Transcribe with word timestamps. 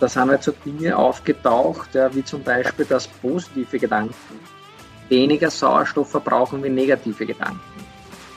Da 0.00 0.08
sind 0.08 0.30
halt 0.30 0.42
so 0.42 0.52
Dinge 0.64 0.96
aufgetaucht, 0.96 1.94
ja, 1.94 2.12
wie 2.14 2.24
zum 2.24 2.42
Beispiel, 2.42 2.86
dass 2.86 3.06
positive 3.06 3.78
Gedanken 3.78 4.14
weniger 5.10 5.50
Sauerstoff 5.50 6.10
verbrauchen 6.10 6.62
wie 6.64 6.70
negative 6.70 7.26
Gedanken. 7.26 7.60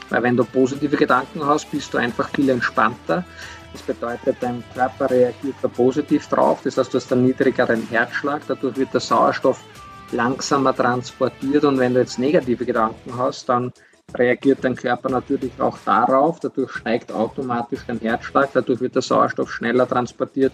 Weil 0.10 0.24
wenn 0.24 0.36
du 0.36 0.44
positive 0.44 0.98
Gedanken 0.98 1.46
hast, 1.46 1.72
bist 1.72 1.94
du 1.94 1.98
einfach 1.98 2.30
viel 2.30 2.50
entspannter. 2.50 3.24
Das 3.72 3.82
bedeutet, 3.82 4.38
dein 4.42 4.64
Körper 4.74 5.10
reagiert 5.10 5.56
da 5.62 5.68
positiv 5.68 6.28
drauf. 6.28 6.60
Das 6.64 6.78
heißt, 6.78 6.94
du 6.94 6.98
hast 6.98 7.12
einen 7.12 7.26
niedrigeren 7.26 7.88
Herzschlag. 7.90 8.42
Dadurch 8.48 8.78
wird 8.78 8.94
der 8.94 9.02
Sauerstoff 9.02 9.64
langsamer 10.12 10.76
transportiert. 10.76 11.64
Und 11.64 11.80
wenn 11.80 11.94
du 11.94 12.02
jetzt 12.02 12.20
negative 12.20 12.66
Gedanken 12.66 13.18
hast, 13.18 13.50
dann 13.50 13.72
reagiert 14.14 14.60
dein 14.64 14.76
Körper 14.76 15.10
natürlich 15.10 15.52
auch 15.60 15.78
darauf. 15.86 16.40
Dadurch 16.40 16.72
steigt 16.72 17.12
automatisch 17.12 17.82
dein 17.88 18.00
Herzschlag. 18.00 18.50
Dadurch 18.54 18.82
wird 18.82 18.94
der 18.94 19.02
Sauerstoff 19.02 19.52
schneller 19.52 19.88
transportiert. 19.88 20.54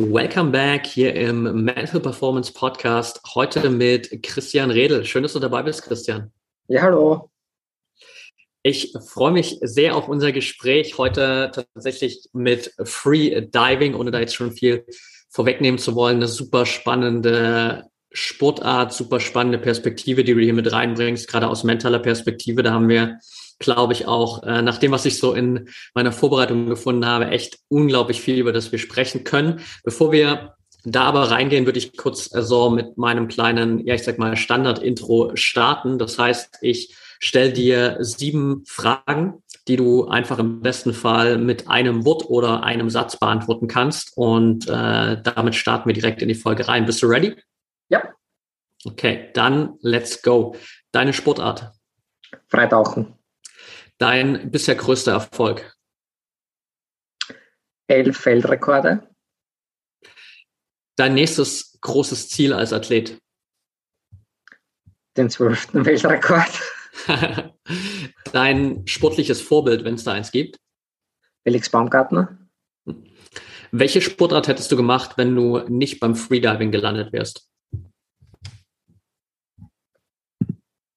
Welcome 0.00 0.52
back 0.52 0.86
hier 0.86 1.12
im 1.14 1.64
Mental 1.64 1.98
Performance 1.98 2.52
Podcast. 2.52 3.20
Heute 3.34 3.68
mit 3.68 4.22
Christian 4.22 4.70
Redl. 4.70 5.04
Schön, 5.04 5.24
dass 5.24 5.32
du 5.32 5.40
dabei 5.40 5.64
bist, 5.64 5.82
Christian. 5.82 6.30
Ja, 6.68 6.82
hallo. 6.82 7.30
Ich 8.62 8.92
freue 9.08 9.32
mich 9.32 9.58
sehr 9.60 9.96
auf 9.96 10.08
unser 10.08 10.30
Gespräch 10.30 10.98
heute 10.98 11.50
tatsächlich 11.52 12.28
mit 12.32 12.72
Free 12.84 13.40
Diving, 13.40 13.94
ohne 13.94 14.12
da 14.12 14.20
jetzt 14.20 14.36
schon 14.36 14.52
viel 14.52 14.86
vorwegnehmen 15.30 15.78
zu 15.78 15.96
wollen. 15.96 16.18
Eine 16.18 16.28
super 16.28 16.64
spannende 16.64 17.90
Sportart, 18.12 18.92
super 18.92 19.18
spannende 19.18 19.58
Perspektive, 19.58 20.22
die 20.22 20.34
du 20.34 20.40
hier 20.40 20.54
mit 20.54 20.70
reinbringst, 20.72 21.26
gerade 21.26 21.48
aus 21.48 21.64
mentaler 21.64 21.98
Perspektive. 21.98 22.62
Da 22.62 22.72
haben 22.72 22.88
wir 22.88 23.18
glaube 23.58 23.92
ich 23.92 24.06
auch, 24.06 24.42
äh, 24.42 24.62
nach 24.62 24.78
dem, 24.78 24.92
was 24.92 25.04
ich 25.04 25.18
so 25.18 25.32
in 25.32 25.68
meiner 25.94 26.12
Vorbereitung 26.12 26.66
gefunden 26.66 27.06
habe, 27.06 27.28
echt 27.28 27.58
unglaublich 27.68 28.20
viel, 28.20 28.38
über 28.38 28.52
das 28.52 28.72
wir 28.72 28.78
sprechen 28.78 29.24
können. 29.24 29.60
Bevor 29.84 30.12
wir 30.12 30.54
da 30.84 31.02
aber 31.04 31.30
reingehen, 31.30 31.66
würde 31.66 31.78
ich 31.78 31.96
kurz 31.96 32.32
äh, 32.34 32.42
so 32.42 32.70
mit 32.70 32.96
meinem 32.96 33.28
kleinen, 33.28 33.84
ja, 33.86 33.94
ich 33.94 34.04
sag 34.04 34.18
mal, 34.18 34.36
Standard-Intro 34.36 35.32
starten. 35.34 35.98
Das 35.98 36.18
heißt, 36.18 36.58
ich 36.62 36.94
stelle 37.18 37.52
dir 37.52 37.96
sieben 38.00 38.64
Fragen, 38.66 39.42
die 39.66 39.76
du 39.76 40.06
einfach 40.06 40.38
im 40.38 40.60
besten 40.60 40.94
Fall 40.94 41.36
mit 41.36 41.68
einem 41.68 42.04
Wort 42.04 42.24
oder 42.30 42.62
einem 42.62 42.90
Satz 42.90 43.18
beantworten 43.18 43.68
kannst. 43.68 44.16
Und 44.16 44.68
äh, 44.68 45.20
damit 45.20 45.54
starten 45.54 45.88
wir 45.88 45.94
direkt 45.94 46.22
in 46.22 46.28
die 46.28 46.34
Folge 46.34 46.68
rein. 46.68 46.86
Bist 46.86 47.02
du 47.02 47.06
ready? 47.06 47.34
Ja. 47.88 48.02
Okay, 48.84 49.30
dann 49.34 49.74
let's 49.80 50.22
go. 50.22 50.54
Deine 50.92 51.12
Sportart? 51.12 51.72
Freitauchen. 52.48 53.17
Dein 53.98 54.50
bisher 54.50 54.76
größter 54.76 55.12
Erfolg? 55.12 55.76
Elf 57.88 58.16
Feldrekorde. 58.16 59.08
Dein 60.96 61.14
nächstes 61.14 61.78
großes 61.80 62.28
Ziel 62.28 62.52
als 62.52 62.72
Athlet? 62.72 63.18
Den 65.16 65.30
zwölften 65.30 65.84
Weltrekord. 65.84 66.60
Dein 68.32 68.86
sportliches 68.86 69.40
Vorbild, 69.40 69.84
wenn 69.84 69.94
es 69.94 70.04
da 70.04 70.12
eins 70.12 70.30
gibt? 70.30 70.58
Felix 71.44 71.68
Baumgartner. 71.68 72.38
Welche 73.70 74.00
Sportart 74.00 74.48
hättest 74.48 74.70
du 74.70 74.76
gemacht, 74.76 75.18
wenn 75.18 75.34
du 75.34 75.58
nicht 75.68 76.00
beim 76.00 76.14
Freediving 76.14 76.70
gelandet 76.70 77.12
wärst? 77.12 77.48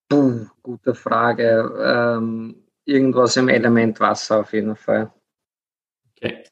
Puh, 0.07 0.47
gute 0.61 0.94
Frage. 0.94 1.73
Ähm, 1.79 2.60
irgendwas 2.86 3.38
im 3.38 3.47
Element 3.50 4.00
Wasser 4.00 4.40
auf 4.40 4.53
jeden 4.53 4.75
Fall. 4.75 5.14
Okay. 6.16 6.44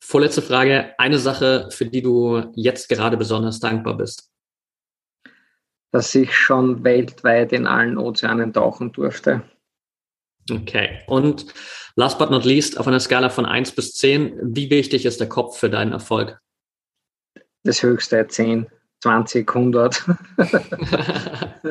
Vorletzte 0.00 0.42
Frage. 0.42 0.94
Eine 0.98 1.18
Sache, 1.18 1.68
für 1.70 1.86
die 1.86 2.02
du 2.02 2.52
jetzt 2.54 2.88
gerade 2.88 3.16
besonders 3.16 3.60
dankbar 3.60 3.96
bist. 3.96 4.30
Dass 5.90 6.14
ich 6.14 6.36
schon 6.36 6.84
weltweit 6.84 7.52
in 7.52 7.66
allen 7.66 7.98
Ozeanen 7.98 8.52
tauchen 8.52 8.92
durfte. 8.92 9.42
Okay. 10.50 11.02
Und 11.06 11.46
last 11.94 12.18
but 12.18 12.30
not 12.30 12.44
least, 12.44 12.78
auf 12.78 12.86
einer 12.88 13.00
Skala 13.00 13.30
von 13.30 13.46
1 13.46 13.72
bis 13.72 13.94
10, 13.94 14.38
wie 14.42 14.70
wichtig 14.70 15.06
ist 15.06 15.20
der 15.20 15.28
Kopf 15.28 15.58
für 15.58 15.70
deinen 15.70 15.92
Erfolg? 15.92 16.40
Das 17.62 17.82
höchste 17.82 18.26
10. 18.26 18.66
20, 19.02 19.48
100. 19.48 20.04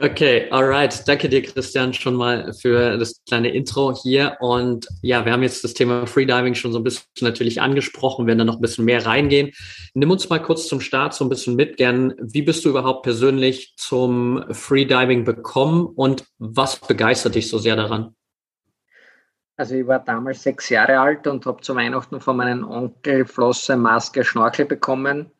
okay, 0.00 0.50
alright. 0.50 1.06
Danke 1.06 1.28
dir, 1.28 1.42
Christian, 1.42 1.92
schon 1.92 2.14
mal 2.14 2.54
für 2.54 2.96
das 2.96 3.22
kleine 3.28 3.50
Intro 3.50 3.94
hier. 3.94 4.38
Und 4.40 4.88
ja, 5.02 5.26
wir 5.26 5.32
haben 5.32 5.42
jetzt 5.42 5.64
das 5.64 5.74
Thema 5.74 6.06
Freediving 6.06 6.54
schon 6.54 6.72
so 6.72 6.78
ein 6.78 6.84
bisschen 6.84 7.04
natürlich 7.20 7.60
angesprochen, 7.60 8.26
werden 8.26 8.38
da 8.38 8.44
noch 8.46 8.56
ein 8.56 8.62
bisschen 8.62 8.86
mehr 8.86 9.04
reingehen. 9.04 9.52
Nimm 9.92 10.10
uns 10.10 10.30
mal 10.30 10.40
kurz 10.40 10.66
zum 10.66 10.80
Start 10.80 11.12
so 11.12 11.26
ein 11.26 11.28
bisschen 11.28 11.56
mit, 11.56 11.76
gern. 11.76 12.14
Wie 12.18 12.42
bist 12.42 12.64
du 12.64 12.70
überhaupt 12.70 13.02
persönlich 13.02 13.74
zum 13.76 14.44
Freediving 14.50 15.24
bekommen 15.24 15.84
und 15.84 16.24
was 16.38 16.80
begeistert 16.80 17.34
dich 17.34 17.50
so 17.50 17.58
sehr 17.58 17.76
daran? 17.76 18.14
Also 19.56 19.74
ich 19.74 19.86
war 19.86 20.00
damals 20.00 20.42
sechs 20.42 20.70
Jahre 20.70 20.98
alt 20.98 21.26
und 21.26 21.44
habe 21.44 21.60
zu 21.60 21.76
Weihnachten 21.76 22.18
von 22.20 22.36
meinem 22.36 22.66
Onkel 22.66 23.26
Flosse, 23.26 23.76
Maske, 23.76 24.24
Schnorchel 24.24 24.64
bekommen 24.64 25.30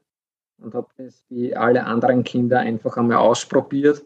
und 0.58 0.74
habe 0.74 0.88
das 0.96 1.24
wie 1.28 1.54
alle 1.54 1.84
anderen 1.84 2.24
Kinder 2.24 2.60
einfach 2.60 2.96
einmal 2.96 3.18
ausprobiert 3.18 4.04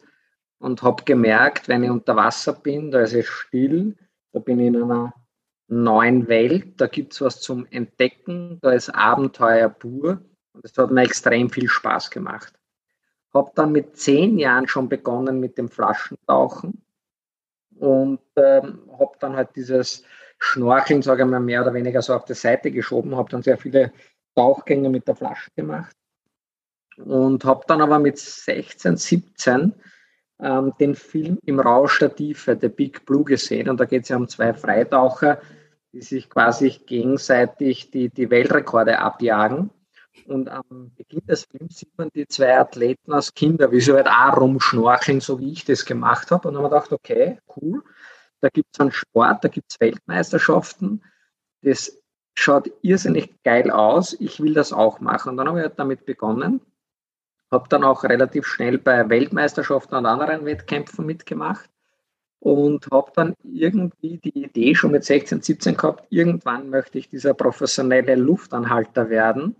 und 0.58 0.82
habe 0.82 1.04
gemerkt, 1.04 1.68
wenn 1.68 1.84
ich 1.84 1.90
unter 1.90 2.16
Wasser 2.16 2.52
bin, 2.52 2.90
da 2.90 3.00
ist 3.00 3.14
es 3.14 3.26
still, 3.26 3.96
da 4.32 4.40
bin 4.40 4.60
ich 4.60 4.68
in 4.68 4.82
einer 4.82 5.14
neuen 5.68 6.28
Welt, 6.28 6.80
da 6.80 6.86
gibt 6.86 7.12
es 7.12 7.20
was 7.20 7.40
zum 7.40 7.66
Entdecken, 7.66 8.58
da 8.62 8.72
ist 8.72 8.90
Abenteuer 8.90 9.68
pur 9.68 10.22
und 10.52 10.64
das 10.64 10.76
hat 10.76 10.90
mir 10.90 11.02
extrem 11.02 11.50
viel 11.50 11.68
Spaß 11.68 12.10
gemacht. 12.10 12.54
Habe 13.34 13.52
dann 13.54 13.72
mit 13.72 13.96
zehn 13.96 14.38
Jahren 14.38 14.66
schon 14.66 14.88
begonnen 14.88 15.38
mit 15.38 15.58
dem 15.58 15.68
Flaschentauchen 15.68 16.82
und 17.76 18.20
ähm, 18.36 18.80
habe 18.98 19.12
dann 19.20 19.36
halt 19.36 19.54
dieses 19.54 20.02
Schnorcheln, 20.38 21.02
sage 21.02 21.24
ich 21.24 21.28
mal, 21.28 21.40
mehr 21.40 21.62
oder 21.62 21.74
weniger 21.74 22.00
so 22.00 22.14
auf 22.14 22.24
die 22.24 22.34
Seite 22.34 22.70
geschoben, 22.70 23.16
habe 23.16 23.30
dann 23.30 23.42
sehr 23.42 23.58
viele 23.58 23.92
Tauchgänge 24.34 24.88
mit 24.88 25.06
der 25.06 25.16
Flasche 25.16 25.50
gemacht 25.54 25.97
und 27.04 27.44
habe 27.44 27.64
dann 27.66 27.80
aber 27.80 27.98
mit 27.98 28.18
16, 28.18 28.96
17 28.96 29.74
ähm, 30.40 30.72
den 30.78 30.94
Film 30.94 31.38
Im 31.44 31.60
Rausch 31.60 31.98
der 31.98 32.14
Tiefe, 32.14 32.56
The 32.60 32.68
Big 32.68 33.04
Blue, 33.04 33.24
gesehen. 33.24 33.68
Und 33.68 33.80
da 33.80 33.84
geht 33.84 34.04
es 34.04 34.08
ja 34.08 34.16
um 34.16 34.28
zwei 34.28 34.54
Freitaucher, 34.54 35.40
die 35.92 36.02
sich 36.02 36.30
quasi 36.30 36.70
gegenseitig 36.70 37.90
die, 37.90 38.08
die 38.08 38.30
Weltrekorde 38.30 38.98
abjagen. 38.98 39.70
Und 40.26 40.48
am 40.48 40.92
Beginn 40.96 41.24
des 41.26 41.44
Films 41.44 41.78
sieht 41.78 41.96
man 41.96 42.10
die 42.14 42.26
zwei 42.26 42.58
Athleten 42.58 43.12
als 43.12 43.34
Kinder, 43.34 43.70
wie 43.72 43.80
sie 43.80 43.92
halt 43.92 44.08
auch 44.08 44.36
rumschnorcheln, 44.36 45.20
so 45.20 45.38
wie 45.38 45.52
ich 45.52 45.64
das 45.64 45.84
gemacht 45.84 46.30
habe. 46.30 46.48
Und 46.48 46.54
dann 46.54 46.64
habe 46.64 46.76
ich 46.76 46.82
gedacht, 46.82 46.92
okay, 46.92 47.38
cool, 47.56 47.82
da 48.40 48.48
gibt 48.48 48.68
es 48.72 48.80
einen 48.80 48.92
Sport, 48.92 49.44
da 49.44 49.48
gibt 49.48 49.70
es 49.70 49.80
Weltmeisterschaften. 49.80 51.02
Das 51.62 51.98
schaut 52.34 52.70
irrsinnig 52.82 53.42
geil 53.42 53.70
aus. 53.70 54.16
Ich 54.20 54.40
will 54.40 54.54
das 54.54 54.72
auch 54.72 55.00
machen. 55.00 55.30
Und 55.30 55.36
dann 55.38 55.48
habe 55.48 55.58
ich 55.58 55.64
halt 55.64 55.78
damit 55.78 56.04
begonnen 56.04 56.60
habe 57.50 57.68
dann 57.68 57.84
auch 57.84 58.04
relativ 58.04 58.46
schnell 58.46 58.78
bei 58.78 59.08
Weltmeisterschaften 59.08 59.96
und 59.96 60.06
anderen 60.06 60.44
Wettkämpfen 60.44 61.06
mitgemacht 61.06 61.68
und 62.40 62.86
habe 62.92 63.10
dann 63.14 63.34
irgendwie 63.42 64.18
die 64.18 64.44
Idee 64.44 64.74
schon 64.74 64.92
mit 64.92 65.04
16, 65.04 65.42
17 65.42 65.76
gehabt, 65.76 66.06
irgendwann 66.10 66.70
möchte 66.70 66.98
ich 66.98 67.08
dieser 67.08 67.34
professionelle 67.34 68.14
Luftanhalter 68.14 69.10
werden. 69.10 69.56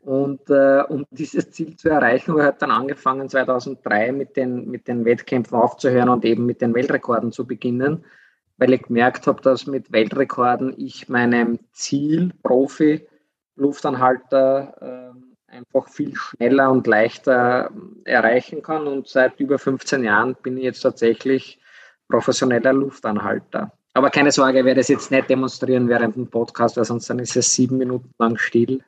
Und 0.00 0.50
äh, 0.50 0.82
um 0.88 1.06
dieses 1.10 1.50
Ziel 1.52 1.76
zu 1.76 1.88
erreichen, 1.88 2.32
habe 2.32 2.50
ich 2.50 2.58
dann 2.58 2.70
angefangen 2.70 3.28
2003 3.28 4.12
mit 4.12 4.36
den, 4.36 4.68
mit 4.68 4.88
den 4.88 5.04
Wettkämpfen 5.04 5.56
aufzuhören 5.56 6.08
und 6.08 6.24
eben 6.24 6.44
mit 6.44 6.60
den 6.60 6.74
Weltrekorden 6.74 7.32
zu 7.32 7.46
beginnen, 7.46 8.04
weil 8.58 8.72
ich 8.74 8.82
gemerkt 8.82 9.26
habe, 9.26 9.40
dass 9.40 9.66
mit 9.66 9.92
Weltrekorden 9.92 10.74
ich 10.76 11.08
meinem 11.08 11.60
Ziel 11.72 12.32
Profi 12.42 13.06
Luftanhalter 13.54 15.12
äh, 15.14 15.21
einfach 15.52 15.88
viel 15.88 16.14
schneller 16.16 16.70
und 16.70 16.86
leichter 16.86 17.70
erreichen 18.04 18.62
kann. 18.62 18.86
Und 18.86 19.08
seit 19.08 19.38
über 19.38 19.58
15 19.58 20.02
Jahren 20.02 20.34
bin 20.42 20.56
ich 20.56 20.64
jetzt 20.64 20.80
tatsächlich 20.80 21.58
professioneller 22.08 22.72
Luftanhalter. 22.72 23.72
Aber 23.94 24.10
keine 24.10 24.32
Sorge, 24.32 24.60
ich 24.60 24.64
werde 24.64 24.80
es 24.80 24.88
jetzt 24.88 25.10
nicht 25.10 25.28
demonstrieren 25.28 25.88
während 25.88 26.16
dem 26.16 26.26
Podcast, 26.26 26.76
weil 26.76 26.84
sonst 26.84 27.10
dann 27.10 27.18
ist 27.18 27.36
es 27.36 27.54
sieben 27.54 27.76
Minuten 27.76 28.12
lang 28.18 28.38
still. 28.38 28.82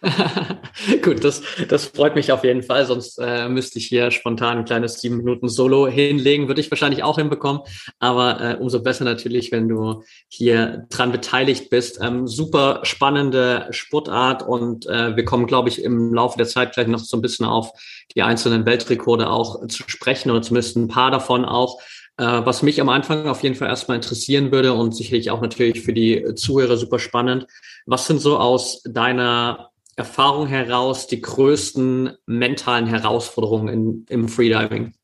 Gut, 1.02 1.24
das, 1.24 1.42
das 1.68 1.86
freut 1.86 2.14
mich 2.14 2.30
auf 2.30 2.44
jeden 2.44 2.62
Fall. 2.62 2.86
Sonst 2.86 3.18
äh, 3.18 3.48
müsste 3.48 3.78
ich 3.78 3.86
hier 3.86 4.10
spontan 4.10 4.58
ein 4.58 4.64
kleines 4.64 5.00
sieben 5.00 5.18
Minuten 5.18 5.48
Solo 5.48 5.88
hinlegen. 5.88 6.48
Würde 6.48 6.60
ich 6.60 6.70
wahrscheinlich 6.70 7.02
auch 7.02 7.18
hinbekommen. 7.18 7.62
Aber 7.98 8.40
äh, 8.40 8.56
umso 8.56 8.82
besser 8.82 9.04
natürlich, 9.04 9.50
wenn 9.50 9.68
du 9.68 10.02
hier 10.28 10.86
dran 10.90 11.12
beteiligt 11.12 11.70
bist. 11.70 12.00
Ähm, 12.00 12.26
super 12.26 12.80
spannende 12.84 13.66
Sportart 13.70 14.42
und 14.46 14.86
äh, 14.86 15.16
wir 15.16 15.24
kommen, 15.24 15.46
glaube 15.46 15.68
ich, 15.68 15.82
im 15.82 16.14
Laufe 16.14 16.38
der 16.38 16.46
Zeit 16.46 16.74
gleich 16.74 16.86
noch 16.86 17.00
so 17.00 17.16
ein 17.16 17.22
bisschen 17.22 17.46
auf 17.46 17.72
die 18.14 18.22
einzelnen 18.22 18.66
Weltrekorde 18.66 19.28
auch 19.28 19.66
zu 19.66 19.82
sprechen 19.86 20.30
oder 20.30 20.42
zumindest 20.42 20.76
ein 20.76 20.88
paar 20.88 21.10
davon 21.10 21.44
auch. 21.44 21.80
Äh, 22.18 22.44
was 22.44 22.62
mich 22.62 22.80
am 22.80 22.88
Anfang 22.88 23.28
auf 23.28 23.42
jeden 23.44 23.54
Fall 23.54 23.68
erstmal 23.68 23.96
interessieren 23.96 24.50
würde 24.50 24.72
und 24.72 24.94
sicherlich 24.94 25.30
auch 25.30 25.40
natürlich 25.40 25.82
für 25.82 25.92
die 25.92 26.34
Zuhörer 26.34 26.76
super 26.76 26.98
spannend. 26.98 27.46
Was 27.86 28.06
sind 28.06 28.20
so 28.20 28.38
aus 28.38 28.82
deiner 28.82 29.67
Erfahrung 29.98 30.46
heraus 30.46 31.08
die 31.08 31.20
größten 31.20 32.16
mentalen 32.26 32.86
Herausforderungen 32.86 33.68
in, 33.68 34.06
im 34.08 34.28
Freediving? 34.28 34.94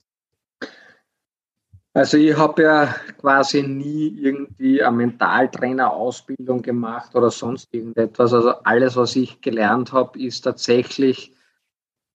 Also 1.94 2.17
ich 2.17 2.37
habe 2.37 2.62
ja 2.62 2.94
quasi 3.20 3.62
nie 3.62 4.08
irgendwie 4.20 4.82
eine 4.82 4.96
Mentaltrainer-Ausbildung 4.96 6.62
gemacht 6.62 7.14
oder 7.14 7.31
sonst 7.31 7.73
irgendetwas. 7.73 8.32
Also 8.32 8.50
alles, 8.64 8.96
was 8.96 9.14
ich 9.17 9.41
gelernt 9.41 9.93
habe, 9.93 10.19
ist 10.20 10.43
tatsächlich 10.43 11.35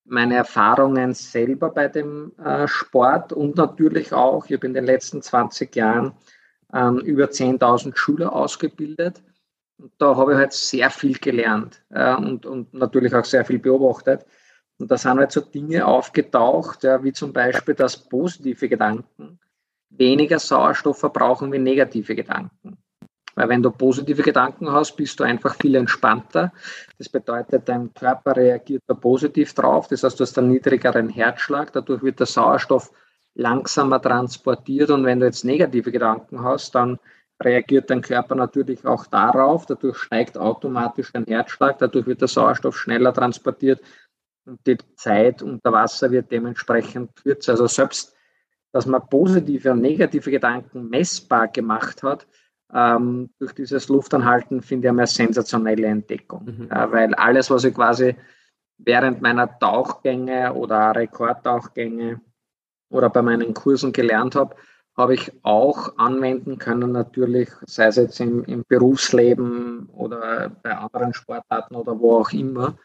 meine 0.05 0.35
Erfahrungen 0.35 1.13
selber 1.13 1.69
bei 1.69 1.87
dem 1.87 2.31
äh, 2.43 2.67
Sport 2.67 3.31
und 3.31 3.57
natürlich 3.57 4.11
auch, 4.11 4.45
ich 4.45 4.53
habe 4.53 4.67
in 4.67 4.73
den 4.73 4.85
letzten 4.85 5.21
20 5.21 5.75
Jahren 5.75 6.13
ähm, 6.73 6.99
über 6.99 7.25
10.000 7.25 7.95
Schüler 7.95 8.33
ausgebildet. 8.33 9.21
Da 9.97 10.15
habe 10.15 10.33
ich 10.33 10.37
halt 10.37 10.53
sehr 10.53 10.89
viel 10.89 11.17
gelernt 11.17 11.81
äh, 11.89 12.15
und, 12.15 12.45
und 12.45 12.73
natürlich 12.73 13.13
auch 13.13 13.25
sehr 13.25 13.45
viel 13.45 13.59
beobachtet. 13.59 14.25
Und 14.77 14.91
da 14.91 14.97
sind 14.97 15.19
halt 15.19 15.31
so 15.31 15.41
Dinge 15.41 15.85
aufgetaucht, 15.85 16.83
ja, 16.83 17.03
wie 17.03 17.13
zum 17.13 17.33
Beispiel, 17.33 17.75
dass 17.75 17.97
positive 17.97 18.67
Gedanken 18.67 19.39
weniger 19.89 20.39
Sauerstoff 20.39 20.99
verbrauchen 20.99 21.51
wie 21.51 21.59
negative 21.59 22.15
Gedanken. 22.15 22.77
Weil 23.35 23.49
wenn 23.49 23.63
du 23.63 23.71
positive 23.71 24.21
Gedanken 24.21 24.71
hast, 24.71 24.97
bist 24.97 25.19
du 25.19 25.23
einfach 25.23 25.55
viel 25.55 25.75
entspannter. 25.75 26.51
Das 26.97 27.07
bedeutet, 27.07 27.69
dein 27.69 27.93
Körper 27.93 28.35
reagiert 28.35 28.83
da 28.87 28.93
positiv 28.93 29.53
drauf. 29.53 29.87
Das 29.87 30.03
heißt, 30.03 30.19
du 30.19 30.23
hast 30.23 30.37
einen 30.37 30.49
niedrigeren 30.49 31.09
Herzschlag. 31.09 31.71
Dadurch 31.71 32.03
wird 32.03 32.19
der 32.19 32.27
Sauerstoff 32.27 32.91
langsamer 33.35 34.01
transportiert. 34.01 34.89
Und 34.89 35.05
wenn 35.05 35.19
du 35.19 35.25
jetzt 35.25 35.45
negative 35.45 35.91
Gedanken 35.91 36.43
hast, 36.43 36.75
dann 36.75 36.99
reagiert 37.41 37.89
dein 37.89 38.01
Körper 38.01 38.35
natürlich 38.35 38.85
auch 38.85 39.05
darauf. 39.07 39.65
Dadurch 39.65 39.97
steigt 39.97 40.37
automatisch 40.37 41.11
dein 41.13 41.25
Herzschlag. 41.25 41.77
Dadurch 41.79 42.05
wird 42.05 42.21
der 42.21 42.27
Sauerstoff 42.27 42.77
schneller 42.77 43.13
transportiert. 43.13 43.81
Und 44.45 44.59
die 44.65 44.77
Zeit 44.95 45.41
unter 45.41 45.71
Wasser 45.71 46.11
wird 46.11 46.31
dementsprechend 46.31 47.15
kürzer. 47.15 47.53
Also 47.53 47.67
selbst, 47.67 48.15
dass 48.71 48.85
man 48.85 49.07
positive 49.09 49.71
und 49.71 49.81
negative 49.81 50.31
Gedanken 50.31 50.89
messbar 50.89 51.47
gemacht 51.47 52.03
hat, 52.03 52.27
ähm, 52.73 53.29
durch 53.39 53.53
dieses 53.53 53.87
Luftanhalten 53.89 54.61
finde 54.61 54.87
ich 54.87 54.91
eine 54.91 55.07
sensationelle 55.07 55.87
Entdeckung. 55.87 56.45
Mhm. 56.45 56.71
Äh, 56.71 56.91
weil 56.91 57.15
alles, 57.15 57.49
was 57.49 57.63
ich 57.63 57.73
quasi 57.73 58.15
während 58.77 59.21
meiner 59.21 59.57
Tauchgänge 59.59 60.53
oder 60.53 60.95
Rekordtauchgänge 60.95 62.21
oder 62.89 63.09
bei 63.09 63.21
meinen 63.21 63.53
Kursen 63.53 63.91
gelernt 63.91 64.35
habe, 64.35 64.55
habe 64.99 65.15
ich 65.15 65.31
auch 65.41 65.97
anwenden 65.97 66.59
können, 66.59 66.91
natürlich, 66.91 67.49
sei 67.65 67.87
es 67.87 67.95
jetzt 67.95 68.19
im, 68.19 68.43
im 68.43 68.63
Berufsleben 68.67 69.89
oder 69.93 70.51
bei 70.61 70.77
anderen 70.77 71.13
Sportarten 71.13 71.75
oder 71.75 71.99
wo 71.99 72.17
auch 72.17 72.31
immer. 72.31 72.77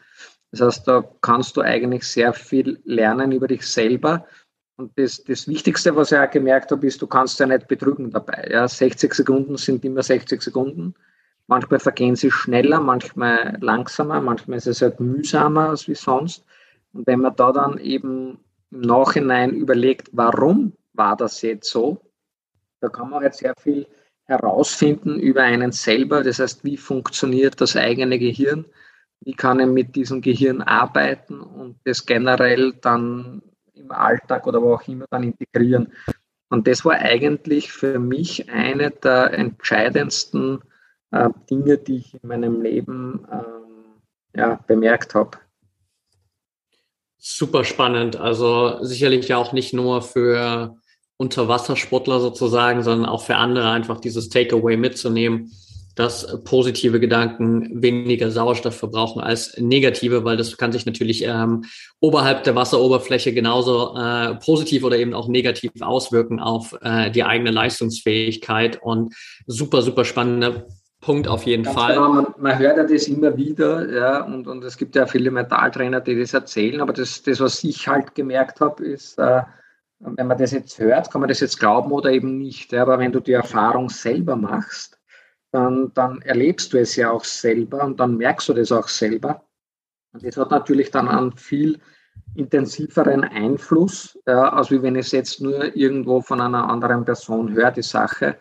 Das 0.51 0.61
heißt, 0.61 0.87
da 0.87 1.03
kannst 1.21 1.57
du 1.57 1.61
eigentlich 1.61 2.03
sehr 2.07 2.33
viel 2.33 2.79
lernen 2.85 3.31
über 3.31 3.47
dich 3.47 3.67
selber 3.67 4.25
und 4.77 4.91
das, 4.97 5.23
das 5.23 5.47
Wichtigste, 5.47 5.95
was 5.95 6.11
ich 6.11 6.17
auch 6.17 6.29
gemerkt 6.29 6.71
habe, 6.71 6.85
ist, 6.85 7.01
du 7.01 7.07
kannst 7.07 7.39
ja 7.39 7.45
nicht 7.45 7.67
betrügen 7.67 8.11
dabei. 8.11 8.49
Ja, 8.51 8.67
60 8.67 9.13
Sekunden 9.13 9.57
sind 9.57 9.85
immer 9.85 10.03
60 10.03 10.41
Sekunden. 10.41 10.95
Manchmal 11.47 11.79
vergehen 11.79 12.15
sie 12.15 12.31
schneller, 12.31 12.81
manchmal 12.81 13.57
langsamer, 13.61 14.19
manchmal 14.19 14.57
ist 14.57 14.67
es 14.67 14.81
halt 14.81 14.99
mühsamer 14.99 15.69
als 15.69 15.87
wie 15.87 15.95
sonst. 15.95 16.43
Und 16.91 17.07
wenn 17.07 17.19
man 17.19 17.35
da 17.35 17.51
dann 17.51 17.77
eben 17.77 18.39
im 18.71 18.81
Nachhinein 18.81 19.51
überlegt, 19.51 20.09
warum 20.11 20.73
war 20.93 21.15
das 21.15 21.41
jetzt 21.41 21.69
so, 21.69 22.01
da 22.81 22.89
kann 22.89 23.09
man 23.09 23.23
jetzt 23.23 23.39
sehr 23.39 23.53
viel 23.57 23.87
herausfinden 24.25 25.19
über 25.19 25.43
einen 25.43 25.71
selber. 25.71 26.23
Das 26.23 26.39
heißt, 26.39 26.63
wie 26.63 26.77
funktioniert 26.77 27.61
das 27.61 27.75
eigene 27.75 28.19
Gehirn? 28.19 28.65
Wie 29.21 29.33
kann 29.33 29.59
ich 29.59 29.67
mit 29.67 29.95
diesem 29.95 30.21
Gehirn 30.21 30.61
arbeiten 30.61 31.39
und 31.39 31.79
das 31.83 32.05
generell 32.05 32.73
dann 32.81 33.41
im 33.75 33.91
Alltag 33.91 34.47
oder 34.47 34.61
wo 34.61 34.73
auch 34.73 34.87
immer 34.87 35.05
dann 35.09 35.23
integrieren. 35.23 35.93
Und 36.49 36.67
das 36.67 36.85
war 36.85 36.93
eigentlich 36.93 37.71
für 37.71 37.99
mich 37.99 38.49
eine 38.49 38.91
der 38.91 39.33
entscheidendsten 39.33 40.61
äh, 41.11 41.29
Dinge, 41.49 41.77
die 41.77 41.97
ich 41.97 42.13
in 42.13 42.27
meinem 42.27 42.61
Leben 42.61 43.27
ähm, 43.31 44.01
ja, 44.35 44.59
bemerkt 44.67 45.15
habe. 45.15 45.37
Super 47.17 47.63
spannend. 47.63 48.17
Also 48.17 48.83
sicherlich 48.83 49.27
ja 49.27 49.37
auch 49.37 49.53
nicht 49.53 49.73
nur 49.73 50.01
für 50.01 50.77
Unterwassersportler 51.17 52.19
sozusagen, 52.19 52.83
sondern 52.83 53.09
auch 53.09 53.23
für 53.23 53.35
andere 53.35 53.69
einfach 53.69 53.99
dieses 53.99 54.29
Takeaway 54.29 54.77
mitzunehmen 54.77 55.51
dass 55.95 56.43
positive 56.43 56.99
Gedanken 56.99 57.81
weniger 57.81 58.29
Sauerstoff 58.29 58.75
verbrauchen 58.75 59.21
als 59.21 59.57
negative, 59.57 60.25
weil 60.25 60.37
das 60.37 60.57
kann 60.57 60.71
sich 60.71 60.85
natürlich 60.85 61.23
ähm, 61.25 61.63
oberhalb 62.01 62.43
der 62.43 62.55
Wasseroberfläche 62.55 63.33
genauso 63.33 63.95
äh, 63.97 64.35
positiv 64.35 64.83
oder 64.83 64.97
eben 64.97 65.13
auch 65.13 65.27
negativ 65.27 65.71
auswirken 65.79 66.39
auf 66.39 66.77
äh, 66.81 67.09
die 67.11 67.23
eigene 67.23 67.51
Leistungsfähigkeit 67.51 68.81
und 68.81 69.15
super, 69.47 69.81
super 69.81 70.03
spannender 70.03 70.65
Punkt 70.99 71.27
auf 71.27 71.43
jeden 71.43 71.63
Ganz 71.63 71.77
Fall. 71.77 71.95
Genau, 71.95 72.13
man, 72.13 72.25
man, 72.39 72.59
hört 72.59 72.77
ja 72.77 72.83
das 72.83 73.07
immer 73.07 73.37
wieder, 73.37 73.89
ja, 73.93 74.23
und, 74.23 74.47
und 74.47 74.63
es 74.63 74.75
gibt 74.75 74.95
ja 74.95 75.05
viele 75.05 75.31
Mentaltrainer, 75.31 76.01
die 76.01 76.19
das 76.19 76.33
erzählen, 76.33 76.81
aber 76.81 76.93
das, 76.93 77.21
das 77.21 77.39
was 77.39 77.63
ich 77.63 77.87
halt 77.87 78.15
gemerkt 78.15 78.59
habe, 78.59 78.83
ist, 78.83 79.17
äh, 79.19 79.43
wenn 80.05 80.27
man 80.27 80.37
das 80.37 80.51
jetzt 80.51 80.79
hört, 80.79 81.11
kann 81.11 81.21
man 81.21 81.29
das 81.29 81.39
jetzt 81.39 81.59
glauben 81.59 81.91
oder 81.91 82.11
eben 82.11 82.37
nicht. 82.37 82.73
Aber 82.73 82.99
wenn 82.99 83.11
du 83.11 83.19
die 83.19 83.33
Erfahrung 83.33 83.89
selber 83.89 84.35
machst, 84.35 84.99
dann, 85.51 85.91
dann 85.93 86.21
erlebst 86.21 86.73
du 86.73 86.79
es 86.79 86.95
ja 86.95 87.11
auch 87.11 87.23
selber 87.23 87.83
und 87.83 87.99
dann 87.99 88.17
merkst 88.17 88.49
du 88.49 88.53
das 88.53 88.71
auch 88.71 88.87
selber. 88.87 89.45
Und 90.13 90.25
das 90.25 90.37
hat 90.37 90.51
natürlich 90.51 90.91
dann 90.91 91.07
einen 91.07 91.31
viel 91.33 91.79
intensiveren 92.35 93.23
Einfluss, 93.23 94.19
ja, 94.25 94.49
als 94.49 94.71
wenn 94.71 94.95
es 94.95 95.11
jetzt 95.11 95.41
nur 95.41 95.75
irgendwo 95.75 96.21
von 96.21 96.41
einer 96.41 96.69
anderen 96.69 97.05
Person 97.05 97.53
höre, 97.53 97.71
die 97.71 97.83
Sache. 97.83 98.37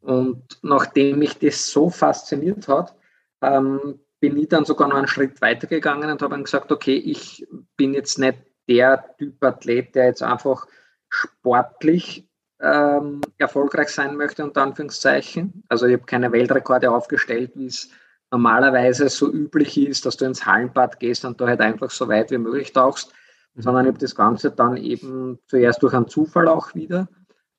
Und 0.00 0.58
nachdem 0.62 1.18
mich 1.18 1.38
das 1.38 1.70
so 1.70 1.90
fasziniert 1.90 2.68
hat, 2.68 2.94
ähm, 3.42 4.00
bin 4.20 4.36
ich 4.36 4.48
dann 4.48 4.64
sogar 4.64 4.88
noch 4.88 4.96
einen 4.96 5.06
Schritt 5.06 5.40
weitergegangen 5.40 6.10
und 6.10 6.22
habe 6.22 6.34
dann 6.34 6.44
gesagt, 6.44 6.72
okay, 6.72 6.96
ich 6.96 7.46
bin 7.76 7.94
jetzt 7.94 8.18
nicht 8.18 8.38
der 8.68 9.16
Typ 9.18 9.42
Athlet, 9.42 9.94
der 9.94 10.06
jetzt 10.06 10.22
einfach 10.22 10.66
sportlich 11.08 12.28
ähm, 12.60 13.20
erfolgreich 13.38 13.88
sein 13.88 14.16
möchte, 14.16 14.44
unter 14.44 14.62
Anführungszeichen. 14.62 15.62
Also 15.68 15.86
ich 15.86 15.94
habe 15.94 16.04
keine 16.04 16.32
Weltrekorde 16.32 16.90
aufgestellt, 16.90 17.52
wie 17.54 17.66
es 17.66 17.90
normalerweise 18.30 19.08
so 19.08 19.30
üblich 19.30 19.78
ist, 19.78 20.04
dass 20.04 20.16
du 20.16 20.24
ins 20.24 20.44
Hallenbad 20.44 21.00
gehst 21.00 21.24
und 21.24 21.40
da 21.40 21.46
halt 21.46 21.60
einfach 21.60 21.90
so 21.90 22.08
weit 22.08 22.30
wie 22.30 22.38
möglich 22.38 22.72
tauchst, 22.72 23.12
mhm. 23.54 23.62
sondern 23.62 23.84
ich 23.86 23.92
habe 23.92 23.98
das 23.98 24.14
Ganze 24.14 24.50
dann 24.50 24.76
eben 24.76 25.38
zuerst 25.46 25.82
durch 25.82 25.94
einen 25.94 26.08
Zufall 26.08 26.48
auch 26.48 26.74
wieder 26.74 27.08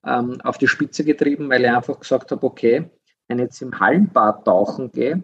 ähm, 0.06 0.40
auf 0.42 0.58
die 0.58 0.68
Spitze 0.68 1.04
getrieben, 1.04 1.50
weil 1.50 1.62
ich 1.62 1.70
einfach 1.70 2.00
gesagt 2.00 2.32
habe, 2.32 2.46
okay, 2.46 2.90
wenn 3.28 3.40
ich 3.40 3.46
jetzt 3.46 3.62
im 3.62 3.80
Hallenbad 3.80 4.46
tauchen 4.46 4.92
gehe, 4.92 5.24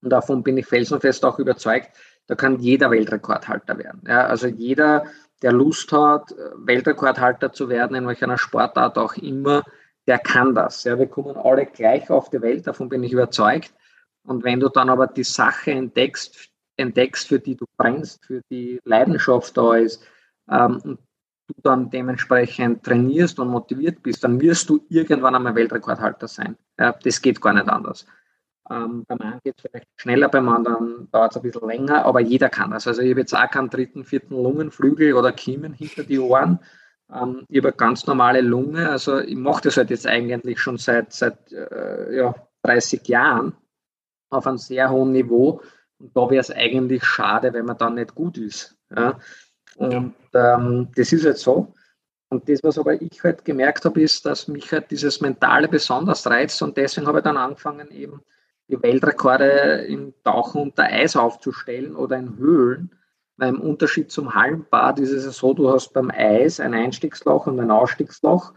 und 0.00 0.10
davon 0.10 0.42
bin 0.42 0.56
ich 0.56 0.66
felsenfest 0.66 1.24
auch 1.24 1.38
überzeugt, 1.38 1.90
da 2.26 2.34
kann 2.34 2.60
jeder 2.60 2.90
Weltrekordhalter 2.90 3.78
werden. 3.78 4.02
Ja, 4.06 4.26
also 4.26 4.46
jeder 4.46 5.06
der 5.42 5.52
Lust 5.52 5.92
hat, 5.92 6.34
Weltrekordhalter 6.56 7.52
zu 7.52 7.68
werden, 7.68 7.96
in 7.96 8.06
welcher 8.06 8.36
Sportart 8.38 8.98
auch 8.98 9.14
immer, 9.14 9.62
der 10.06 10.18
kann 10.18 10.54
das. 10.54 10.84
Ja, 10.84 10.98
wir 10.98 11.06
kommen 11.06 11.36
alle 11.36 11.66
gleich 11.66 12.10
auf 12.10 12.30
die 12.30 12.40
Welt, 12.40 12.66
davon 12.66 12.88
bin 12.88 13.02
ich 13.02 13.12
überzeugt. 13.12 13.72
Und 14.24 14.44
wenn 14.44 14.60
du 14.60 14.68
dann 14.68 14.90
aber 14.90 15.06
die 15.06 15.24
Sache 15.24 15.70
entdeckst, 15.70 16.50
entdeckst, 16.76 17.28
für 17.28 17.38
die 17.38 17.56
du 17.56 17.66
brennst, 17.76 18.24
für 18.24 18.40
die 18.50 18.80
Leidenschaft 18.84 19.56
da 19.56 19.74
ist, 19.76 20.04
ähm, 20.50 20.80
und 20.84 20.98
du 21.48 21.54
dann 21.62 21.90
dementsprechend 21.90 22.84
trainierst 22.84 23.38
und 23.38 23.48
motiviert 23.48 24.02
bist, 24.02 24.22
dann 24.22 24.40
wirst 24.40 24.68
du 24.68 24.84
irgendwann 24.88 25.34
einmal 25.34 25.54
Weltrekordhalter 25.54 26.28
sein. 26.28 26.56
Ja, 26.78 26.92
das 26.92 27.22
geht 27.22 27.40
gar 27.40 27.54
nicht 27.54 27.68
anders. 27.68 28.06
Ähm, 28.70 29.04
beim 29.06 29.20
einen 29.20 29.40
geht 29.42 29.54
es 29.56 29.62
vielleicht 29.62 29.88
schneller, 29.96 30.28
beim 30.28 30.48
anderen 30.48 31.08
dauert 31.10 31.32
es 31.32 31.36
ein 31.36 31.42
bisschen 31.42 31.66
länger, 31.66 32.04
aber 32.04 32.20
jeder 32.20 32.48
kann 32.50 32.70
das. 32.70 32.86
Also 32.86 33.02
ich 33.02 33.10
habe 33.10 33.20
jetzt 33.20 33.34
auch 33.34 33.50
keinen 33.50 33.70
dritten, 33.70 34.04
vierten 34.04 34.34
Lungenflügel 34.34 35.14
oder 35.14 35.32
Kiemen 35.32 35.72
hinter 35.72 36.04
die 36.04 36.18
Ohren. 36.18 36.60
Ähm, 37.12 37.44
ich 37.48 37.58
habe 37.58 37.68
eine 37.68 37.76
ganz 37.76 38.06
normale 38.06 38.40
Lunge, 38.42 38.90
also 38.90 39.20
ich 39.20 39.36
mache 39.36 39.62
das 39.62 39.76
halt 39.76 39.90
jetzt 39.90 40.06
eigentlich 40.06 40.60
schon 40.60 40.76
seit, 40.76 41.12
seit 41.12 41.52
äh, 41.52 42.16
ja, 42.16 42.34
30 42.62 43.06
Jahren 43.08 43.54
auf 44.30 44.46
einem 44.46 44.58
sehr 44.58 44.90
hohen 44.90 45.12
Niveau. 45.12 45.62
Und 45.98 46.16
da 46.16 46.30
wäre 46.30 46.40
es 46.40 46.50
eigentlich 46.50 47.04
schade, 47.04 47.52
wenn 47.52 47.64
man 47.64 47.78
dann 47.78 47.94
nicht 47.94 48.14
gut 48.14 48.38
ist. 48.38 48.76
Ja? 48.94 49.18
Und 49.76 50.14
ähm, 50.34 50.88
das 50.94 51.12
ist 51.12 51.24
jetzt 51.24 51.42
so. 51.42 51.72
Und 52.30 52.48
das, 52.48 52.62
was 52.62 52.78
aber 52.78 53.00
ich 53.00 53.22
halt 53.24 53.44
gemerkt 53.44 53.84
habe, 53.86 54.02
ist, 54.02 54.26
dass 54.26 54.48
mich 54.48 54.70
halt 54.70 54.90
dieses 54.90 55.20
Mentale 55.20 55.66
besonders 55.66 56.26
reizt 56.26 56.60
und 56.60 56.76
deswegen 56.76 57.06
habe 57.06 57.18
ich 57.18 57.24
dann 57.24 57.38
angefangen, 57.38 57.90
eben 57.90 58.20
die 58.68 58.82
Weltrekorde 58.82 59.84
im 59.88 60.14
Tauchen 60.24 60.62
unter 60.62 60.84
Eis 60.84 61.16
aufzustellen 61.16 61.96
oder 61.96 62.16
in 62.16 62.36
Höhlen. 62.36 62.94
Weil 63.36 63.50
im 63.50 63.60
Unterschied 63.60 64.10
zum 64.10 64.34
Hallenbad 64.34 64.98
ist 64.98 65.12
es 65.12 65.36
so, 65.36 65.54
du 65.54 65.70
hast 65.70 65.92
beim 65.92 66.10
Eis 66.10 66.58
ein 66.60 66.74
Einstiegsloch 66.74 67.46
und 67.46 67.60
ein 67.60 67.70
Ausstiegsloch 67.70 68.52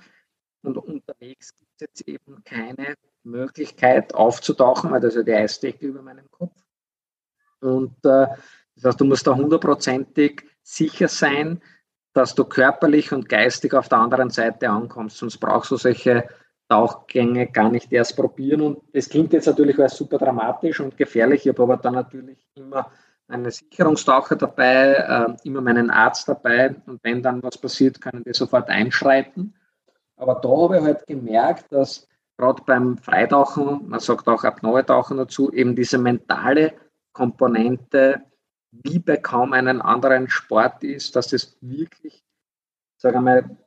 und 0.64 0.78
unterwegs 0.78 1.56
gibt 1.58 1.72
es 1.76 1.82
jetzt 1.82 2.08
eben 2.08 2.44
keine 2.44 2.96
Möglichkeit 3.24 4.14
aufzutauchen, 4.14 4.92
weil 4.92 5.00
das 5.00 5.16
ist 5.16 5.18
ja 5.18 5.24
die 5.24 5.34
Eisdecke 5.34 5.86
über 5.88 6.02
meinem 6.02 6.30
Kopf. 6.32 6.56
Und 7.60 7.98
äh, 8.06 8.28
das 8.76 8.86
heißt, 8.86 9.02
du 9.02 9.06
musst 9.06 9.28
da 9.28 9.36
hundertprozentig 9.36 10.44
sicher 10.64 11.08
sein, 11.08 11.62
dass 12.14 12.36
du 12.36 12.46
körperlich 12.46 13.12
und 13.12 13.30
geistig 13.30 13.74
auf 13.74 13.90
der 13.90 14.00
anderen 14.00 14.30
Seite 14.30 14.70
ankommst. 14.70 15.18
Sonst 15.18 15.38
brauchst 15.38 15.72
du 15.72 15.78
solche 15.78 16.28
Tauchgänge 16.72 17.48
gar 17.48 17.70
nicht 17.70 17.92
erst 17.92 18.16
probieren. 18.16 18.62
Und 18.62 18.82
das 18.94 19.10
klingt 19.10 19.34
jetzt 19.34 19.46
natürlich 19.46 19.78
als 19.78 19.98
super 19.98 20.18
dramatisch 20.18 20.80
und 20.80 20.96
gefährlich. 20.96 21.46
Ich 21.46 21.50
habe 21.50 21.64
aber 21.64 21.76
dann 21.76 21.96
natürlich 21.96 22.48
immer 22.56 22.90
einen 23.28 23.52
Sicherungstaucher 23.52 24.38
dabei, 24.38 24.94
äh, 24.94 25.36
immer 25.44 25.60
meinen 25.60 25.90
Arzt 25.90 26.30
dabei. 26.30 26.76
Und 26.86 27.04
wenn 27.04 27.22
dann 27.22 27.44
was 27.44 27.58
passiert, 27.58 28.00
können 28.00 28.24
die 28.24 28.34
sofort 28.34 28.70
einschreiten. 28.70 29.54
Aber 30.16 30.36
da 30.36 30.48
habe 30.48 30.78
ich 30.78 30.84
halt 30.84 31.08
gemerkt, 31.08 31.74
dass 31.74 32.08
gerade 32.38 32.64
beim 32.66 32.98
Freitauchen, 32.98 33.90
man 33.90 34.00
sagt 34.00 34.30
auch 34.30 34.46
Apnoe-Tauchen 34.46 35.18
dazu, 35.18 35.52
eben 35.52 35.76
diese 35.76 35.98
mentale 35.98 36.74
Komponente 37.12 38.22
wie 38.72 39.00
bei 39.00 39.18
kaum 39.18 39.52
einem 39.52 39.82
anderen 39.82 40.30
Sport 40.30 40.86
ist, 40.86 41.18
dass 41.18 41.34
es 41.34 41.58
wirklich, 41.60 42.24
sagen 42.96 43.16
wir 43.16 43.22
mal, 43.22 43.58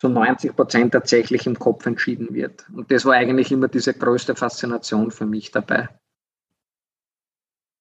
zu 0.00 0.08
90 0.08 0.54
Prozent 0.54 0.92
tatsächlich 0.92 1.46
im 1.46 1.58
Kopf 1.58 1.84
entschieden 1.86 2.34
wird. 2.34 2.66
Und 2.74 2.90
das 2.90 3.04
war 3.04 3.14
eigentlich 3.14 3.50
immer 3.50 3.68
diese 3.68 3.94
größte 3.94 4.34
Faszination 4.34 5.10
für 5.10 5.26
mich 5.26 5.50
dabei. 5.50 5.88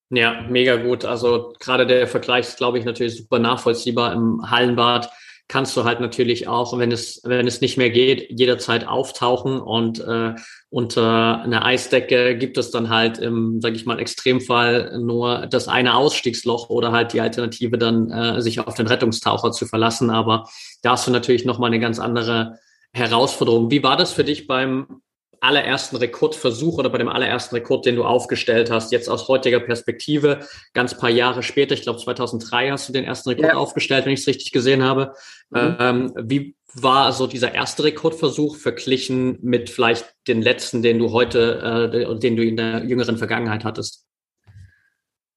Ja, 0.10 0.42
mega 0.50 0.78
gut. 0.78 1.04
Also 1.06 1.54
gerade 1.60 1.86
der 1.86 2.08
Vergleich 2.08 2.48
ist, 2.48 2.58
glaube 2.58 2.80
ich, 2.80 2.86
natürlich 2.86 3.18
super 3.18 3.40
nachvollziehbar 3.40 4.14
im 4.14 4.50
Hallenbad 4.50 5.12
kannst 5.48 5.78
du 5.78 5.86
halt 5.86 6.02
natürlich 6.02 6.48
auch, 6.48 6.78
wenn 6.78 6.92
es, 6.92 7.22
wenn 7.24 7.48
es 7.48 7.62
nicht 7.62 7.78
mehr 7.78 7.90
geht, 7.90 8.28
jederzeit 8.30 8.86
auftauchen 8.86 9.62
und 9.62 10.00
äh, 10.00 10.36
unter 10.70 11.42
einer 11.42 11.66
Eisdecke 11.66 12.38
gibt 12.38 12.58
es 12.58 12.72
dann 12.72 12.90
halt 12.90 13.18
im, 13.18 13.62
sage 13.62 13.76
ich 13.76 13.86
mal, 13.86 14.00
Extremfall 14.00 15.00
nur 15.00 15.48
das 15.48 15.70
eine 15.70 15.96
Ausstiegsloch 15.96 16.70
oder 16.70 16.92
halt 16.92 17.14
die 17.14 17.22
Alternative 17.22 17.78
dann, 17.78 18.12
äh, 18.12 18.42
sich 18.42 18.60
auf 18.60 18.76
den 18.76 18.88
Rettungstaucher 18.88 19.52
zu 19.52 19.66
verlassen. 19.66 20.10
Aber 20.10 20.50
da 20.82 20.92
hast 20.92 21.08
du 21.08 21.12
natürlich 21.12 21.46
nochmal 21.46 21.70
eine 21.70 21.80
ganz 21.80 22.00
andere 22.00 22.60
Herausforderung. 22.92 23.72
Wie 23.72 23.84
war 23.84 23.96
das 23.96 24.12
für 24.12 24.26
dich 24.26 24.48
beim 24.48 25.02
allerersten 25.48 25.96
Rekordversuch 25.96 26.78
oder 26.78 26.90
bei 26.90 26.98
dem 26.98 27.08
allerersten 27.08 27.56
Rekord, 27.56 27.86
den 27.86 27.96
du 27.96 28.04
aufgestellt 28.04 28.70
hast, 28.70 28.92
jetzt 28.92 29.10
aus 29.10 29.28
heutiger 29.28 29.60
Perspektive, 29.60 30.42
ganz 30.74 30.98
paar 30.98 31.10
Jahre 31.10 31.42
später, 31.42 31.74
ich 31.74 31.82
glaube 31.82 32.00
2003 32.00 32.70
hast 32.70 32.90
du 32.90 32.94
den 32.94 33.06
ersten 33.06 33.30
Rekord 33.30 33.54
ja. 33.54 33.56
aufgestellt, 33.56 34.06
wenn 34.06 34.14
ich 34.14 34.20
es 34.20 34.28
richtig 34.28 34.52
gesehen 34.52 34.84
habe. 34.84 35.14
Mhm. 35.50 35.78
Ähm, 35.80 36.14
wie 36.18 36.56
war 36.74 37.12
so 37.14 37.28
dieser 37.28 37.56
erste 37.56 37.86
Rekordversuch 37.86 38.58
verglichen 38.58 39.40
mit 39.42 39.70
vielleicht 39.70 40.06
den 40.28 40.42
letzten, 40.42 40.82
den 40.82 41.00
du 41.00 41.12
heute, 41.12 41.92
äh, 41.94 42.20
den 42.20 42.36
du 42.36 42.44
in 42.44 42.58
der 42.58 42.84
jüngeren 42.84 43.18
Vergangenheit 43.18 43.64
hattest? 43.64 44.07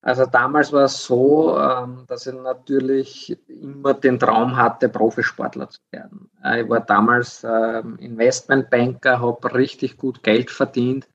Also 0.02 0.25
damals 0.25 0.73
war 0.73 0.85
es 0.85 1.04
so, 1.04 1.59
ähm, 1.59 2.04
dass 2.07 2.26
ich 2.26 2.35
natürlich 2.35 3.37
immer 3.49 3.92
den 3.92 4.19
Traum 4.19 4.57
hatte, 4.57 4.88
Profisportler 4.88 5.69
zu 5.69 5.80
werden. 5.90 6.30
Äh, 6.42 6.62
ich 6.62 6.69
war 6.71 6.80
damals 6.80 7.45
ähm, 7.45 7.99
Investmentbanker, 7.99 9.21
habe 9.21 9.54
richtig 9.54 9.99
gut 9.99 10.23
Geld 10.23 10.50
verdient 10.50 11.07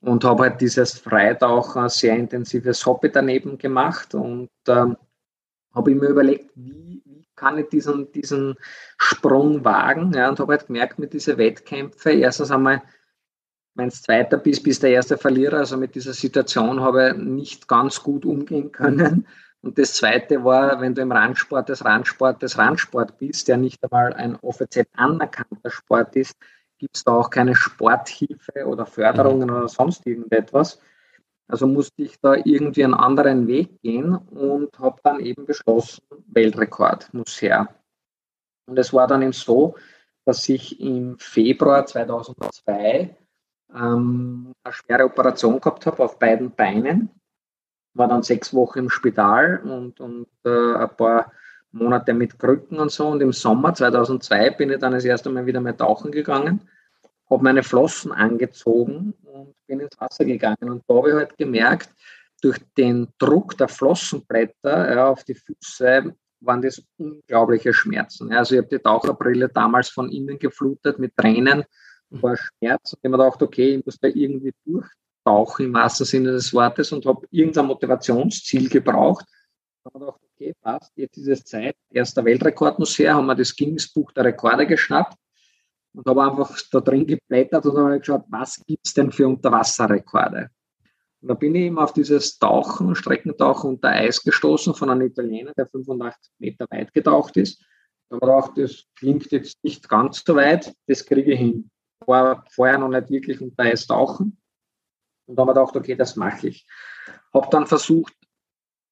und 0.00 0.22
habe 0.24 0.44
halt 0.44 0.60
dieses 0.60 0.98
Freitauchen 0.98 1.88
sehr 1.88 2.16
intensives 2.16 2.84
Hobby 2.84 3.10
daneben 3.10 3.56
gemacht 3.56 4.14
und 4.14 4.50
ähm, 4.68 4.98
habe 5.74 5.94
mir 5.94 6.08
überlegt, 6.08 6.50
wie, 6.54 7.02
kann 7.36 7.58
ich 7.58 7.68
diesen, 7.68 8.12
diesen 8.12 8.54
Sprung 8.98 9.64
wagen 9.64 10.14
und 10.14 10.40
habe 10.40 10.52
halt 10.52 10.66
gemerkt 10.66 10.98
mit 10.98 11.12
diesen 11.12 11.38
Wettkämpfen, 11.38 12.20
erstens 12.20 12.50
einmal 12.50 12.82
du 13.74 13.90
Zweiter 13.90 14.38
bist, 14.38 14.62
bist 14.62 14.82
der 14.82 14.90
erste 14.90 15.18
Verlierer. 15.18 15.58
Also 15.58 15.76
mit 15.76 15.94
dieser 15.94 16.12
Situation 16.12 16.80
habe 16.80 17.10
ich 17.10 17.22
nicht 17.22 17.68
ganz 17.68 18.02
gut 18.02 18.24
umgehen 18.24 18.72
können. 18.72 19.26
Und 19.62 19.78
das 19.78 19.94
Zweite 19.94 20.44
war, 20.44 20.80
wenn 20.80 20.94
du 20.94 21.00
im 21.00 21.10
Randsport 21.10 21.70
des 21.70 21.84
Randsport 21.84 22.42
des 22.42 22.58
Randsport 22.58 23.18
bist, 23.18 23.48
der 23.48 23.56
nicht 23.56 23.82
einmal 23.82 24.12
ein 24.12 24.36
offiziell 24.36 24.86
anerkannter 24.94 25.70
Sport 25.70 26.14
ist, 26.16 26.36
gibt 26.78 26.96
es 26.96 27.04
da 27.04 27.12
auch 27.12 27.30
keine 27.30 27.54
Sporthilfe 27.54 28.66
oder 28.66 28.84
Förderungen 28.84 29.50
oder 29.50 29.68
sonst 29.68 30.06
irgendetwas. 30.06 30.80
Also 31.48 31.66
musste 31.66 32.02
ich 32.02 32.20
da 32.20 32.34
irgendwie 32.34 32.84
einen 32.84 32.94
anderen 32.94 33.46
Weg 33.46 33.80
gehen 33.80 34.14
und 34.14 34.78
habe 34.78 35.00
dann 35.02 35.20
eben 35.20 35.46
beschlossen, 35.46 36.02
Weltrekord 36.26 37.12
muss 37.14 37.40
her. 37.40 37.68
Und 38.66 38.78
es 38.78 38.92
war 38.92 39.06
dann 39.06 39.22
eben 39.22 39.32
so, 39.32 39.76
dass 40.26 40.48
ich 40.48 40.80
im 40.80 41.18
Februar 41.18 41.86
2002 41.86 43.16
ähm, 43.74 44.52
eine 44.62 44.72
schwere 44.72 45.04
Operation 45.04 45.60
gehabt 45.60 45.86
habe 45.86 46.02
auf 46.02 46.18
beiden 46.18 46.50
Beinen. 46.50 47.10
War 47.94 48.08
dann 48.08 48.22
sechs 48.22 48.52
Wochen 48.54 48.80
im 48.80 48.90
Spital 48.90 49.60
und, 49.64 50.00
und 50.00 50.26
äh, 50.44 50.74
ein 50.74 50.96
paar 50.96 51.32
Monate 51.72 52.14
mit 52.14 52.38
Krücken 52.38 52.78
und 52.78 52.90
so. 52.90 53.08
Und 53.08 53.20
im 53.20 53.32
Sommer 53.32 53.74
2002 53.74 54.50
bin 54.50 54.70
ich 54.70 54.78
dann 54.78 54.92
das 54.92 55.04
erste 55.04 55.30
Mal 55.30 55.46
wieder 55.46 55.60
mal 55.60 55.76
tauchen 55.76 56.10
gegangen, 56.10 56.68
habe 57.30 57.42
meine 57.42 57.62
Flossen 57.62 58.12
angezogen 58.12 59.14
und 59.24 59.54
bin 59.66 59.80
ins 59.80 59.98
Wasser 60.00 60.24
gegangen. 60.24 60.70
Und 60.70 60.84
da 60.86 60.94
habe 60.94 61.08
ich 61.10 61.14
halt 61.14 61.36
gemerkt, 61.36 61.90
durch 62.40 62.58
den 62.76 63.08
Druck 63.18 63.56
der 63.56 63.68
Flossenblätter 63.68 64.94
ja, 64.94 65.08
auf 65.08 65.24
die 65.24 65.34
Füße 65.34 66.14
waren 66.40 66.62
das 66.62 66.82
unglaubliche 66.98 67.72
Schmerzen. 67.72 68.32
Also 68.32 68.54
ich 68.54 68.60
habe 68.60 68.68
die 68.68 68.82
Taucherbrille 68.82 69.48
damals 69.48 69.88
von 69.88 70.10
innen 70.10 70.38
geflutet 70.38 70.98
mit 70.98 71.16
Tränen 71.16 71.64
war 72.22 72.36
Schmerz 72.36 72.92
und 72.92 72.98
ich 73.02 73.10
mir 73.10 73.16
gedacht, 73.16 73.42
okay, 73.42 73.76
ich 73.76 73.84
muss 73.84 73.98
da 73.98 74.08
irgendwie 74.08 74.52
durchtauchen 74.64 75.66
im 75.66 75.74
wahrsten 75.74 76.06
Sinne 76.06 76.32
des 76.32 76.52
Wortes 76.52 76.92
und 76.92 77.06
habe 77.06 77.26
irgendein 77.30 77.66
Motivationsziel 77.66 78.68
gebraucht. 78.68 79.26
Da 79.84 79.90
habe 79.92 79.98
ich 79.98 80.00
gedacht, 80.00 80.20
okay, 80.34 80.54
passt, 80.60 80.92
jetzt 80.96 81.16
ist 81.18 81.28
es 81.28 81.44
Zeit. 81.44 81.76
Erster 81.90 82.24
Weltrekord 82.24 82.78
muss 82.78 82.98
her, 82.98 83.14
haben 83.14 83.26
wir 83.26 83.34
das 83.34 83.54
Guinness-Buch 83.54 84.12
der 84.12 84.24
Rekorde 84.24 84.66
geschnappt 84.66 85.16
und 85.94 86.06
habe 86.06 86.24
einfach 86.24 86.56
da 86.70 86.80
drin 86.80 87.06
geblättert 87.06 87.66
und 87.66 87.78
habe 87.78 87.98
geschaut, 87.98 88.24
was 88.28 88.62
gibt 88.66 88.86
es 88.86 88.94
denn 88.94 89.12
für 89.12 89.28
Unterwasserrekorde? 89.28 90.50
Und 91.20 91.28
da 91.28 91.34
bin 91.34 91.54
ich 91.54 91.62
eben 91.62 91.78
auf 91.78 91.92
dieses 91.92 92.38
Tauchen, 92.38 92.94
Streckentauchen 92.94 93.70
unter 93.70 93.88
Eis 93.88 94.22
gestoßen 94.22 94.74
von 94.74 94.90
einem 94.90 95.06
Italiener, 95.06 95.52
der 95.56 95.66
85 95.66 96.32
Meter 96.38 96.66
weit 96.70 96.92
getaucht 96.92 97.36
ist. 97.36 97.64
Da 98.10 98.16
habe 98.16 98.26
ich 98.26 98.54
gedacht, 98.54 98.58
das 98.58 98.84
klingt 98.98 99.32
jetzt 99.32 99.62
nicht 99.64 99.88
ganz 99.88 100.22
so 100.26 100.36
weit, 100.36 100.74
das 100.86 101.06
kriege 101.06 101.32
ich 101.32 101.38
hin 101.38 101.70
war 102.06 102.44
vorher 102.50 102.78
noch 102.78 102.88
nicht 102.88 103.10
wirklich 103.10 103.40
unter 103.40 103.64
Eis 103.64 103.86
tauchen. 103.86 104.40
Und 105.26 105.36
da 105.36 105.42
habe 105.42 105.52
ich 105.52 105.54
gedacht, 105.54 105.76
okay, 105.76 105.94
das 105.94 106.16
mache 106.16 106.48
ich. 106.48 106.66
Habe 107.32 107.48
dann 107.50 107.66
versucht, 107.66 108.14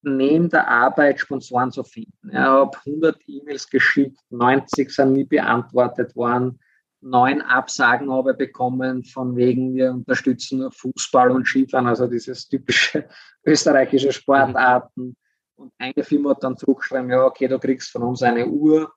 neben 0.02 0.48
der 0.48 0.68
Arbeit 0.68 1.20
Sponsoren 1.20 1.70
zu 1.70 1.84
finden. 1.84 2.30
Ich 2.30 2.36
habe 2.36 2.76
100 2.86 3.20
E-Mails 3.26 3.68
geschickt, 3.70 4.18
90 4.30 4.90
sind 4.90 5.12
nie 5.12 5.24
beantwortet 5.24 6.16
worden, 6.16 6.58
neun 7.02 7.42
Absagen 7.42 8.10
habe 8.10 8.32
ich 8.32 8.38
bekommen, 8.38 9.04
von 9.04 9.36
wegen 9.36 9.74
wir 9.74 9.92
unterstützen 9.92 10.60
nur 10.60 10.72
Fußball 10.72 11.30
und 11.30 11.46
Skifahren, 11.46 11.86
also 11.86 12.06
dieses 12.06 12.48
typische 12.48 13.08
österreichische 13.44 14.12
Sportarten. 14.12 15.16
Und 15.56 15.72
eine 15.78 16.02
Firma 16.04 16.30
hat 16.30 16.42
dann 16.42 16.56
zurückgeschrieben, 16.56 17.10
ja, 17.10 17.24
okay, 17.24 17.48
du 17.48 17.58
kriegst 17.58 17.90
von 17.90 18.02
uns 18.02 18.22
eine 18.22 18.46
Uhr. 18.46 18.92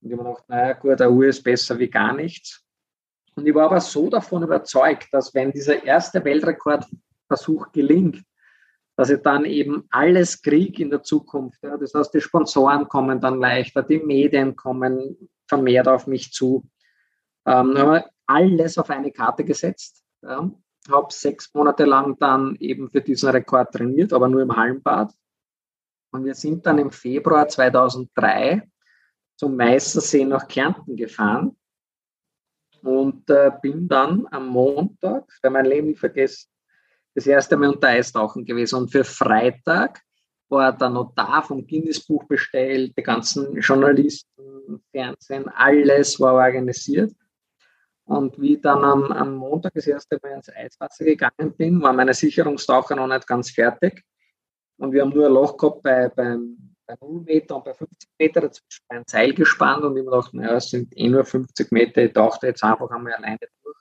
Und 0.00 0.10
ich 0.10 0.12
habe 0.12 0.22
mir 0.22 0.30
gedacht, 0.30 0.48
naja, 0.48 0.72
gut, 0.74 1.00
eine 1.00 1.10
Uhr 1.10 1.26
ist 1.26 1.42
besser 1.42 1.78
wie 1.78 1.88
gar 1.88 2.14
nichts. 2.14 2.65
Und 3.36 3.46
ich 3.46 3.54
war 3.54 3.66
aber 3.66 3.80
so 3.80 4.08
davon 4.08 4.42
überzeugt, 4.42 5.08
dass 5.12 5.34
wenn 5.34 5.52
dieser 5.52 5.84
erste 5.84 6.24
Weltrekordversuch 6.24 7.70
gelingt, 7.70 8.22
dass 8.96 9.10
ich 9.10 9.20
dann 9.20 9.44
eben 9.44 9.84
alles 9.90 10.40
kriege 10.40 10.82
in 10.82 10.90
der 10.90 11.02
Zukunft. 11.02 11.62
Ja. 11.62 11.76
Das 11.76 11.92
heißt, 11.92 12.14
die 12.14 12.22
Sponsoren 12.22 12.88
kommen 12.88 13.20
dann 13.20 13.38
leichter, 13.38 13.82
die 13.82 13.98
Medien 13.98 14.56
kommen 14.56 15.28
vermehrt 15.46 15.86
auf 15.86 16.06
mich 16.06 16.32
zu. 16.32 16.66
Ähm, 17.44 17.76
habe 17.76 18.06
alles 18.26 18.78
auf 18.78 18.88
eine 18.88 19.12
Karte 19.12 19.44
gesetzt. 19.44 20.02
Ja. 20.22 20.50
Habe 20.90 21.12
sechs 21.12 21.52
Monate 21.52 21.84
lang 21.84 22.18
dann 22.18 22.56
eben 22.56 22.88
für 22.88 23.02
diesen 23.02 23.28
Rekord 23.28 23.70
trainiert, 23.72 24.14
aber 24.14 24.28
nur 24.28 24.40
im 24.40 24.56
Hallenbad. 24.56 25.12
Und 26.10 26.24
wir 26.24 26.34
sind 26.34 26.64
dann 26.64 26.78
im 26.78 26.90
Februar 26.90 27.48
2003 27.48 28.66
zum 29.36 29.56
Meistersee 29.56 30.24
nach 30.24 30.48
Kärnten 30.48 30.96
gefahren 30.96 31.54
und 32.82 33.28
äh, 33.30 33.50
bin 33.60 33.88
dann 33.88 34.26
am 34.30 34.48
Montag, 34.48 35.24
der 35.42 35.50
mein 35.50 35.66
Leben 35.66 35.88
nicht 35.88 36.00
vergessen, 36.00 36.48
das 37.14 37.26
erste 37.26 37.56
Mal 37.56 37.70
unter 37.70 37.88
Eistauchen 37.88 38.44
gewesen. 38.44 38.76
Und 38.76 38.92
für 38.92 39.04
Freitag 39.04 40.02
war 40.48 40.72
der 40.76 40.90
Notar 40.90 41.42
vom 41.42 41.66
Guinness-Buch 41.66 42.24
bestellt, 42.24 42.92
die 42.96 43.02
ganzen 43.02 43.56
Journalisten, 43.60 44.82
Fernsehen, 44.92 45.48
alles 45.48 46.20
war 46.20 46.34
organisiert. 46.34 47.12
Und 48.04 48.40
wie 48.40 48.54
ich 48.54 48.60
dann 48.60 48.84
am, 48.84 49.10
am 49.10 49.34
Montag 49.34 49.74
das 49.74 49.86
erste 49.86 50.18
Mal 50.22 50.36
ins 50.36 50.48
Eiswasser 50.48 51.04
gegangen 51.04 51.52
bin, 51.56 51.82
war 51.82 51.92
meine 51.92 52.14
Sicherungstaucher 52.14 52.94
noch 52.94 53.08
nicht 53.08 53.26
ganz 53.26 53.50
fertig. 53.50 54.04
Und 54.78 54.92
wir 54.92 55.02
haben 55.02 55.10
nur 55.10 55.26
ein 55.26 55.32
Loch 55.32 55.56
gehabt 55.56 55.82
bei, 55.82 56.08
beim, 56.08 56.65
bei 56.86 56.96
0 57.00 57.22
Meter 57.22 57.56
und 57.56 57.64
bei 57.64 57.74
50 57.74 58.08
Meter 58.18 58.40
dazwischen 58.40 58.84
ein 58.88 59.04
Seil 59.06 59.34
gespannt 59.34 59.82
und 59.84 59.96
ich 59.96 60.04
mir 60.04 60.10
dachte, 60.10 60.36
naja, 60.36 60.56
es 60.56 60.70
sind 60.70 60.96
eh 60.96 61.08
nur 61.08 61.24
50 61.24 61.72
Meter, 61.72 62.04
ich 62.04 62.12
tauchte 62.12 62.46
jetzt 62.46 62.62
einfach 62.62 62.90
einmal 62.90 63.14
alleine 63.14 63.38
durch. 63.62 63.76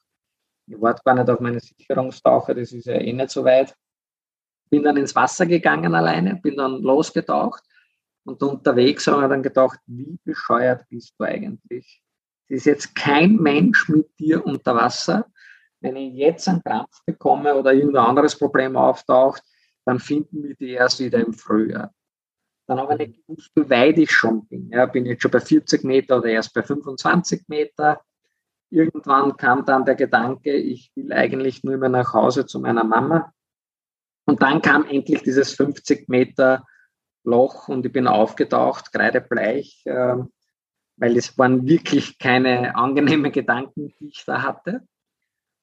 Ich 0.67 0.81
warte 0.81 1.01
gar 1.05 1.15
nicht 1.15 1.29
auf 1.29 1.39
meine 1.39 1.59
Sicherungstaucher, 1.59 2.55
das 2.55 2.71
ist 2.71 2.85
ja 2.85 2.95
eh 2.95 3.13
nicht 3.13 3.29
so 3.29 3.43
weit. 3.45 3.75
Bin 4.69 4.83
dann 4.83 4.97
ins 4.97 5.15
Wasser 5.15 5.45
gegangen 5.45 5.93
alleine, 5.93 6.35
bin 6.37 6.57
dann 6.57 6.81
losgetaucht 6.81 7.63
und 8.25 8.41
unterwegs 8.41 9.05
habe 9.07 9.23
ich 9.23 9.29
dann 9.29 9.43
gedacht, 9.43 9.79
wie 9.85 10.17
bescheuert 10.23 10.83
bist 10.89 11.13
du 11.17 11.25
eigentlich? 11.25 12.01
Es 12.47 12.57
ist 12.57 12.65
jetzt 12.65 12.95
kein 12.95 13.35
Mensch 13.35 13.87
mit 13.89 14.07
dir 14.19 14.43
unter 14.45 14.75
Wasser. 14.75 15.25
Wenn 15.79 15.95
ich 15.95 16.13
jetzt 16.13 16.47
einen 16.47 16.63
Krampf 16.63 17.03
bekomme 17.05 17.55
oder 17.55 17.73
irgendein 17.73 18.05
anderes 18.05 18.37
Problem 18.37 18.75
auftaucht, 18.75 19.43
dann 19.85 19.99
finden 19.99 20.43
wir 20.43 20.55
die 20.55 20.71
erst 20.71 20.99
wieder 20.99 21.19
im 21.19 21.33
Frühjahr. 21.33 21.93
Dann 22.67 22.79
habe 22.79 22.93
ich 22.93 22.99
nicht 22.99 23.27
gewusst, 23.27 23.51
wie 23.55 23.69
weit 23.69 23.97
ich 23.97 24.11
schon 24.11 24.47
bin. 24.47 24.69
Ja, 24.69 24.85
bin 24.85 25.05
ich 25.05 25.11
jetzt 25.11 25.21
schon 25.21 25.31
bei 25.31 25.39
40 25.39 25.83
Meter 25.83 26.17
oder 26.17 26.29
erst 26.29 26.53
bei 26.53 26.63
25 26.63 27.47
Meter. 27.47 28.01
Irgendwann 28.71 29.37
kam 29.37 29.65
dann 29.65 29.85
der 29.85 29.95
Gedanke, 29.95 30.53
ich 30.53 30.91
will 30.95 31.13
eigentlich 31.13 31.63
nur 31.63 31.77
mehr 31.77 31.89
nach 31.89 32.13
Hause 32.13 32.45
zu 32.45 32.59
meiner 32.59 32.83
Mama. 32.83 33.31
Und 34.25 34.41
dann 34.41 34.61
kam 34.61 34.85
endlich 34.85 35.21
dieses 35.21 35.53
50 35.53 36.09
Meter 36.09 36.65
Loch 37.23 37.67
und 37.67 37.85
ich 37.85 37.91
bin 37.91 38.07
aufgetaucht, 38.07 38.91
kreidebleich, 38.91 39.81
äh, 39.85 40.17
weil 40.97 41.17
es 41.17 41.37
waren 41.37 41.67
wirklich 41.67 42.17
keine 42.17 42.75
angenehmen 42.75 43.31
Gedanken, 43.31 43.93
die 43.99 44.07
ich 44.07 44.23
da 44.25 44.41
hatte. 44.41 44.81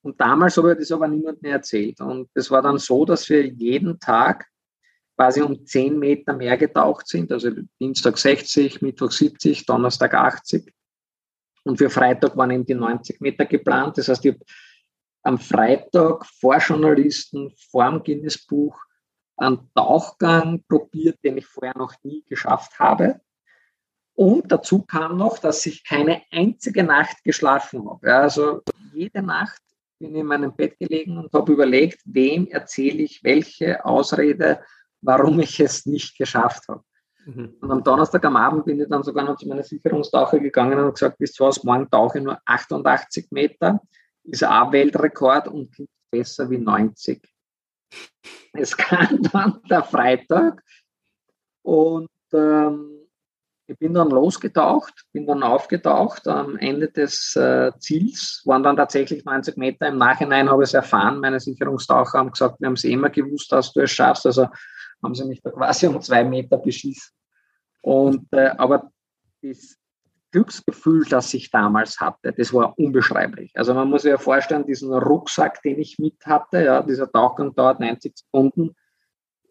Und 0.03 0.21
damals 0.21 0.57
habe 0.57 0.73
ich 0.73 0.79
das 0.79 0.93
aber 0.93 1.09
niemandem 1.09 1.51
erzählt. 1.51 2.01
Und 2.01 2.29
es 2.35 2.51
war 2.51 2.63
dann 2.63 2.79
so, 2.79 3.05
dass 3.05 3.29
wir 3.29 3.47
jeden 3.47 4.01
Tag 4.01 4.47
quasi 5.17 5.43
um 5.43 5.65
10 5.65 5.99
Meter 5.99 6.33
mehr 6.33 6.57
getaucht 6.57 7.07
sind, 7.07 7.31
also 7.33 7.51
Dienstag 7.81 8.19
60, 8.19 8.83
Mittwoch 8.83 9.11
70, 9.11 9.67
Donnerstag 9.67 10.15
80. 10.15 10.73
Und 11.65 11.79
für 11.79 11.91
Freitag 11.91 12.37
waren 12.37 12.51
eben 12.51 12.67
die 12.67 12.75
90 12.75 13.21
Meter 13.21 13.45
geplant. 13.45 13.99
Das 13.99 14.09
heißt, 14.09 14.25
ich 14.25 14.35
habe 14.35 14.45
am 15.23 15.39
Freitag 15.39 16.27
vor 16.27 16.59
Journalisten, 16.59 17.53
vor 17.71 17.89
dem 17.89 18.03
Guinness-Buch 18.03 18.77
einen 19.37 19.71
Tauchgang 19.75 20.63
probiert, 20.69 21.19
den 21.23 21.39
ich 21.39 21.47
vorher 21.47 21.77
noch 21.77 21.95
nie 22.03 22.25
geschafft 22.29 22.79
habe. 22.79 23.21
Und 24.15 24.53
dazu 24.53 24.83
kam 24.83 25.17
noch, 25.17 25.39
dass 25.39 25.65
ich 25.67 25.85
keine 25.85 26.23
einzige 26.31 26.83
Nacht 26.83 27.25
geschlafen 27.25 27.89
habe. 27.89 28.15
Also 28.15 28.63
jede 28.93 29.23
Nacht 29.23 29.63
bin 29.99 30.15
in 30.15 30.27
meinem 30.27 30.55
Bett 30.55 30.79
gelegen 30.79 31.17
und 31.17 31.33
habe 31.33 31.53
überlegt, 31.53 32.01
wem 32.05 32.49
erzähle 32.49 33.03
ich 33.03 33.23
welche 33.25 33.85
Ausrede, 33.85 34.63
warum 35.03 35.41
ich 35.41 35.61
es 35.61 35.87
nicht 35.87 36.17
geschafft 36.17 36.69
habe. 36.69 36.83
Mhm. 37.27 37.55
Und 37.61 37.71
am 37.71 37.85
Donnerstag 37.85 38.25
am 38.25 38.37
Abend 38.37 38.65
bin 38.65 38.81
ich 38.81 38.89
dann 38.89 39.03
sogar 39.03 39.25
noch 39.25 39.37
zu 39.37 39.49
meiner 39.49 39.63
Sicherungstaucher 39.63 40.39
gegangen 40.39 40.79
und 40.79 40.95
gesagt, 40.95 41.19
bis 41.19 41.33
zu 41.33 41.45
Hause, 41.45 41.61
morgen 41.65 41.89
tauche 41.91 42.19
ich 42.19 42.25
nur 42.25 42.39
88 42.47 43.29
Meter, 43.31 43.81
ist 44.25 44.45
auch 44.45 44.73
Weltrekord 44.73 45.49
und 45.49 45.73
klingt 45.73 45.91
besser 46.11 46.49
wie 46.51 46.59
90. 46.59 47.23
Es 48.55 48.77
kam 48.77 49.23
dann 49.33 49.61
der 49.69 49.85
Freitag 49.85 50.63
und 51.63 52.09
ähm, 52.33 53.03
ich 53.69 53.79
bin 53.79 53.95
dann 53.95 54.11
losgetaucht, 54.11 55.07
bin 55.13 55.27
dann 55.27 55.43
aufgetaucht. 55.43 56.27
Am 56.27 56.57
Ende 56.59 56.91
des 56.91 57.35
äh, 57.37 57.71
Ziels 57.79 58.43
waren 58.45 58.63
dann 58.63 58.77
tatsächlich 58.77 59.25
90 59.25 59.57
Meter. 59.57 59.89
Im 59.89 59.99
Nachhinein 59.99 60.51
habe 60.51 60.63
ich 60.63 60.71
es 60.71 60.75
erfahren. 60.75 61.21
Meine 61.21 61.41
Sicherungstaucher 61.41 62.19
haben 62.19 62.33
gesagt, 62.33 62.61
wir 62.61 62.67
haben 62.67 62.75
es 62.75 62.85
immer 62.85 63.09
gewusst, 63.09 63.51
dass 63.53 63.73
du 63.73 63.81
es 63.81 63.91
schaffst. 63.91 64.27
Also 64.27 64.49
haben 65.03 65.15
sie 65.15 65.25
mich 65.25 65.43
da 65.43 65.51
quasi 65.51 65.87
um 65.87 66.01
zwei 66.01 66.25
Meter 66.25 66.59
beschissen. 66.59 67.13
Und, 67.83 68.33
äh, 68.33 68.51
aber 68.57 68.91
das 69.43 69.77
Glücksgefühl, 70.31 71.05
das 71.05 71.35
ich 71.35 71.51
damals 71.51 72.01
hatte, 72.01 72.33
das 72.33 72.53
war 72.55 72.79
unbeschreiblich. 72.79 73.53
Also 73.55 73.75
man 73.75 73.91
muss 73.91 74.03
sich 74.03 74.11
ja 74.11 74.19
vorstellen, 74.19 74.67
diesen 74.67 74.93
Rucksack, 74.93 75.63
den 75.63 75.79
ich 75.79 75.99
mit 75.99 76.25
hatte, 76.25 76.65
ja, 76.65 76.83
dieser 76.83 77.11
Tauchgang 77.11 77.55
dauert 77.55 77.81
90 77.81 78.17
Sekunden 78.17 78.75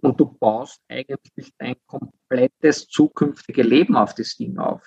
und 0.02 0.20
du 0.20 0.26
baust 0.26 0.82
eigentlich 0.90 1.54
dein 1.58 1.76
komplettes 1.86 2.88
zukünftige 2.88 3.62
Leben 3.62 3.96
auf 3.96 4.16
das 4.16 4.36
Ding 4.36 4.58
auf. 4.58 4.82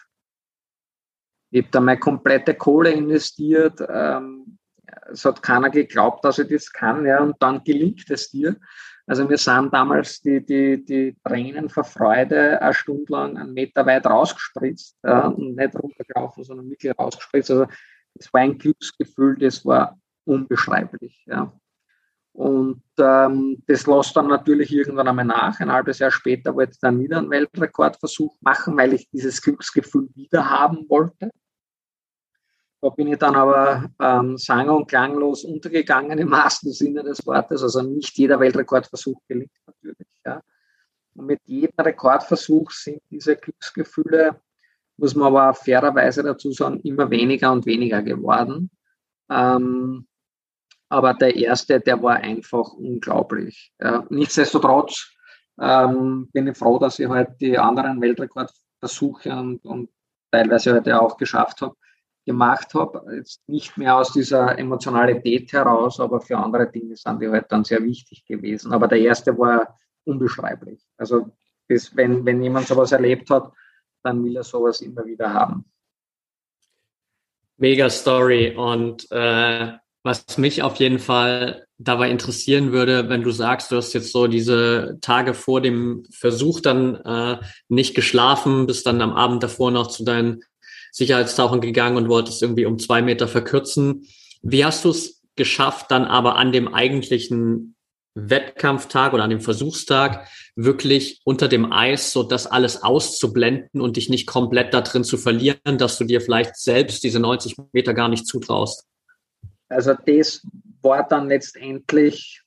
Ich 1.51 1.63
habe 1.63 1.71
da 1.71 1.81
meine 1.81 2.01
komplette 2.01 2.55
Kohle 2.55 2.91
investiert. 2.91 3.81
Ähm, 3.89 4.59
es 5.13 5.25
hat 5.25 5.43
keiner 5.43 5.71
geglaubt, 5.71 6.25
dass 6.25 6.41
ich 6.41 6.49
das 6.49 6.73
kann, 6.73 7.07
ja, 7.07 7.23
und 7.23 7.37
dann 7.41 7.63
gelingt 7.63 8.11
es 8.11 8.31
dir. 8.31 8.57
Also 9.07 9.29
wir 9.29 9.37
sind 9.37 9.73
damals 9.73 10.23
die, 10.23 10.45
die, 10.45 10.83
die 10.83 11.17
Tränen 11.25 11.69
vor 11.69 11.85
Freude 11.85 12.61
eine 12.63 12.73
Stunde 12.73 13.13
lang 13.13 13.37
einen 13.37 13.53
Meter 13.53 13.85
weit 13.85 14.07
rausgespritzt 14.07 14.97
ja, 15.03 15.27
und 15.27 15.57
nicht 15.57 15.75
runtergelaufen, 15.75 16.45
sondern 16.45 16.71
wirklich 16.71 16.99
rausgespritzt. 16.99 17.51
Also 17.51 17.67
es 18.15 18.33
war 18.33 18.41
ein 18.41 18.57
Glücksgefühl, 18.57 19.37
das 19.39 19.65
war 19.67 19.99
unbeschreiblich. 20.25 21.23
Ja. 21.27 21.53
Und 22.33 22.83
ähm, 22.99 23.63
das 23.67 23.87
lässt 23.87 24.17
dann 24.17 24.27
natürlich 24.29 24.73
irgendwann 24.73 25.07
einmal 25.07 25.25
nach. 25.25 25.61
Ein 25.61 25.71
halbes 25.71 25.99
Jahr 25.99 26.11
später 26.11 26.55
wollte 26.55 26.73
ich 26.73 26.81
dann 26.81 26.99
wieder 26.99 27.19
einen 27.19 27.31
Weltrekordversuch 27.31 28.37
machen, 28.41 28.77
weil 28.77 28.95
ich 28.95 29.09
dieses 29.11 29.41
Glücksgefühl 29.41 30.09
wieder 30.15 30.51
haben 30.51 30.87
wollte. 30.89 31.31
Da 32.85 32.91
bin 32.91 33.07
ich 33.07 33.17
dann 33.17 33.35
aber 33.35 33.89
ähm, 33.99 34.37
sang- 34.37 34.69
und 34.69 34.87
klanglos 34.87 35.43
untergegangen 35.43 36.19
im 36.19 36.31
wahrsten 36.31 36.71
Sinne 36.71 37.03
des 37.03 37.27
Wortes. 37.27 37.63
Also 37.63 37.81
nicht 37.81 38.19
jeder 38.19 38.39
Weltrekordversuch 38.39 39.23
gelingt 39.27 39.59
natürlich. 39.67 40.07
Ja. 40.23 40.43
Und 41.15 41.25
mit 41.25 41.41
jedem 41.47 41.73
Rekordversuch 41.79 42.71
sind 42.73 43.01
diese 43.11 43.37
Glücksgefühle, 43.37 44.39
muss 44.99 45.15
man 45.15 45.29
aber 45.29 45.55
fairerweise 45.55 46.23
dazu 46.23 46.53
sagen, 46.53 46.81
immer 46.81 47.09
weniger 47.09 47.53
und 47.53 47.65
weniger 47.65 48.03
geworden. 48.03 48.71
Ähm, 49.31 50.07
aber 50.91 51.15
der 51.15 51.35
erste, 51.35 51.81
der 51.81 52.03
war 52.03 52.17
einfach 52.17 52.75
unglaublich. 52.75 53.73
Ja, 53.81 54.05
nichtsdestotrotz 54.11 55.11
ähm, 55.59 56.29
bin 56.35 56.49
ich 56.49 56.59
froh, 56.59 56.79
dass 56.79 56.99
ich 56.99 57.09
halt 57.09 57.31
die 57.41 57.57
anderen 57.57 58.03
Weltrekordversuche 58.03 59.31
und, 59.31 59.65
und 59.65 59.89
teilweise 60.31 60.75
heute 60.75 61.01
auch 61.01 61.17
geschafft 61.17 61.63
habe, 61.63 61.75
gemacht 62.25 62.75
habe. 62.75 63.05
Jetzt 63.17 63.47
nicht 63.49 63.77
mehr 63.77 63.97
aus 63.97 64.13
dieser 64.13 64.59
Emotionalität 64.59 65.53
heraus, 65.53 66.01
aber 66.01 66.21
für 66.21 66.39
andere 66.39 66.71
Dinge 66.71 66.97
sind 66.97 67.21
die 67.21 67.29
halt 67.29 67.51
dann 67.51 67.65
sehr 67.65 67.83
wichtig 67.83 68.25
gewesen. 68.27 68.73
Aber 68.73 68.89
der 68.89 68.99
erste 69.01 69.37
war 69.39 69.79
unbeschreiblich. 70.05 70.83
Also 70.97 71.31
bis, 71.67 71.95
wenn, 71.97 72.25
wenn 72.25 72.43
jemand 72.43 72.67
sowas 72.67 72.93
erlebt 72.93 73.31
hat, 73.31 73.53
dann 74.03 74.25
will 74.25 74.37
er 74.37 74.45
sowas 74.45 74.81
immer 74.81 75.05
wieder 75.05 75.33
haben. 75.33 75.65
Mega 77.57 77.89
Story 77.89 78.55
und 78.57 79.11
äh, 79.11 79.73
was 80.03 80.37
mich 80.37 80.63
auf 80.63 80.77
jeden 80.77 80.99
Fall 80.99 81.67
dabei 81.79 82.11
interessieren 82.11 82.73
würde, 82.73 83.09
wenn 83.09 83.23
du 83.23 83.31
sagst, 83.31 83.73
du 83.73 83.77
hast 83.77 83.95
jetzt 83.95 84.13
so 84.13 84.27
diese 84.27 84.99
Tage 85.01 85.35
vor 85.35 85.61
dem 85.61 86.05
Versuch 86.11 86.61
dann 86.61 86.97
äh, 86.97 87.39
nicht 87.69 87.95
geschlafen, 87.95 88.67
bist 88.67 88.87
dann 88.87 89.01
am 89.01 89.13
Abend 89.13 89.43
davor 89.43 89.71
noch 89.71 89.87
zu 89.87 90.05
deinen 90.05 90.43
Sicherheitstauchen 90.95 91.61
gegangen 91.61 91.97
und 91.97 92.09
wolltest 92.09 92.41
irgendwie 92.41 92.67
um 92.67 92.79
zwei 92.79 93.03
Meter 93.03 93.27
verkürzen. 93.27 94.07
Wie 94.43 94.65
hast 94.65 94.85
du 94.85 94.91
es 94.91 95.23
geschafft, 95.35 95.91
dann 95.91 96.05
aber 96.05 96.37
an 96.37 96.53
dem 96.53 96.73
eigentlichen 96.73 97.75
Wettkampftag 98.15 99.13
oder 99.13 99.25
an 99.25 99.31
dem 99.31 99.41
Versuchstag 99.41 100.29
wirklich 100.55 101.21
unter 101.25 101.49
dem 101.49 101.73
Eis 101.73 102.13
so 102.13 102.23
das 102.23 102.47
alles 102.47 102.85
auszublenden 102.85 103.81
und 103.81 103.97
dich 103.97 104.09
nicht 104.09 104.29
komplett 104.29 104.73
da 104.73 104.83
drin 104.83 105.03
zu 105.03 105.17
verlieren, 105.17 105.79
dass 105.79 105.99
du 105.99 106.05
dir 106.05 106.21
vielleicht 106.21 106.57
selbst 106.57 107.03
diese 107.03 107.19
90 107.19 107.57
Meter 107.73 107.93
gar 107.93 108.09
nicht 108.09 108.29
zutraust? 108.29 108.87
Also 109.69 109.95
das 110.07 110.47
war 110.81 111.09
dann 111.09 111.27
letztendlich 111.27 112.41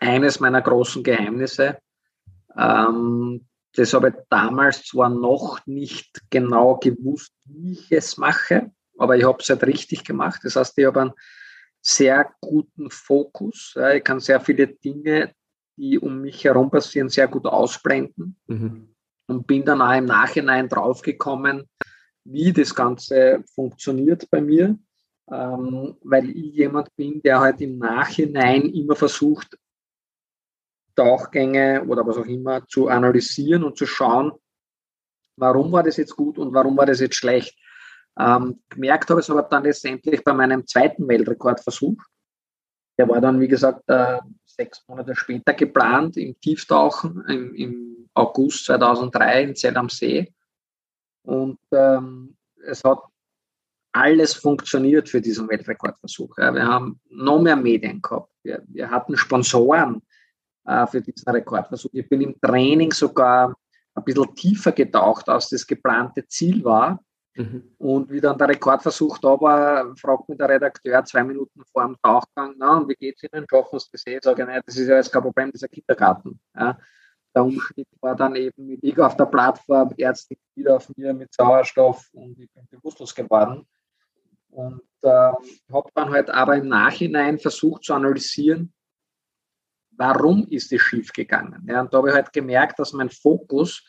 eines 0.00 0.40
meiner 0.40 0.62
großen 0.62 1.02
Geheimnisse. 1.02 1.76
Ähm, 2.56 3.46
das 3.78 3.92
habe 3.92 4.08
ich 4.08 4.14
damals 4.30 4.84
zwar 4.84 5.08
noch 5.08 5.60
nicht 5.66 6.22
genau 6.30 6.76
gewusst, 6.76 7.32
wie 7.44 7.72
ich 7.72 7.92
es 7.92 8.16
mache, 8.16 8.70
aber 8.98 9.16
ich 9.16 9.24
habe 9.24 9.38
es 9.40 9.48
halt 9.48 9.64
richtig 9.64 10.04
gemacht. 10.04 10.40
Das 10.44 10.56
heißt, 10.56 10.78
ich 10.78 10.86
habe 10.86 11.02
einen 11.02 11.12
sehr 11.82 12.30
guten 12.40 12.90
Fokus. 12.90 13.74
Ich 13.94 14.02
kann 14.02 14.20
sehr 14.20 14.40
viele 14.40 14.66
Dinge, 14.66 15.32
die 15.76 15.98
um 15.98 16.20
mich 16.20 16.42
herum 16.44 16.70
passieren, 16.70 17.08
sehr 17.08 17.28
gut 17.28 17.46
ausblenden. 17.46 18.36
Mhm. 18.46 18.88
und 19.28 19.46
bin 19.46 19.64
dann 19.64 19.82
auch 19.82 19.96
im 19.96 20.04
Nachhinein 20.06 20.68
draufgekommen, 20.68 21.68
wie 22.24 22.52
das 22.52 22.74
Ganze 22.74 23.42
funktioniert 23.54 24.28
bei 24.30 24.40
mir, 24.40 24.78
ähm, 25.30 25.96
weil 26.02 26.30
ich 26.30 26.54
jemand 26.54 26.94
bin, 26.96 27.20
der 27.22 27.40
halt 27.40 27.60
im 27.60 27.78
Nachhinein 27.78 28.62
immer 28.62 28.94
versucht, 28.94 29.58
Tauchgänge 30.96 31.84
oder 31.86 32.06
was 32.06 32.16
auch 32.16 32.26
immer 32.26 32.66
zu 32.66 32.88
analysieren 32.88 33.64
und 33.64 33.76
zu 33.76 33.86
schauen, 33.86 34.32
warum 35.36 35.70
war 35.72 35.82
das 35.82 35.96
jetzt 35.96 36.16
gut 36.16 36.38
und 36.38 36.52
warum 36.52 36.76
war 36.76 36.86
das 36.86 37.00
jetzt 37.00 37.16
schlecht. 37.16 37.56
Ähm, 38.18 38.62
gemerkt 38.70 39.10
habe 39.10 39.20
ich 39.20 39.26
es 39.26 39.30
aber 39.30 39.42
dann 39.42 39.64
letztendlich 39.64 40.24
bei 40.24 40.32
meinem 40.32 40.66
zweiten 40.66 41.06
Weltrekordversuch. 41.06 42.02
Der 42.98 43.08
war 43.08 43.20
dann, 43.20 43.38
wie 43.40 43.48
gesagt, 43.48 43.82
äh, 43.88 44.18
sechs 44.44 44.82
Monate 44.88 45.14
später 45.14 45.52
geplant 45.52 46.16
im 46.16 46.40
Tieftauchen 46.40 47.24
im, 47.28 47.54
im 47.54 48.08
August 48.14 48.64
2003 48.64 49.42
in 49.42 49.54
Zell 49.54 49.76
am 49.76 49.90
See. 49.90 50.32
Und 51.22 51.58
ähm, 51.72 52.36
es 52.66 52.82
hat 52.84 53.00
alles 53.92 54.34
funktioniert 54.34 55.08
für 55.08 55.20
diesen 55.20 55.48
Weltrekordversuch. 55.48 56.38
Ja, 56.38 56.54
wir 56.54 56.66
haben 56.66 57.00
noch 57.10 57.40
mehr 57.40 57.56
Medien 57.56 58.00
gehabt. 58.00 58.30
Wir, 58.42 58.62
wir 58.68 58.90
hatten 58.90 59.16
Sponsoren 59.16 60.02
äh, 60.66 60.86
für 60.86 61.00
diesen 61.00 61.28
Rekordversuch. 61.28 61.90
Ich 61.92 62.08
bin 62.08 62.20
im 62.20 62.40
Training 62.40 62.92
sogar 62.92 63.54
ein 63.94 64.04
bisschen 64.04 64.34
tiefer 64.34 64.72
getaucht, 64.72 65.28
als 65.28 65.48
das 65.48 65.66
geplante 65.66 66.26
Ziel 66.26 66.62
war. 66.64 67.00
Mhm. 67.34 67.74
Und 67.78 68.10
wie 68.10 68.20
dann 68.20 68.38
der 68.38 68.48
Rekordversuch 68.48 69.18
da 69.18 69.40
war, 69.40 69.94
fragt 69.96 70.28
mich 70.28 70.38
der 70.38 70.48
Redakteur 70.48 71.04
zwei 71.04 71.22
Minuten 71.22 71.62
vor 71.70 71.84
dem 71.84 71.96
Tauchgang, 72.02 72.54
na, 72.58 72.78
und 72.78 72.88
wie 72.88 72.94
geht's 72.94 73.22
Ihnen? 73.22 73.46
Schaffen 73.48 73.78
Sie 73.78 73.88
das 73.92 74.06
eh? 74.06 74.18
Sage 74.22 74.42
ich, 74.42 74.48
nein, 74.48 74.62
das 74.64 74.76
ist 74.76 74.88
ja 74.88 74.96
jetzt 74.96 75.12
kein 75.12 75.22
Problem, 75.22 75.52
das 75.52 75.62
ist 75.62 75.68
ein 75.68 75.70
Kindergarten. 75.70 76.40
Ja. 76.56 76.78
Der 77.34 77.44
Umschnitt 77.44 77.88
war 78.00 78.16
dann 78.16 78.34
eben, 78.34 78.70
ich 78.70 78.80
liege 78.80 79.04
auf 79.04 79.16
der 79.16 79.26
Plattform, 79.26 79.92
Ärzte 79.98 80.36
wieder 80.54 80.76
auf 80.76 80.90
mir 80.96 81.12
mit 81.12 81.34
Sauerstoff 81.34 82.08
und 82.12 82.38
ich 82.38 82.50
bin 82.50 82.66
bewusstlos 82.70 83.14
geworden. 83.14 83.66
Und 84.48 84.80
äh, 85.02 85.08
habe 85.08 85.90
dann 85.94 86.10
halt 86.10 86.30
aber 86.30 86.56
im 86.56 86.68
Nachhinein 86.68 87.38
versucht 87.38 87.84
zu 87.84 87.92
analysieren, 87.92 88.72
warum 89.96 90.46
ist 90.48 90.72
es 90.72 90.80
schief 90.80 91.12
gegangen. 91.12 91.66
Ja, 91.68 91.80
und 91.80 91.92
da 91.92 91.98
habe 91.98 92.10
ich 92.10 92.14
halt 92.14 92.32
gemerkt, 92.32 92.78
dass 92.78 92.92
mein 92.92 93.10
Fokus 93.10 93.84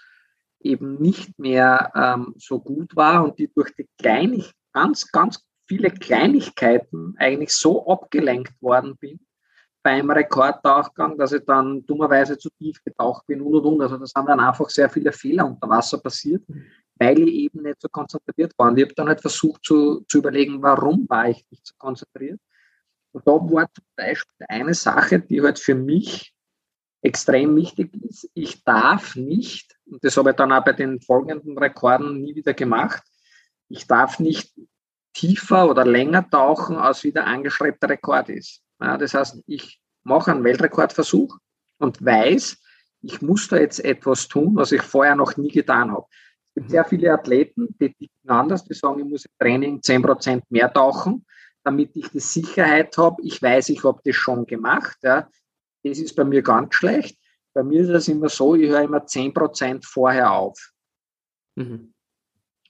eben 0.60 0.96
nicht 1.02 1.38
mehr 1.38 1.91
ähm, 1.96 2.34
so 2.38 2.60
gut 2.60 2.96
war 2.96 3.24
und 3.24 3.38
die 3.39 3.52
durch 3.54 3.74
die 3.76 3.88
Kleinig 4.00 4.52
ganz, 4.74 5.12
ganz 5.12 5.43
viele 5.67 5.91
Kleinigkeiten 5.91 7.15
eigentlich 7.17 7.54
so 7.54 7.88
abgelenkt 7.88 8.54
worden 8.62 8.96
bin 8.98 9.20
beim 9.84 10.10
Rekordtauchgang, 10.10 11.17
dass 11.17 11.32
ich 11.32 11.46
dann 11.46 11.86
dummerweise 11.86 12.38
zu 12.38 12.50
tief 12.58 12.84
getaucht 12.84 13.26
bin 13.28 13.41
und 13.41 13.56
und 13.56 13.65
und. 13.65 13.82
Also 13.82 13.98
da 13.98 14.06
sind 14.06 14.28
dann 14.28 14.39
einfach 14.39 14.70
sehr 14.70 14.89
viele 14.89 15.12
Fehler 15.12 15.46
unter 15.46 15.70
Wasser 15.70 16.00
passiert, 16.00 16.43
weil 16.96 17.20
ich 17.20 17.34
eben 17.34 17.62
nicht 17.62 17.82
so 17.82 17.88
konzentriert 17.88 18.54
war. 18.58 18.70
Und 18.70 18.78
ich 18.78 18.84
habe 18.84 18.96
dann 18.96 19.08
halt 19.08 19.22
versucht 19.22 19.63
zu, 19.63 20.04
zu 20.10 20.17
überlegen, 20.17 20.62
warum 20.62 21.06
war 21.08 21.30
ich 21.30 21.46
nicht 21.50 21.65
so 21.65 21.74
konzentriert. 21.78 22.39
Und 23.17 23.27
da 23.27 23.32
war 23.32 23.67
zum 23.73 23.84
Beispiel 23.95 24.45
eine 24.47 24.75
Sache, 24.75 25.19
die 25.19 25.41
halt 25.41 25.58
für 25.58 25.73
mich 25.73 26.36
extrem 27.01 27.56
wichtig 27.56 27.91
ist. 28.03 28.30
Ich 28.36 28.63
darf 28.63 29.15
nicht, 29.15 29.75
und 29.86 30.03
das 30.03 30.17
habe 30.17 30.30
ich 30.30 30.36
dann 30.36 30.51
auch 30.51 30.63
bei 30.63 30.73
den 30.73 31.01
folgenden 31.01 31.58
Rekorden 31.58 32.21
nie 32.21 32.36
wieder 32.36 32.53
gemacht, 32.53 33.01
ich 33.69 33.88
darf 33.88 34.19
nicht 34.19 34.53
tiefer 35.13 35.67
oder 35.67 35.84
länger 35.84 36.30
tauchen, 36.30 36.75
als 36.75 37.03
wie 37.03 37.12
der 37.12 37.25
angestrebte 37.25 37.89
Rekord 37.89 38.30
ist. 38.30 38.62
Ja, 38.80 38.99
das 38.99 39.15
heißt, 39.15 39.41
ich 39.47 39.82
mache 40.03 40.30
einen 40.30 40.43
Weltrekordversuch 40.43 41.39
und 41.80 42.06
weiß, 42.06 42.62
ich 43.01 43.21
muss 43.23 43.47
da 43.47 43.58
jetzt 43.58 43.84
etwas 43.84 44.27
tun, 44.27 44.56
was 44.56 44.71
ich 44.71 44.84
vorher 44.84 45.15
noch 45.15 45.38
nie 45.38 45.49
getan 45.49 45.89
habe. 45.89 46.06
Es 46.43 46.53
gibt 46.53 46.69
sehr 46.69 46.86
viele 46.86 47.12
Athleten, 47.12 47.75
die 47.80 47.95
ticken 47.95 48.30
anders, 48.30 48.63
die 48.63 48.75
sagen, 48.75 48.99
ich 48.99 49.06
muss 49.06 49.25
im 49.25 49.32
Training 49.39 49.80
10% 49.80 50.43
mehr 50.49 50.71
tauchen, 50.71 51.25
damit 51.67 51.97
ich 51.97 52.08
die 52.08 52.21
Sicherheit 52.21 52.97
habe, 52.97 53.21
ich 53.23 53.41
weiß, 53.41 53.67
ich 53.67 53.84
habe 53.84 53.99
das 54.06 54.15
schon 54.15 54.45
gemacht. 54.45 54.97
Ja. 55.03 55.30
Das 55.84 55.99
ist 55.99 56.15
bei 56.15 56.23
mir 56.23 56.41
ganz 56.41 56.75
schlecht. 56.75 57.19
Bei 57.53 57.62
mir 57.62 57.82
ist 57.82 57.89
es 57.89 58.08
immer 58.08 58.30
so, 58.30 58.56
ich 58.56 58.69
höre 58.69 58.84
immer 58.84 59.03
10% 59.03 59.86
vorher 59.86 60.32
auf. 60.32 60.58
Mhm. 61.56 61.93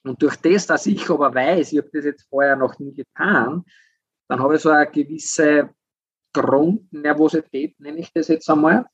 Und 0.03 0.19
durch 0.23 0.37
das, 0.37 0.65
dass 0.65 0.87
ich 0.87 1.07
aber 1.11 1.31
weiß, 1.31 1.73
ich 1.73 1.77
habe 1.77 1.91
das 1.93 2.05
jetzt 2.05 2.27
vorher 2.27 2.55
noch 2.55 2.79
nie 2.79 2.91
getan, 2.91 3.63
dann 4.29 4.39
habe 4.39 4.55
ich 4.55 4.61
so 4.61 4.71
eine 4.71 4.89
gewisse 4.89 5.69
Grundnervosität, 6.33 7.79
nenne 7.79 7.99
ich 7.99 8.11
das 8.11 8.29
jetzt 8.29 8.49
einmal. 8.49 8.87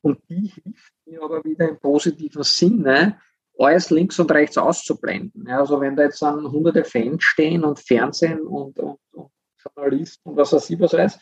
Und 0.00 0.18
die 0.28 0.48
hilft 0.48 0.92
mir 1.06 1.22
aber 1.22 1.44
wieder 1.44 1.68
im 1.68 1.78
positiven 1.78 2.42
Sinne, 2.42 3.20
alles 3.58 3.90
links 3.90 4.18
und 4.18 4.30
rechts 4.32 4.58
auszublenden. 4.58 5.46
Also 5.48 5.80
wenn 5.80 5.96
da 5.96 6.04
jetzt 6.04 6.22
dann 6.22 6.50
hunderte 6.50 6.84
Fans 6.84 7.22
stehen 7.22 7.64
und 7.64 7.78
Fernsehen 7.78 8.40
und, 8.40 8.78
und 8.78 8.98
Journalisten 9.76 10.28
und 10.28 10.36
was 10.36 10.52
weiß 10.52 10.70
ich 10.70 10.80
was 10.80 10.92
weiß, 10.92 11.18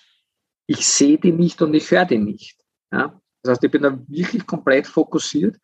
ich 0.66 0.86
sehe 0.86 1.18
die 1.18 1.32
nicht 1.32 1.60
und 1.62 1.74
ich 1.74 1.90
höre 1.90 2.04
die 2.04 2.18
nicht. 2.18 2.58
Ja? 2.92 3.20
Das 3.42 3.52
heißt, 3.52 3.64
ich 3.64 3.70
bin 3.70 3.82
da 3.82 3.98
wirklich 4.08 4.46
komplett 4.46 4.86
fokussiert. 4.86 5.56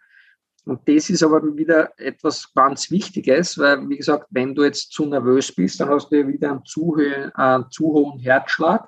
Und 0.65 0.87
das 0.87 1.09
ist 1.09 1.23
aber 1.23 1.41
wieder 1.57 1.91
etwas 1.97 2.53
ganz 2.53 2.91
Wichtiges, 2.91 3.57
weil, 3.57 3.89
wie 3.89 3.97
gesagt, 3.97 4.27
wenn 4.31 4.55
du 4.55 4.65
jetzt 4.65 4.93
zu 4.93 5.07
nervös 5.07 5.55
bist, 5.55 5.81
dann 5.81 5.89
hast 5.89 6.11
du 6.11 6.27
wieder 6.27 6.51
einen 6.51 6.65
zu, 6.65 6.95
einen 7.35 7.71
zu 7.71 7.85
hohen 7.87 8.21
Herzschlag. 8.21 8.87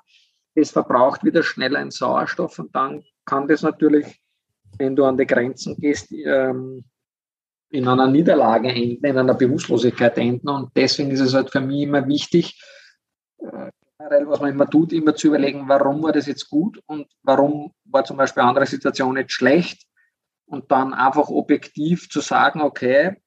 Das 0.53 0.69
verbraucht 0.69 1.23
wieder 1.23 1.41
schneller 1.41 1.79
einen 1.79 1.91
Sauerstoff 1.91 2.59
und 2.59 2.75
dann 2.75 3.03
kann 3.25 3.47
das 3.47 3.63
natürlich, 3.63 4.21
wenn 4.77 4.95
du 4.95 5.05
an 5.05 5.17
die 5.17 5.25
Grenzen 5.25 5.75
gehst, 5.77 6.11
ähm, 6.11 6.83
in 7.69 7.87
einer 7.87 8.07
Niederlage 8.07 8.69
enden, 8.69 9.05
in 9.05 9.17
einer 9.17 9.33
Bewusstlosigkeit 9.33 10.17
enden. 10.17 10.49
Und 10.49 10.71
deswegen 10.75 11.09
ist 11.11 11.21
es 11.21 11.33
halt 11.33 11.49
für 11.49 11.61
mich 11.61 11.83
immer 11.83 12.05
wichtig, 12.07 12.61
äh, 13.39 13.71
generell, 14.01 14.27
was 14.27 14.39
man 14.39 14.51
immer 14.51 14.69
tut, 14.69 14.93
immer 14.93 15.15
zu 15.15 15.27
überlegen, 15.27 15.67
warum 15.67 16.03
war 16.03 16.11
das 16.11 16.25
jetzt 16.25 16.49
gut 16.49 16.81
und 16.87 17.07
warum 17.23 17.73
war 17.85 18.03
zum 18.03 18.17
Beispiel 18.17 18.43
andere 18.43 18.65
Situation 18.65 19.15
nicht 19.15 19.31
schlecht 19.31 19.85
und 20.45 20.71
dann 20.71 20.93
einfach 20.93 21.29
objektiv 21.29 22.09
zu 22.09 22.19
sagen, 22.19 22.61
okay, 22.61 23.21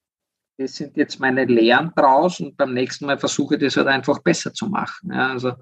das 0.57 0.75
sind 0.75 0.95
jetzt 0.97 1.19
meine 1.19 1.45
Lehren 1.45 1.91
draus 1.95 2.39
und 2.39 2.57
beim 2.57 2.73
nächsten 2.73 3.05
Mal 3.05 3.17
versuche 3.17 3.55
ich 3.55 3.61
das 3.61 3.77
halt 3.77 3.87
einfach 3.87 4.19
besser 4.19 4.53
zu 4.53 4.67
machen. 4.67 5.11
Ja, 5.11 5.29
also 5.29 5.53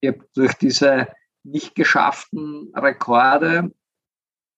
ich 0.00 0.08
habe 0.08 0.24
durch 0.34 0.54
diese 0.54 1.08
nicht 1.44 1.74
geschafften 1.74 2.72
Rekorde 2.74 3.72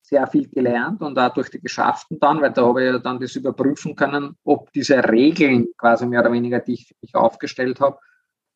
sehr 0.02 0.26
viel 0.26 0.48
gelernt 0.48 1.00
und 1.00 1.18
auch 1.18 1.32
durch 1.32 1.50
die 1.50 1.60
geschafften 1.60 2.18
dann, 2.20 2.40
weil 2.42 2.52
da 2.52 2.66
habe 2.66 2.84
ich 2.84 2.92
ja 2.92 2.98
dann 2.98 3.20
das 3.20 3.36
überprüfen 3.36 3.96
können, 3.96 4.36
ob 4.44 4.70
diese 4.72 5.02
Regeln 5.02 5.68
quasi 5.78 6.06
mehr 6.06 6.20
oder 6.20 6.32
weniger, 6.32 6.60
die 6.60 6.74
ich 6.74 6.88
für 6.88 6.94
mich 7.00 7.14
aufgestellt 7.14 7.80
habe, 7.80 7.98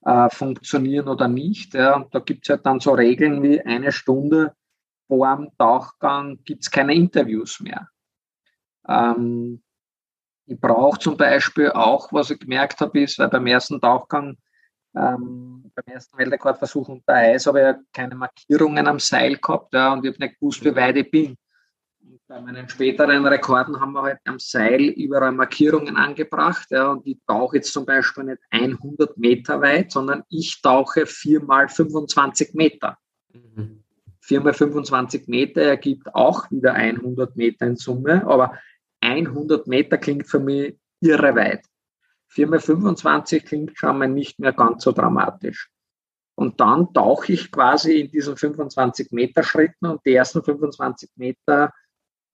äh, 0.04 0.28
funktionieren 0.30 1.08
oder 1.08 1.28
nicht. 1.28 1.74
Ja. 1.74 1.96
Und 1.96 2.14
da 2.14 2.20
gibt 2.20 2.46
es 2.46 2.50
halt 2.50 2.66
dann 2.66 2.80
so 2.80 2.92
Regeln 2.92 3.42
wie 3.42 3.60
eine 3.60 3.92
Stunde 3.92 4.54
vor 5.08 5.36
dem 5.36 5.50
Tauchgang 5.58 6.38
gibt 6.44 6.62
es 6.62 6.70
keine 6.70 6.94
Interviews 6.94 7.60
mehr. 7.60 7.88
Ähm, 8.86 9.62
ich 10.46 10.60
brauche 10.60 10.98
zum 10.98 11.16
Beispiel 11.16 11.70
auch, 11.70 12.12
was 12.12 12.30
ich 12.30 12.38
gemerkt 12.38 12.80
habe, 12.80 13.00
ist, 13.00 13.18
weil 13.18 13.28
beim 13.28 13.46
ersten 13.46 13.80
Tauchgang, 13.80 14.36
ähm, 14.94 15.70
beim 15.74 15.94
ersten 15.94 16.16
Weltrekordversuch 16.16 16.88
unter 16.88 17.14
Eis, 17.14 17.46
habe 17.46 17.58
ich 17.58 17.64
ja 17.64 17.78
keine 17.92 18.14
Markierungen 18.14 18.86
am 18.86 18.98
Seil 18.98 19.36
gehabt 19.36 19.74
ja, 19.74 19.92
und 19.92 20.04
ich 20.04 20.12
habe 20.12 20.24
nicht 20.24 20.38
gewusst, 20.38 20.64
wie 20.64 20.74
weit 20.74 20.96
ich 20.96 21.10
bin. 21.10 21.36
Bei 22.28 22.42
meinen 22.42 22.68
späteren 22.68 23.26
Rekorden 23.26 23.80
haben 23.80 23.92
wir 23.92 24.02
halt 24.02 24.18
am 24.26 24.38
Seil 24.38 24.82
überall 24.82 25.32
Markierungen 25.32 25.96
angebracht. 25.96 26.66
Ja, 26.68 26.92
und 26.92 27.06
ich 27.06 27.16
tauche 27.26 27.56
jetzt 27.56 27.72
zum 27.72 27.86
Beispiel 27.86 28.24
nicht 28.24 28.42
100 28.50 29.16
Meter 29.16 29.62
weit, 29.62 29.90
sondern 29.92 30.22
ich 30.28 30.60
tauche 30.60 31.06
4 31.06 31.42
mal 31.42 31.70
25 31.70 32.52
Meter. 32.52 32.98
Mhm. 33.32 33.82
4 34.20 34.42
mal 34.42 34.52
25 34.52 35.26
Meter 35.26 35.62
ergibt 35.62 36.14
auch 36.14 36.50
wieder 36.50 36.74
100 36.74 37.34
Meter 37.34 37.66
in 37.66 37.76
Summe, 37.76 38.26
aber 38.26 38.58
100 39.00 39.66
Meter 39.66 39.96
klingt 39.96 40.28
für 40.28 40.40
mich 40.40 40.76
irre 41.00 41.34
weit. 41.34 41.64
4 42.26 42.46
mal 42.46 42.60
25 42.60 43.42
klingt 43.46 43.78
schon 43.78 43.96
mal 43.96 44.06
nicht 44.06 44.38
mehr 44.38 44.52
ganz 44.52 44.84
so 44.84 44.92
dramatisch. 44.92 45.70
Und 46.34 46.60
dann 46.60 46.92
tauche 46.92 47.32
ich 47.32 47.50
quasi 47.50 48.00
in 48.00 48.10
diesen 48.10 48.36
25 48.36 49.12
Meter 49.12 49.42
Schritten 49.42 49.86
und 49.86 50.04
die 50.04 50.12
ersten 50.12 50.44
25 50.44 51.08
Meter 51.16 51.72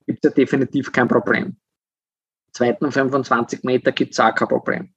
gibt 0.07 0.25
es 0.25 0.31
ja 0.31 0.35
definitiv 0.35 0.93
kein 0.93 1.09
Problem. 1.09 1.57
Zweiten 2.53 2.91
25 2.91 3.65
Meter 3.65 3.93
gibt 3.93 4.13
es 4.13 4.21
auch 4.21 4.35
kein 4.35 4.49
Problem. 4.49 4.95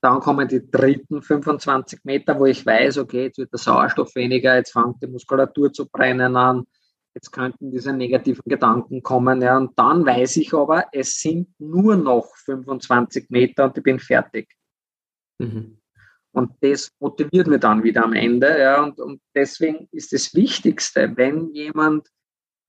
Dann 0.00 0.20
kommen 0.20 0.46
die 0.46 0.68
dritten 0.70 1.22
25 1.22 2.00
Meter, 2.04 2.38
wo 2.38 2.46
ich 2.46 2.64
weiß, 2.64 2.98
okay, 2.98 3.24
jetzt 3.24 3.38
wird 3.38 3.52
der 3.52 3.58
Sauerstoff 3.58 4.14
weniger, 4.14 4.56
jetzt 4.56 4.72
fängt 4.72 5.02
die 5.02 5.08
Muskulatur 5.08 5.72
zu 5.72 5.88
brennen 5.88 6.36
an, 6.36 6.64
jetzt 7.14 7.32
könnten 7.32 7.72
diese 7.72 7.92
negativen 7.92 8.44
Gedanken 8.46 9.02
kommen. 9.02 9.42
Ja, 9.42 9.56
und 9.56 9.76
dann 9.76 10.06
weiß 10.06 10.36
ich 10.36 10.54
aber, 10.54 10.86
es 10.92 11.20
sind 11.20 11.48
nur 11.58 11.96
noch 11.96 12.28
25 12.36 13.28
Meter 13.30 13.64
und 13.64 13.76
ich 13.76 13.82
bin 13.82 13.98
fertig. 13.98 14.48
Mhm. 15.38 15.78
Und 16.32 16.52
das 16.60 16.92
motiviert 17.00 17.48
mich 17.48 17.60
dann 17.60 17.82
wieder 17.82 18.04
am 18.04 18.12
Ende. 18.12 18.56
Ja, 18.58 18.82
und, 18.82 19.00
und 19.00 19.20
deswegen 19.34 19.88
ist 19.90 20.12
das 20.12 20.32
Wichtigste, 20.34 21.16
wenn 21.16 21.52
jemand 21.52 22.08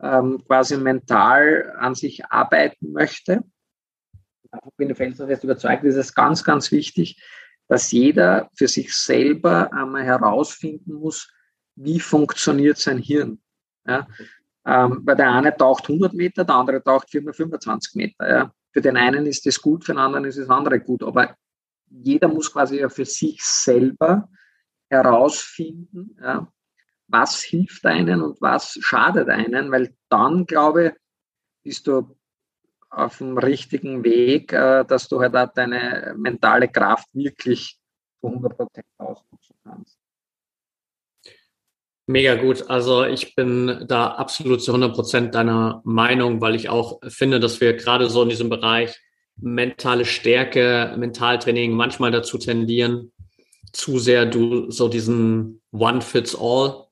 ähm, 0.01 0.43
quasi 0.45 0.77
mental 0.77 1.73
an 1.77 1.95
sich 1.95 2.25
arbeiten 2.25 2.91
möchte, 2.91 3.43
bin 4.77 4.89
ich 4.89 4.97
felsenfest 4.97 5.43
überzeugt, 5.43 5.83
ist 5.83 5.95
es 5.95 6.13
ganz, 6.13 6.43
ganz 6.43 6.71
wichtig, 6.71 7.21
dass 7.67 7.91
jeder 7.91 8.49
für 8.55 8.67
sich 8.67 8.95
selber 8.95 9.71
einmal 9.71 10.03
herausfinden 10.03 10.93
muss, 10.93 11.31
wie 11.75 11.99
funktioniert 11.99 12.77
sein 12.77 12.97
Hirn. 12.97 13.41
Ja? 13.85 14.07
Ähm, 14.65 15.01
weil 15.03 15.15
der 15.15 15.31
eine 15.31 15.55
taucht 15.55 15.88
100 15.88 16.13
Meter, 16.13 16.43
der 16.43 16.55
andere 16.55 16.83
taucht 16.83 17.09
425 17.12 17.95
Meter. 17.95 18.29
Ja? 18.29 18.53
Für 18.73 18.81
den 18.81 18.97
einen 18.97 19.25
ist 19.25 19.45
das 19.45 19.62
gut, 19.62 19.85
für 19.85 19.93
den 19.93 19.99
anderen 19.99 20.25
ist 20.25 20.38
das 20.38 20.49
andere 20.49 20.79
gut. 20.79 21.03
Aber 21.03 21.35
jeder 21.89 22.27
muss 22.27 22.51
quasi 22.51 22.79
ja 22.79 22.89
für 22.89 23.05
sich 23.05 23.41
selber 23.43 24.29
herausfinden, 24.89 26.17
ja, 26.19 26.51
was 27.10 27.41
hilft 27.41 27.86
einen 27.86 28.22
und 28.22 28.41
was 28.41 28.78
schadet 28.82 29.30
einen, 29.30 29.72
weil 29.72 29.95
dann, 30.10 30.45
glaube 30.45 30.88
ich, 30.88 30.93
bist 31.63 31.88
du 31.88 32.15
auf 32.89 33.17
dem 33.19 33.38
richtigen 33.38 34.04
Weg, 34.04 34.54
äh, 34.54 34.84
dass 34.86 35.08
du 35.08 35.19
halt 35.19 35.36
auch 35.36 35.54
deine 35.54 36.13
mentale 36.17 36.67
Kraft 36.67 37.08
wirklich 37.13 37.78
zu 38.19 38.28
100 38.28 38.58
Prozent 38.58 38.86
ausnutzen 38.98 39.56
kannst. 39.63 39.98
Mega 42.08 42.36
gut. 42.36 42.67
Also 42.69 43.06
ich 43.06 43.36
bin 43.36 43.86
da 43.88 44.08
absolut 44.08 44.63
zu 44.63 44.72
100 44.72 44.95
Prozent 44.95 45.36
deiner 45.36 45.82
Meinung, 45.86 46.41
weil 46.41 46.56
ich 46.56 46.67
auch 46.67 47.00
finde, 47.08 47.39
dass 47.39 47.62
wir 47.62 47.76
gerade 47.76 48.10
so 48.10 48.24
in 48.24 48.30
diesem 48.30 48.50
Bereich 48.50 49.00
mentale 49.36 50.06
Stärke, 50.06 50.95
Mentaltraining 50.98 51.72
manchmal 51.72 52.10
dazu 52.10 52.39
tendieren, 52.39 53.12
zu 53.72 54.00
sehr 54.00 54.26
du 54.26 54.72
so 54.72 54.88
diesen 54.88 55.62
One-Fits-All 55.72 56.88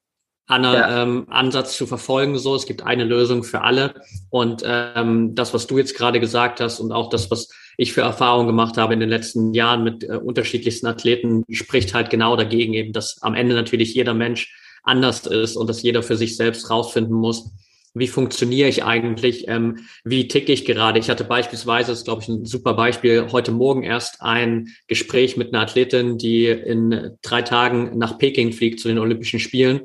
ja. 0.73 1.03
ähm, 1.03 1.25
Ansatz 1.29 1.77
zu 1.77 1.85
verfolgen. 1.85 2.37
So, 2.37 2.55
es 2.55 2.65
gibt 2.65 2.83
eine 2.83 3.03
Lösung 3.03 3.43
für 3.43 3.61
alle. 3.61 3.95
Und 4.29 4.63
ähm, 4.65 5.35
das, 5.35 5.53
was 5.53 5.67
du 5.67 5.77
jetzt 5.77 5.95
gerade 5.95 6.19
gesagt 6.19 6.61
hast 6.61 6.79
und 6.79 6.91
auch 6.91 7.09
das, 7.09 7.29
was 7.29 7.49
ich 7.77 7.93
für 7.93 8.01
Erfahrungen 8.01 8.47
gemacht 8.47 8.77
habe 8.77 8.93
in 8.93 8.99
den 8.99 9.09
letzten 9.09 9.53
Jahren 9.53 9.83
mit 9.83 10.03
äh, 10.03 10.17
unterschiedlichsten 10.17 10.87
Athleten, 10.87 11.43
spricht 11.51 11.93
halt 11.93 12.09
genau 12.09 12.35
dagegen 12.35 12.73
eben, 12.73 12.93
dass 12.93 13.21
am 13.21 13.35
Ende 13.35 13.55
natürlich 13.55 13.93
jeder 13.93 14.13
Mensch 14.13 14.55
anders 14.83 15.27
ist 15.27 15.57
und 15.57 15.67
dass 15.67 15.83
jeder 15.83 16.01
für 16.01 16.15
sich 16.15 16.37
selbst 16.37 16.69
rausfinden 16.69 17.13
muss, 17.13 17.51
wie 17.93 18.07
funktioniere 18.07 18.69
ich 18.69 18.83
eigentlich, 18.83 19.47
ähm, 19.47 19.79
wie 20.05 20.27
ticke 20.27 20.53
ich 20.53 20.65
gerade. 20.65 20.99
Ich 20.99 21.09
hatte 21.09 21.23
beispielsweise, 21.23 21.91
das 21.91 21.99
ist 21.99 22.05
glaube 22.05 22.21
ich 22.21 22.29
ein 22.29 22.45
super 22.45 22.73
Beispiel, 22.73 23.27
heute 23.31 23.51
Morgen 23.51 23.83
erst 23.83 24.21
ein 24.21 24.69
Gespräch 24.87 25.35
mit 25.35 25.53
einer 25.53 25.63
Athletin, 25.63 26.17
die 26.17 26.45
in 26.45 27.17
drei 27.21 27.41
Tagen 27.41 27.97
nach 27.97 28.17
Peking 28.17 28.53
fliegt 28.53 28.79
zu 28.79 28.87
den 28.87 28.99
Olympischen 28.99 29.39
Spielen 29.39 29.81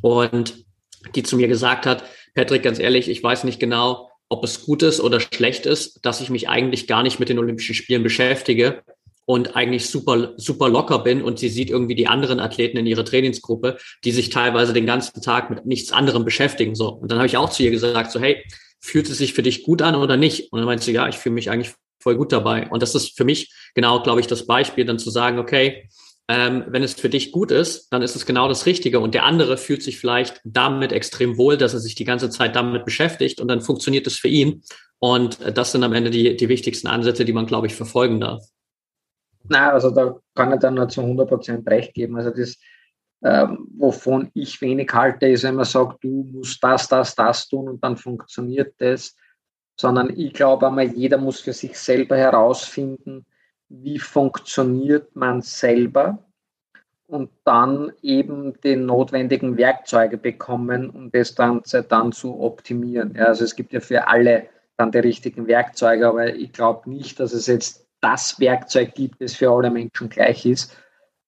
und 0.00 0.64
die 1.14 1.22
zu 1.22 1.36
mir 1.36 1.48
gesagt 1.48 1.86
hat, 1.86 2.04
Patrick, 2.34 2.62
ganz 2.62 2.78
ehrlich, 2.78 3.08
ich 3.08 3.22
weiß 3.22 3.44
nicht 3.44 3.60
genau, 3.60 4.10
ob 4.28 4.44
es 4.44 4.64
gut 4.64 4.82
ist 4.82 5.00
oder 5.00 5.20
schlecht 5.20 5.66
ist, 5.66 6.04
dass 6.04 6.20
ich 6.20 6.30
mich 6.30 6.48
eigentlich 6.48 6.86
gar 6.86 7.02
nicht 7.02 7.20
mit 7.20 7.28
den 7.28 7.38
Olympischen 7.38 7.74
Spielen 7.74 8.02
beschäftige 8.02 8.82
und 9.24 9.56
eigentlich 9.56 9.88
super, 9.88 10.34
super 10.36 10.68
locker 10.68 11.00
bin 11.00 11.22
und 11.22 11.38
sie 11.38 11.48
sieht 11.48 11.70
irgendwie 11.70 11.94
die 11.94 12.08
anderen 12.08 12.40
Athleten 12.40 12.76
in 12.76 12.86
ihrer 12.86 13.04
Trainingsgruppe, 13.04 13.76
die 14.04 14.12
sich 14.12 14.30
teilweise 14.30 14.72
den 14.72 14.86
ganzen 14.86 15.20
Tag 15.22 15.50
mit 15.50 15.66
nichts 15.66 15.92
anderem 15.92 16.24
beschäftigen. 16.24 16.74
So. 16.74 16.88
Und 16.88 17.10
dann 17.10 17.18
habe 17.18 17.26
ich 17.26 17.36
auch 17.36 17.50
zu 17.50 17.62
ihr 17.62 17.70
gesagt, 17.70 18.12
so, 18.12 18.20
hey, 18.20 18.44
fühlt 18.80 19.08
es 19.08 19.18
sich 19.18 19.32
für 19.32 19.42
dich 19.42 19.64
gut 19.64 19.82
an 19.82 19.96
oder 19.96 20.16
nicht? 20.16 20.52
Und 20.52 20.60
dann 20.60 20.66
meinte 20.66 20.84
sie, 20.84 20.92
ja, 20.92 21.08
ich 21.08 21.16
fühle 21.16 21.34
mich 21.34 21.50
eigentlich 21.50 21.74
voll 22.00 22.16
gut 22.16 22.30
dabei. 22.30 22.68
Und 22.68 22.82
das 22.82 22.94
ist 22.94 23.16
für 23.16 23.24
mich 23.24 23.52
genau, 23.74 24.00
glaube 24.02 24.20
ich, 24.20 24.28
das 24.28 24.46
Beispiel, 24.46 24.84
dann 24.84 24.98
zu 24.98 25.10
sagen, 25.10 25.38
okay, 25.38 25.88
ähm, 26.28 26.64
wenn 26.68 26.82
es 26.82 26.94
für 26.94 27.08
dich 27.08 27.30
gut 27.30 27.52
ist, 27.52 27.92
dann 27.92 28.02
ist 28.02 28.16
es 28.16 28.26
genau 28.26 28.48
das 28.48 28.66
Richtige. 28.66 28.98
Und 28.98 29.14
der 29.14 29.24
andere 29.24 29.56
fühlt 29.56 29.82
sich 29.82 29.98
vielleicht 29.98 30.40
damit 30.44 30.92
extrem 30.92 31.38
wohl, 31.38 31.56
dass 31.56 31.74
er 31.74 31.80
sich 31.80 31.94
die 31.94 32.04
ganze 32.04 32.30
Zeit 32.30 32.56
damit 32.56 32.84
beschäftigt 32.84 33.40
und 33.40 33.48
dann 33.48 33.60
funktioniert 33.60 34.06
es 34.06 34.16
für 34.16 34.28
ihn. 34.28 34.62
Und 34.98 35.38
das 35.56 35.72
sind 35.72 35.84
am 35.84 35.92
Ende 35.92 36.10
die, 36.10 36.36
die 36.36 36.48
wichtigsten 36.48 36.88
Ansätze, 36.88 37.24
die 37.24 37.32
man, 37.32 37.46
glaube 37.46 37.68
ich, 37.68 37.74
verfolgen 37.74 38.20
darf. 38.20 38.42
Na, 39.48 39.70
also 39.70 39.90
da 39.90 40.16
kann 40.34 40.52
ich 40.52 40.58
dann 40.58 40.74
nur 40.74 40.88
zu 40.88 41.02
100 41.02 41.28
Prozent 41.28 41.70
recht 41.70 41.94
geben. 41.94 42.16
Also 42.16 42.30
das, 42.30 42.56
ähm, 43.22 43.68
wovon 43.76 44.30
ich 44.34 44.60
wenig 44.60 44.90
halte, 44.92 45.28
ist, 45.28 45.44
wenn 45.44 45.54
man 45.54 45.64
sagt, 45.64 46.02
du 46.02 46.24
musst 46.32 46.62
das, 46.64 46.88
das, 46.88 47.14
das 47.14 47.48
tun 47.48 47.68
und 47.68 47.84
dann 47.84 47.96
funktioniert 47.96 48.74
das. 48.78 49.14
Sondern 49.78 50.10
ich 50.18 50.32
glaube 50.32 50.66
einmal, 50.66 50.88
jeder 50.88 51.18
muss 51.18 51.40
für 51.40 51.52
sich 51.52 51.78
selber 51.78 52.16
herausfinden, 52.16 53.26
wie 53.68 53.98
funktioniert 53.98 55.14
man 55.16 55.42
selber 55.42 56.18
und 57.06 57.30
dann 57.44 57.92
eben 58.02 58.60
die 58.62 58.76
notwendigen 58.76 59.56
Werkzeuge 59.56 60.16
bekommen, 60.16 60.90
um 60.90 61.10
das 61.10 61.34
Ganze 61.34 61.82
dann 61.82 62.12
zu 62.12 62.40
optimieren. 62.40 63.14
Ja, 63.14 63.26
also 63.26 63.44
es 63.44 63.54
gibt 63.54 63.72
ja 63.72 63.80
für 63.80 64.08
alle 64.08 64.48
dann 64.76 64.90
die 64.90 64.98
richtigen 64.98 65.46
Werkzeuge, 65.46 66.06
aber 66.06 66.34
ich 66.34 66.52
glaube 66.52 66.90
nicht, 66.90 67.18
dass 67.20 67.32
es 67.32 67.46
jetzt 67.46 67.86
das 68.00 68.38
Werkzeug 68.40 68.94
gibt, 68.94 69.20
das 69.22 69.34
für 69.34 69.50
alle 69.50 69.70
Menschen 69.70 70.08
gleich 70.08 70.44
ist. 70.44 70.76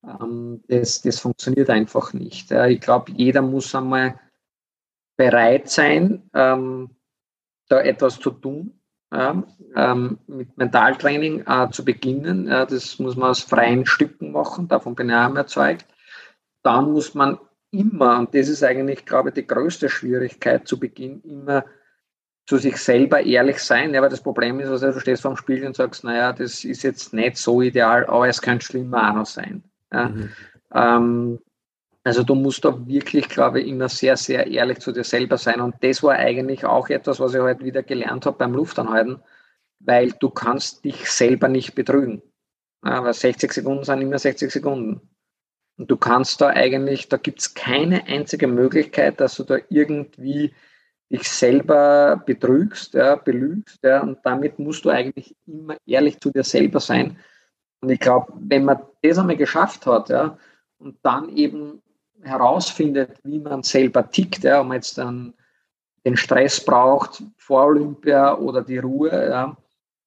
Ähm, 0.05 0.63
das, 0.69 1.03
das 1.03 1.21
funktioniert 1.21 1.71
einfach 1.71 2.13
nicht. 2.13 2.51
Ich 2.51 2.81
glaube, 2.81 3.13
jeder 3.13 3.43
muss 3.43 3.75
einmal 3.75 4.19
bereit 5.17 5.69
sein, 5.69 6.29
ähm, 6.35 6.91
da 7.69 7.81
etwas 7.81 8.19
zu 8.19 8.31
tun 8.31 8.78
ja, 9.13 9.43
ähm, 9.75 10.19
mit 10.27 10.57
Mentaltraining 10.57 11.45
äh, 11.47 11.71
zu 11.71 11.85
beginnen. 11.85 12.47
Ja, 12.47 12.67
das 12.67 12.99
muss 12.99 13.17
man 13.17 13.31
aus 13.31 13.41
freien 13.41 13.87
Stücken 13.87 14.33
machen, 14.33 14.69
davon 14.69 14.95
bin 14.95 15.09
ich 15.09 15.15
auch 15.15 15.31
überzeugt. 15.31 15.87
Dann 16.63 16.93
muss 16.93 17.15
man 17.15 17.39
immer, 17.71 18.19
und 18.19 18.35
das 18.35 18.49
ist 18.49 18.63
eigentlich, 18.63 19.05
glaube 19.05 19.31
ich, 19.31 19.35
die 19.35 19.47
größte 19.47 19.89
Schwierigkeit 19.89 20.67
zu 20.67 20.79
Beginn, 20.79 21.23
immer 21.23 21.65
zu 22.47 22.57
sich 22.57 22.79
selber 22.79 23.21
ehrlich 23.21 23.59
sein. 23.59 23.93
Ja, 23.93 24.01
aber 24.01 24.09
das 24.09 24.23
Problem 24.23 24.59
ist, 24.61 24.69
also, 24.69 24.91
du 24.91 25.01
stehst 25.01 25.23
vor 25.23 25.33
dem 25.33 25.37
Spiegel 25.37 25.67
und 25.67 25.77
sagst, 25.77 26.03
naja, 26.03 26.33
das 26.33 26.65
ist 26.65 26.83
jetzt 26.83 27.13
nicht 27.13 27.37
so 27.37 27.61
ideal, 27.61 28.07
aber 28.07 28.29
es 28.29 28.41
könnte 28.41 28.65
schlimmer 28.65 29.11
auch 29.11 29.15
noch 29.15 29.27
sein. 29.27 29.63
Ja. 29.93 30.09
Mhm. 30.09 30.31
Ähm, 30.73 31.39
also 32.09 32.23
du 32.23 32.35
musst 32.35 32.65
da 32.65 32.87
wirklich, 32.87 33.29
glaube 33.29 33.61
ich, 33.61 33.69
immer 33.69 33.91
sehr, 33.91 34.17
sehr 34.17 34.47
ehrlich 34.47 34.79
zu 34.79 34.93
dir 34.93 35.05
selber 35.05 35.37
sein. 35.37 35.61
Und 35.61 35.75
das 35.83 36.03
war 36.03 36.15
eigentlich 36.15 36.65
auch 36.65 36.89
etwas, 36.89 37.21
was 37.21 37.35
ich 37.35 37.41
heute 37.41 37.67
wieder 37.67 37.83
gelernt 37.83 38.25
habe 38.25 38.39
beim 38.39 38.55
Luftanhalten, 38.55 39.21
weil 39.81 40.13
du 40.13 40.31
kannst 40.31 40.87
dich 40.87 41.11
selber 41.11 41.49
nicht 41.49 41.75
betrügen. 41.75 42.23
Aber 42.81 43.13
60 43.13 43.53
Sekunden 43.53 43.85
sind 43.85 44.01
immer 44.01 44.19
60 44.19 44.51
Sekunden. 44.51 45.03
Und 45.77 45.91
du 45.91 45.99
kannst 45.99 46.41
da 46.41 46.49
eigentlich, 46.49 47.11
da 47.11 47.19
gibt 47.19 47.41
es 47.41 47.53
keine 47.53 48.07
einzige 48.07 48.47
Möglichkeit, 48.47 49.21
dass 49.21 49.37
du 49.37 49.45
da 49.45 49.59
irgendwie 49.69 50.55
dich 51.13 51.29
selber 51.29 52.23
betrügst, 52.25 52.95
ja, 52.95 53.17
belügst. 53.17 53.81
Ja, 53.83 54.01
und 54.01 54.19
damit 54.25 54.59
musst 54.59 54.87
du 54.87 54.89
eigentlich 54.89 55.37
immer 55.45 55.77
ehrlich 55.85 56.19
zu 56.21 56.31
dir 56.31 56.43
selber 56.43 56.81
sein. 56.81 57.19
Und 57.83 57.91
ich 57.91 58.01
glaube, 58.01 58.33
wenn 58.41 58.65
man 58.65 58.81
das 59.03 59.19
einmal 59.19 59.37
geschafft 59.37 59.85
hat, 59.85 60.09
ja, 60.09 60.39
und 60.79 60.97
dann 61.03 61.29
eben 61.37 61.83
herausfindet, 62.23 63.19
wie 63.25 63.39
man 63.39 63.63
selber 63.63 64.11
tickt, 64.11 64.45
ja, 64.45 64.61
ob 64.61 64.69
man 64.69 64.77
jetzt 64.77 64.99
dann 64.99 65.35
den 66.05 66.17
Stress 66.17 66.65
braucht 66.65 67.23
vor 67.37 67.67
Olympia 67.67 68.37
oder 68.37 68.63
die 68.63 68.79
Ruhe, 68.79 69.29
ja, 69.31 69.57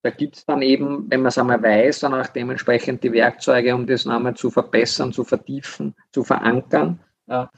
da 0.03 0.09
gibt 0.09 0.37
es 0.37 0.45
dann 0.45 0.61
eben, 0.61 1.09
wenn 1.11 1.21
man 1.21 1.27
es 1.27 1.37
einmal 1.37 1.61
weiß, 1.61 1.99
dann 1.99 2.13
auch 2.13 2.27
dementsprechend 2.27 3.03
die 3.03 3.11
Werkzeuge, 3.11 3.75
um 3.75 3.85
das 3.85 4.05
nochmal 4.05 4.35
zu 4.35 4.49
verbessern, 4.49 5.13
zu 5.13 5.23
vertiefen, 5.23 5.95
zu 6.11 6.23
verankern. 6.23 6.99
Ja. 7.27 7.51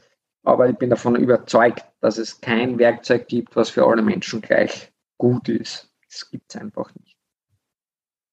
Aber 0.43 0.69
ich 0.69 0.75
bin 0.75 0.89
davon 0.89 1.15
überzeugt, 1.15 1.85
dass 2.01 2.17
es 2.17 2.41
kein 2.41 2.77
Werkzeug 2.77 3.29
gibt, 3.29 3.55
was 3.55 3.69
für 3.69 3.85
alle 3.85 4.01
Menschen 4.01 4.41
gleich 4.41 4.91
gut 5.17 5.47
ist. 5.47 5.89
Das 6.09 6.29
gibt 6.29 6.53
es 6.53 6.59
einfach 6.59 6.93
nicht. 6.95 7.15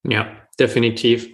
Ja, 0.03 0.27
definitiv. 0.59 1.33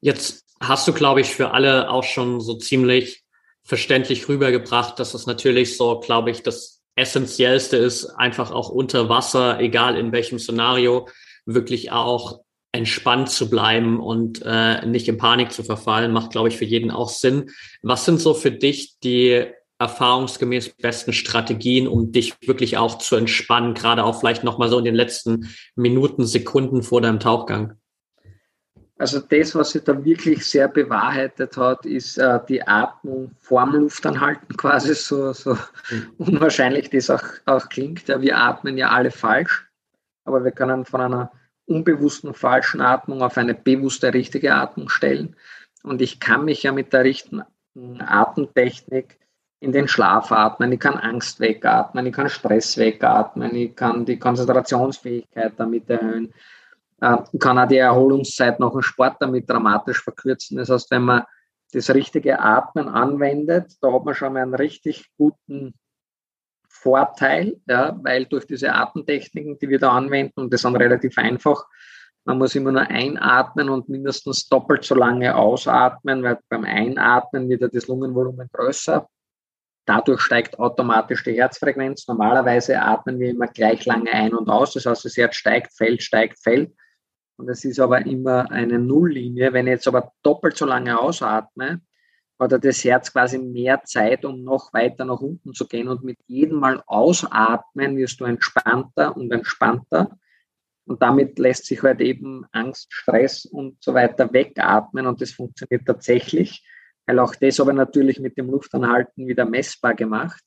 Jetzt 0.00 0.46
hast 0.58 0.88
du, 0.88 0.94
glaube 0.94 1.20
ich, 1.20 1.34
für 1.34 1.50
alle 1.50 1.90
auch 1.90 2.04
schon 2.04 2.40
so 2.40 2.54
ziemlich 2.54 3.25
verständlich 3.66 4.28
rübergebracht, 4.28 4.98
dass 4.98 5.12
es 5.12 5.26
natürlich 5.26 5.76
so, 5.76 5.98
glaube 6.00 6.30
ich, 6.30 6.42
das 6.42 6.82
Essentiellste 6.94 7.76
ist, 7.76 8.06
einfach 8.06 8.50
auch 8.50 8.70
unter 8.70 9.08
Wasser, 9.08 9.60
egal 9.60 9.98
in 9.98 10.12
welchem 10.12 10.38
Szenario, 10.38 11.08
wirklich 11.44 11.92
auch 11.92 12.40
entspannt 12.72 13.30
zu 13.30 13.50
bleiben 13.50 14.00
und 14.00 14.42
äh, 14.44 14.86
nicht 14.86 15.08
in 15.08 15.18
Panik 15.18 15.52
zu 15.52 15.62
verfallen, 15.64 16.12
macht, 16.12 16.30
glaube 16.30 16.48
ich, 16.48 16.56
für 16.56 16.64
jeden 16.64 16.90
auch 16.90 17.08
Sinn. 17.08 17.50
Was 17.82 18.04
sind 18.04 18.20
so 18.20 18.34
für 18.34 18.52
dich 18.52 18.98
die 19.02 19.46
erfahrungsgemäß 19.78 20.70
besten 20.76 21.12
Strategien, 21.12 21.86
um 21.88 22.12
dich 22.12 22.34
wirklich 22.46 22.76
auch 22.78 22.98
zu 22.98 23.16
entspannen, 23.16 23.74
gerade 23.74 24.04
auch 24.04 24.20
vielleicht 24.20 24.44
nochmal 24.44 24.68
so 24.68 24.78
in 24.78 24.84
den 24.84 24.94
letzten 24.94 25.50
Minuten, 25.74 26.24
Sekunden 26.24 26.82
vor 26.82 27.00
deinem 27.00 27.20
Tauchgang? 27.20 27.74
Also 28.98 29.20
das, 29.20 29.54
was 29.54 29.72
sich 29.72 29.84
da 29.84 30.04
wirklich 30.04 30.46
sehr 30.46 30.68
bewahrheitet 30.68 31.56
hat, 31.58 31.84
ist 31.84 32.16
äh, 32.16 32.40
die 32.48 32.66
Atmung 32.66 33.30
vorm 33.38 33.74
Luftanhalten 33.74 34.56
quasi, 34.56 34.94
so, 34.94 35.34
so 35.34 35.52
mhm. 35.90 36.12
unwahrscheinlich 36.16 36.88
das 36.88 37.10
auch, 37.10 37.22
auch 37.44 37.68
klingt. 37.68 38.08
Ja, 38.08 38.20
wir 38.22 38.38
atmen 38.38 38.78
ja 38.78 38.88
alle 38.88 39.10
falsch, 39.10 39.66
aber 40.24 40.44
wir 40.44 40.52
können 40.52 40.86
von 40.86 41.02
einer 41.02 41.30
unbewussten 41.66 42.32
falschen 42.32 42.80
Atmung 42.80 43.22
auf 43.22 43.36
eine 43.36 43.54
bewusste 43.54 44.14
richtige 44.14 44.54
Atmung 44.54 44.88
stellen. 44.88 45.36
Und 45.82 46.00
ich 46.00 46.18
kann 46.18 46.46
mich 46.46 46.62
ja 46.62 46.72
mit 46.72 46.94
der 46.94 47.04
richtigen 47.04 47.42
Atemtechnik 48.00 49.18
in 49.60 49.72
den 49.72 49.88
Schlaf 49.88 50.32
atmen, 50.32 50.72
ich 50.72 50.80
kann 50.80 50.96
Angst 50.96 51.40
wegatmen, 51.40 52.06
ich 52.06 52.12
kann 52.12 52.28
Stress 52.28 52.76
wegatmen, 52.78 53.54
ich 53.54 53.74
kann 53.74 54.04
die 54.04 54.18
Konzentrationsfähigkeit 54.18 55.52
damit 55.56 55.88
erhöhen 55.90 56.32
kann 57.00 57.58
auch 57.58 57.68
die 57.68 57.76
Erholungszeit 57.76 58.58
nach 58.58 58.72
dem 58.72 58.82
Sport 58.82 59.16
damit 59.20 59.48
dramatisch 59.48 60.02
verkürzen. 60.02 60.56
Das 60.56 60.70
heißt, 60.70 60.90
wenn 60.90 61.02
man 61.02 61.24
das 61.72 61.90
richtige 61.90 62.40
Atmen 62.40 62.88
anwendet, 62.88 63.72
da 63.80 63.92
hat 63.92 64.04
man 64.04 64.14
schon 64.14 64.32
mal 64.32 64.42
einen 64.42 64.54
richtig 64.54 65.10
guten 65.18 65.74
Vorteil, 66.68 67.60
ja, 67.66 67.98
weil 68.02 68.26
durch 68.26 68.46
diese 68.46 68.72
Atemtechniken, 68.72 69.58
die 69.58 69.68
wir 69.68 69.78
da 69.78 69.92
anwenden, 69.92 70.40
und 70.40 70.52
das 70.52 70.62
sind 70.62 70.76
relativ 70.76 71.18
einfach, 71.18 71.66
man 72.24 72.38
muss 72.38 72.54
immer 72.54 72.72
nur 72.72 72.82
einatmen 72.82 73.68
und 73.68 73.88
mindestens 73.88 74.48
doppelt 74.48 74.84
so 74.84 74.94
lange 74.94 75.36
ausatmen, 75.36 76.22
weil 76.22 76.38
beim 76.48 76.64
Einatmen 76.64 77.48
wird 77.48 77.60
ja 77.60 77.68
das 77.68 77.86
Lungenvolumen 77.86 78.48
größer. 78.52 79.08
Dadurch 79.86 80.20
steigt 80.20 80.58
automatisch 80.58 81.22
die 81.22 81.40
Herzfrequenz. 81.40 82.08
Normalerweise 82.08 82.82
atmen 82.82 83.20
wir 83.20 83.30
immer 83.30 83.46
gleich 83.46 83.86
lange 83.86 84.10
ein 84.10 84.34
und 84.34 84.48
aus. 84.48 84.72
Das 84.72 84.86
heißt, 84.86 85.04
das 85.04 85.16
Herz 85.16 85.36
steigt, 85.36 85.72
fällt, 85.76 86.02
steigt, 86.02 86.40
fällt. 86.42 86.74
Und 87.36 87.48
es 87.48 87.64
ist 87.64 87.80
aber 87.80 88.04
immer 88.06 88.50
eine 88.50 88.78
Nulllinie. 88.78 89.52
Wenn 89.52 89.66
ich 89.66 89.72
jetzt 89.72 89.88
aber 89.88 90.12
doppelt 90.22 90.56
so 90.56 90.64
lange 90.64 90.98
ausatme, 90.98 91.80
hat 92.38 92.64
das 92.64 92.84
Herz 92.84 93.12
quasi 93.12 93.38
mehr 93.38 93.82
Zeit, 93.84 94.24
um 94.24 94.42
noch 94.42 94.72
weiter 94.72 95.04
nach 95.04 95.20
unten 95.20 95.54
zu 95.54 95.66
gehen. 95.66 95.88
Und 95.88 96.04
mit 96.04 96.18
jedem 96.26 96.60
Mal 96.60 96.82
ausatmen 96.86 97.96
wirst 97.96 98.20
du 98.20 98.24
entspannter 98.24 99.16
und 99.16 99.32
entspannter. 99.32 100.18
Und 100.86 101.02
damit 101.02 101.38
lässt 101.38 101.66
sich 101.66 101.82
halt 101.82 102.00
eben 102.00 102.44
Angst, 102.52 102.92
Stress 102.92 103.44
und 103.44 103.82
so 103.82 103.92
weiter 103.94 104.32
wegatmen. 104.32 105.06
Und 105.06 105.20
das 105.20 105.32
funktioniert 105.32 105.86
tatsächlich, 105.86 106.64
weil 107.06 107.18
auch 107.18 107.34
das 107.34 107.60
aber 107.60 107.72
natürlich 107.72 108.20
mit 108.20 108.36
dem 108.36 108.50
Luftanhalten 108.50 109.26
wieder 109.26 109.44
messbar 109.44 109.94
gemacht. 109.94 110.42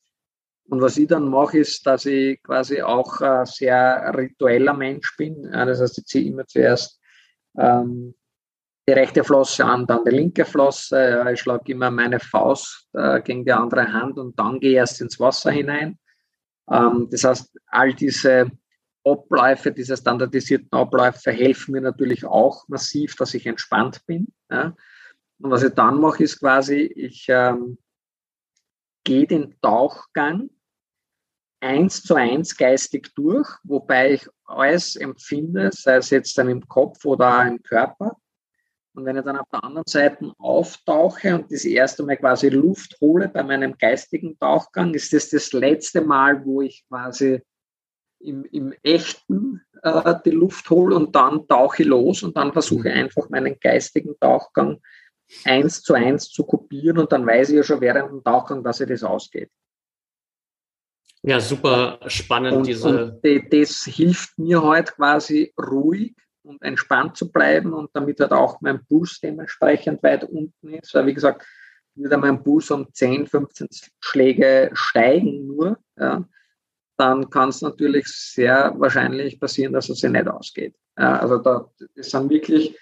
Und 0.70 0.82
was 0.82 0.98
ich 0.98 1.08
dann 1.08 1.28
mache, 1.28 1.60
ist, 1.60 1.86
dass 1.88 2.06
ich 2.06 2.42
quasi 2.44 2.82
auch 2.82 3.22
ein 3.22 3.46
sehr 3.46 4.14
ritueller 4.16 4.74
Mensch 4.74 5.16
bin. 5.18 5.44
Das 5.52 5.82
heißt, 5.82 5.98
ich 5.98 6.06
ziehe 6.06 6.30
immer 6.30 6.46
zuerst 6.46 7.00
ähm, 7.58 8.14
die 8.88 8.94
rechte 8.94 9.24
Flosse 9.24 9.66
an, 9.66 9.88
dann 9.88 10.06
die 10.06 10.12
linke 10.12 10.46
Flosse. 10.46 11.26
Ich 11.34 11.42
schlage 11.42 11.72
immer 11.72 11.90
meine 11.90 12.20
Faust 12.20 12.88
äh, 12.94 13.20
gegen 13.22 13.46
die 13.46 13.52
andere 13.52 13.92
Hand 13.92 14.20
und 14.20 14.38
dann 14.40 14.60
gehe 14.60 14.72
ich 14.72 14.78
erst 14.78 15.02
ins 15.02 15.20
Wasser 15.20 15.52
hinein. 15.52 15.98
Ähm, 16.72 17.08
das 17.10 17.24
heißt, 17.24 17.58
all 17.68 17.94
diese 17.94 18.52
Abläufe, 19.04 19.72
diese 19.72 19.98
standardisierten 19.98 20.72
Abläufe 20.72 21.32
helfen 21.32 21.72
mir 21.72 21.82
natürlich 21.82 22.26
auch 22.26 22.68
massiv, 22.68 23.16
dass 23.16 23.34
ich 23.34 23.48
entspannt 23.48 24.06
bin. 24.06 24.28
Ja. 24.52 24.76
Und 25.40 25.52
was 25.52 25.64
ich 25.64 25.74
dann 25.74 26.00
mache, 26.00 26.24
ist 26.24 26.40
quasi, 26.40 26.82
ich 26.82 27.26
ähm, 27.30 27.80
gehe 29.04 29.26
den 29.26 29.60
Tauchgang 29.62 30.50
eins 31.62 32.04
zu 32.04 32.16
eins 32.16 32.56
geistig 32.56 33.14
durch, 33.16 33.48
wobei 33.64 34.14
ich 34.14 34.28
alles 34.46 34.96
empfinde, 34.96 35.70
sei 35.74 35.98
es 35.98 36.10
jetzt 36.10 36.38
dann 36.38 36.50
im 36.50 36.68
Kopf 36.68 37.06
oder 37.06 37.46
im 37.46 37.62
Körper. 37.62 38.18
Und 38.94 39.06
wenn 39.06 39.18
ich 39.18 39.24
dann 39.24 39.38
auf 39.38 39.48
der 39.52 39.64
anderen 39.64 39.88
Seite 39.88 40.34
auftauche 40.40 41.36
und 41.36 41.52
das 41.52 41.64
erste 41.64 42.04
Mal 42.04 42.18
quasi 42.18 42.50
Luft 42.50 42.98
hole 43.00 43.30
bei 43.30 43.44
meinem 43.44 43.78
geistigen 43.78 44.38
Tauchgang, 44.40 44.94
ist 44.94 45.14
das 45.14 45.30
das 45.30 45.54
letzte 45.54 46.02
Mal, 46.02 46.44
wo 46.46 46.62
ich 46.62 46.86
quasi 46.88 47.42
im, 48.20 48.44
im 48.46 48.74
echten 48.84 49.62
äh, 49.84 50.16
die 50.26 50.32
Luft 50.32 50.70
hole 50.70 50.96
und 50.96 51.16
dann 51.16 51.48
tauche 51.48 51.84
ich 51.84 51.88
los 51.88 52.24
und 52.24 52.36
dann 52.36 52.52
versuche 52.52 52.90
ich 52.90 52.96
einfach 52.96 53.30
meinen 53.30 53.58
geistigen 53.60 54.16
Tauchgang 54.20 54.82
eins 55.46 55.82
zu 55.82 55.94
eins 55.94 56.30
zu 56.30 56.44
kopieren 56.44 56.98
und 56.98 57.12
dann 57.12 57.26
weiß 57.26 57.50
ich 57.50 57.56
ja 57.58 57.64
schon 57.64 57.82
während 57.82 58.12
dem 58.12 58.24
Tauchgang, 58.24 58.64
dass 58.64 58.78
sich 58.78 58.88
das 58.88 59.04
ausgeht. 59.04 59.52
Ja, 61.22 61.40
super 61.40 62.00
spannend. 62.08 62.58
Und, 62.58 62.68
diese 62.68 63.14
und 63.22 63.54
das 63.54 63.84
hilft 63.84 64.38
mir 64.38 64.64
halt 64.64 64.96
quasi 64.96 65.54
ruhig 65.60 66.16
und 66.44 66.62
entspannt 66.62 67.18
zu 67.18 67.32
bleiben 67.32 67.74
und 67.74 67.90
damit 67.94 68.20
halt 68.20 68.32
auch 68.32 68.62
mein 68.62 68.86
Puls 68.86 69.20
dementsprechend 69.20 70.02
weit 70.02 70.24
unten 70.24 70.74
ist. 70.74 70.94
Weil 70.94 71.06
wie 71.08 71.14
gesagt, 71.14 71.46
würde 71.96 72.18
mein 72.18 72.42
Puls 72.42 72.72
um 72.72 72.88
10, 72.94 73.28
15 73.28 73.68
Schläge 74.00 74.70
steigen 74.74 75.48
nur, 75.48 75.78
ja, 75.98 76.24
dann 76.98 77.30
kann 77.30 77.50
es 77.50 77.62
natürlich 77.62 78.08
sehr 78.08 78.74
wahrscheinlich 78.78 79.40
passieren, 79.40 79.74
dass 79.74 79.90
es 79.90 80.00
sich 80.00 80.10
nicht 80.10 80.28
ausgeht. 80.28 80.76
Ja, 80.98 81.20
also 81.20 81.38
da, 81.38 81.70
das 81.96 82.12
sind 82.12 82.30
wirklich 82.30 82.78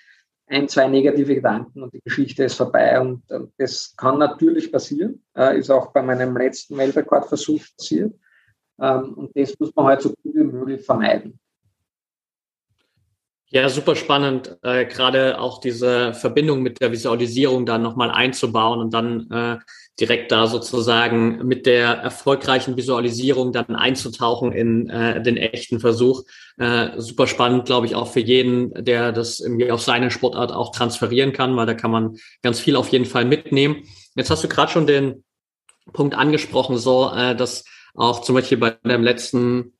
ein, 0.48 0.68
zwei 0.70 0.88
negative 0.88 1.36
Gedanken 1.36 1.84
und 1.84 1.94
die 1.94 2.02
Geschichte 2.02 2.44
ist 2.44 2.56
vorbei. 2.56 3.00
Und, 3.00 3.30
und 3.32 3.52
das 3.58 3.96
kann 3.98 4.18
natürlich 4.18 4.72
passieren, 4.72 5.24
ist 5.56 5.70
auch 5.70 5.92
bei 5.92 6.02
meinem 6.02 6.38
letzten 6.38 6.78
Weltrekordversuch 6.78 7.62
passiert. 7.78 8.14
Ähm, 8.82 9.14
und 9.14 9.32
das 9.36 9.54
muss 9.60 9.76
man 9.76 9.86
halt 9.86 10.02
so 10.02 10.10
gut 10.10 10.36
wie 10.36 10.44
möglich 10.44 10.86
vermeiden. 10.86 11.40
Ja, 13.50 13.70
super 13.70 13.96
spannend, 13.96 14.58
äh, 14.62 14.86
gerade 14.86 15.40
auch 15.40 15.62
diese 15.62 16.14
Verbindung 16.14 16.62
mit 16.62 16.82
der 16.82 16.92
Visualisierung 16.92 17.66
dann 17.66 17.82
nochmal 17.82 18.12
einzubauen 18.12 18.82
und 18.82 18.94
dann 18.94 19.32
äh, 19.32 19.58
direkt 20.02 20.34
da 20.34 20.48
sozusagen 20.48 21.48
mit 21.48 21.66
der 21.66 21.88
erfolgreichen 21.94 22.76
Visualisierung 22.76 23.54
dann 23.54 23.74
einzutauchen 23.74 24.52
in 24.52 24.90
äh, 24.90 25.24
den 25.24 25.38
echten 25.38 25.80
Versuch. 25.80 26.24
Äh, 26.58 27.00
super 27.00 27.26
spannend, 27.26 27.64
glaube 27.64 27.86
ich, 27.86 27.96
auch 27.96 28.12
für 28.12 28.20
jeden, 28.20 28.84
der 28.84 29.14
das 29.14 29.40
irgendwie 29.40 29.72
auf 29.72 29.82
seine 29.82 30.12
Sportart 30.12 30.52
auch 30.52 30.74
transferieren 30.74 31.32
kann, 31.32 31.56
weil 31.56 31.66
da 31.66 31.74
kann 31.74 31.92
man 31.92 32.18
ganz 32.44 32.60
viel 32.60 32.76
auf 32.76 32.90
jeden 32.90 33.06
Fall 33.06 33.24
mitnehmen. 33.24 33.84
Jetzt 34.16 34.30
hast 34.30 34.44
du 34.44 34.50
gerade 34.50 34.74
schon 34.74 34.88
den 34.88 35.24
Punkt 35.94 36.16
angesprochen, 36.16 36.78
so 36.78 37.12
äh, 37.16 37.34
dass 37.34 37.64
auch 37.98 38.22
zum 38.22 38.36
Beispiel 38.36 38.58
bei 38.58 38.72
dem 38.86 39.04
letzten 39.04 39.74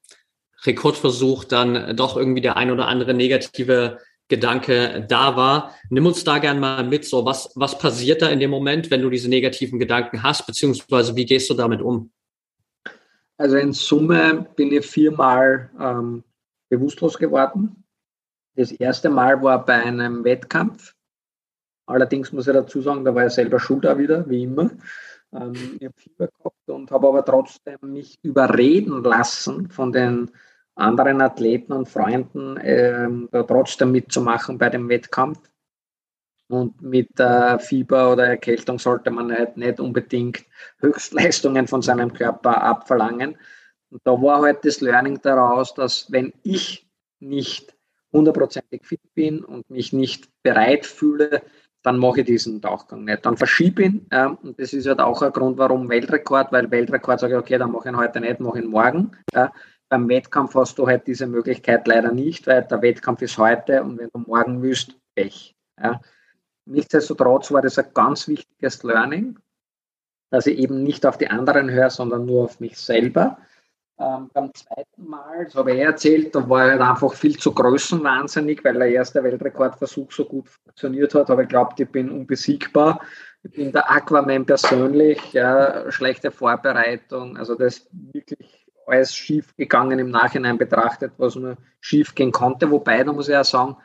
Rekordversuch 0.66 1.44
dann 1.44 1.96
doch 1.96 2.18
irgendwie 2.18 2.42
der 2.42 2.58
ein 2.58 2.72
oder 2.72 2.88
andere 2.88 3.14
negative 3.14 4.00
Gedanke 4.28 5.06
da 5.08 5.36
war. 5.38 5.76
Nimm 5.90 6.06
uns 6.06 6.24
da 6.24 6.40
gern 6.40 6.60
mal 6.60 6.84
mit, 6.84 7.06
so 7.06 7.26
was, 7.26 7.52
was 7.56 7.78
passiert 7.78 8.22
da 8.22 8.30
in 8.30 8.40
dem 8.40 8.50
Moment, 8.50 8.92
wenn 8.92 9.02
du 9.02 9.10
diese 9.10 9.30
negativen 9.30 9.80
Gedanken 9.80 10.24
hast, 10.24 10.46
beziehungsweise 10.46 11.16
wie 11.16 11.26
gehst 11.26 11.50
du 11.50 11.54
damit 11.54 11.82
um? 11.82 12.12
Also 13.38 13.56
in 13.58 13.72
Summe 13.72 14.48
bin 14.56 14.74
ich 14.74 14.86
viermal 14.86 15.70
ähm, 15.80 16.24
bewusstlos 16.70 17.18
geworden. 17.18 17.84
Das 18.56 18.72
erste 18.72 19.10
Mal 19.12 19.42
war 19.44 19.64
bei 19.64 19.76
einem 19.76 20.24
Wettkampf. 20.24 20.96
Allerdings 21.86 22.34
muss 22.34 22.48
ich 22.48 22.54
dazu 22.54 22.82
sagen, 22.82 23.06
da 23.06 23.14
war 23.14 23.28
ich 23.28 23.34
selber 23.34 23.60
schuld 23.60 23.86
auch 23.86 23.98
wieder, 23.98 24.28
wie 24.28 24.44
immer. 24.44 24.72
Ähm, 25.32 25.78
ich 25.80 25.86
habe 25.86 25.94
Fieber 25.96 26.30
und 26.78 26.92
habe 26.92 27.08
aber 27.08 27.26
trotzdem 27.26 27.78
mich 27.82 28.20
überreden 28.22 29.04
lassen 29.04 29.70
von 29.70 29.92
den 29.92 30.32
anderen 30.76 31.22
Athleten 31.22 31.74
und 31.74 31.90
Freunden, 31.90 32.58
ähm, 32.62 33.28
da 33.32 33.44
trotzdem 33.44 33.92
mitzumachen 33.92 34.58
bei 34.58 34.70
dem 34.70 34.88
Wettkampf. 34.88 35.40
Und 36.50 36.82
mit 36.82 37.20
äh, 37.20 37.60
Fieber 37.60 38.14
oder 38.14 38.28
Erkältung 38.28 38.80
sollte 38.80 39.12
man 39.12 39.32
halt 39.34 39.58
nicht 39.58 39.80
unbedingt 39.80 40.46
Höchstleistungen 40.80 41.68
von 41.68 41.82
seinem 41.82 42.14
Körper 42.14 42.62
abverlangen. 42.62 43.38
Und 43.90 44.02
da 44.06 44.12
war 44.12 44.42
halt 44.42 44.64
das 44.64 44.80
Learning 44.80 45.20
daraus, 45.22 45.74
dass 45.74 46.12
wenn 46.12 46.32
ich 46.44 46.88
nicht 47.20 47.76
hundertprozentig 48.14 48.86
fit 48.86 49.02
bin 49.14 49.44
und 49.44 49.70
mich 49.70 49.92
nicht 49.92 50.30
bereit 50.44 50.86
fühle, 50.86 51.42
dann 51.88 52.00
mache 52.00 52.20
ich 52.20 52.26
diesen 52.26 52.62
Tauchgang 52.62 53.06
nicht. 53.06 53.26
Dann 53.26 53.38
verschiebe 53.38 53.82
ich 53.82 53.88
ihn. 53.88 54.06
Ja, 54.12 54.38
und 54.44 54.60
das 54.60 54.74
ist 54.74 54.86
halt 54.88 55.00
auch 55.00 55.22
ein 55.22 55.32
Grund, 55.32 55.58
warum 55.58 55.88
Weltrekord, 55.88 56.52
weil 56.52 56.70
Weltrekord 56.70 57.22
sage 57.22 57.34
ich, 57.34 57.40
okay, 57.40 57.58
dann 57.58 57.72
mache 57.72 57.88
ich 57.88 57.94
ihn 57.94 57.98
heute 57.98 58.20
nicht, 58.20 58.42
mache 58.42 58.60
ich 58.60 58.66
ihn 58.66 58.70
morgen. 58.70 59.12
Beim 59.88 60.10
Wettkampf 60.10 60.54
hast 60.56 60.78
du 60.78 60.86
halt 60.86 61.08
diese 61.08 61.28
Möglichkeit 61.28 61.88
leider 61.88 62.12
nicht, 62.12 62.46
weil 62.46 62.64
der 62.64 62.82
Wettkampf 62.82 63.22
ist 63.22 63.38
heute 63.38 63.82
und 63.84 63.98
wenn 63.98 64.10
du 64.14 64.20
morgen 64.20 64.62
willst, 64.62 64.98
Pech. 65.16 65.56
Nichtsdestotrotz 66.66 67.54
war 67.54 67.62
das 67.62 67.80
ein 67.80 67.86
ganz 67.94 68.28
wichtiges 68.28 68.84
Learning, 68.84 69.40
dass 70.30 70.46
ich 70.46 70.58
eben 70.58 70.84
nicht 70.84 71.06
auf 71.06 71.18
die 71.18 71.30
anderen 71.30 71.72
höre, 71.72 71.90
sondern 71.90 72.26
nur 72.26 72.44
auf 72.44 72.60
mich 72.60 72.78
selber. 72.78 73.38
Ähm, 74.00 74.30
beim 74.32 74.54
zweiten 74.54 75.08
Mal, 75.08 75.46
das 75.46 75.56
habe 75.56 75.74
ich 75.74 75.80
erzählt, 75.80 76.36
da 76.36 76.48
war 76.48 76.66
ich 76.66 76.72
halt 76.74 76.82
einfach 76.82 77.14
viel 77.16 77.36
zu 77.36 77.52
größenwahnsinnig, 77.52 78.64
weil 78.64 78.76
der 78.76 78.90
erste 78.90 79.24
Weltrekordversuch 79.24 80.12
so 80.12 80.26
gut 80.26 80.50
funktioniert 80.50 81.16
hat, 81.16 81.32
aber 81.32 81.44
ich 81.44 81.50
glaubt, 81.50 81.80
ich 81.80 81.90
bin 81.90 82.12
unbesiegbar. 82.12 83.02
Ich 83.42 83.52
bin 83.52 83.72
der 83.72 83.90
Aquaman 83.90 84.46
persönlich, 84.46 85.34
ja, 85.34 85.92
schlechte 85.92 86.30
Vorbereitung, 86.32 87.38
also 87.38 87.56
das 87.56 87.78
ist 87.78 87.90
wirklich 87.92 88.68
alles 88.86 89.16
schief 89.16 89.56
gegangen 89.56 90.00
im 90.00 90.12
Nachhinein 90.12 90.58
betrachtet, 90.58 91.14
was 91.18 91.36
nur 91.36 91.58
schief 91.80 92.14
gehen 92.14 92.32
konnte. 92.32 92.70
Wobei, 92.70 93.04
da 93.04 93.12
muss 93.12 93.30
ich 93.30 93.36
auch 93.36 93.44
sagen, 93.44 93.78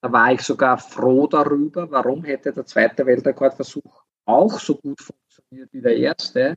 da 0.00 0.12
war 0.12 0.32
ich 0.32 0.42
sogar 0.42 0.78
froh 0.78 1.26
darüber, 1.26 1.90
warum 1.90 2.24
hätte 2.24 2.52
der 2.52 2.66
zweite 2.66 3.04
Weltrekordversuch 3.04 4.04
auch 4.24 4.58
so 4.58 4.76
gut 4.76 5.00
funktioniert 5.00 5.72
wie 5.72 5.80
der 5.80 5.96
erste 5.96 6.56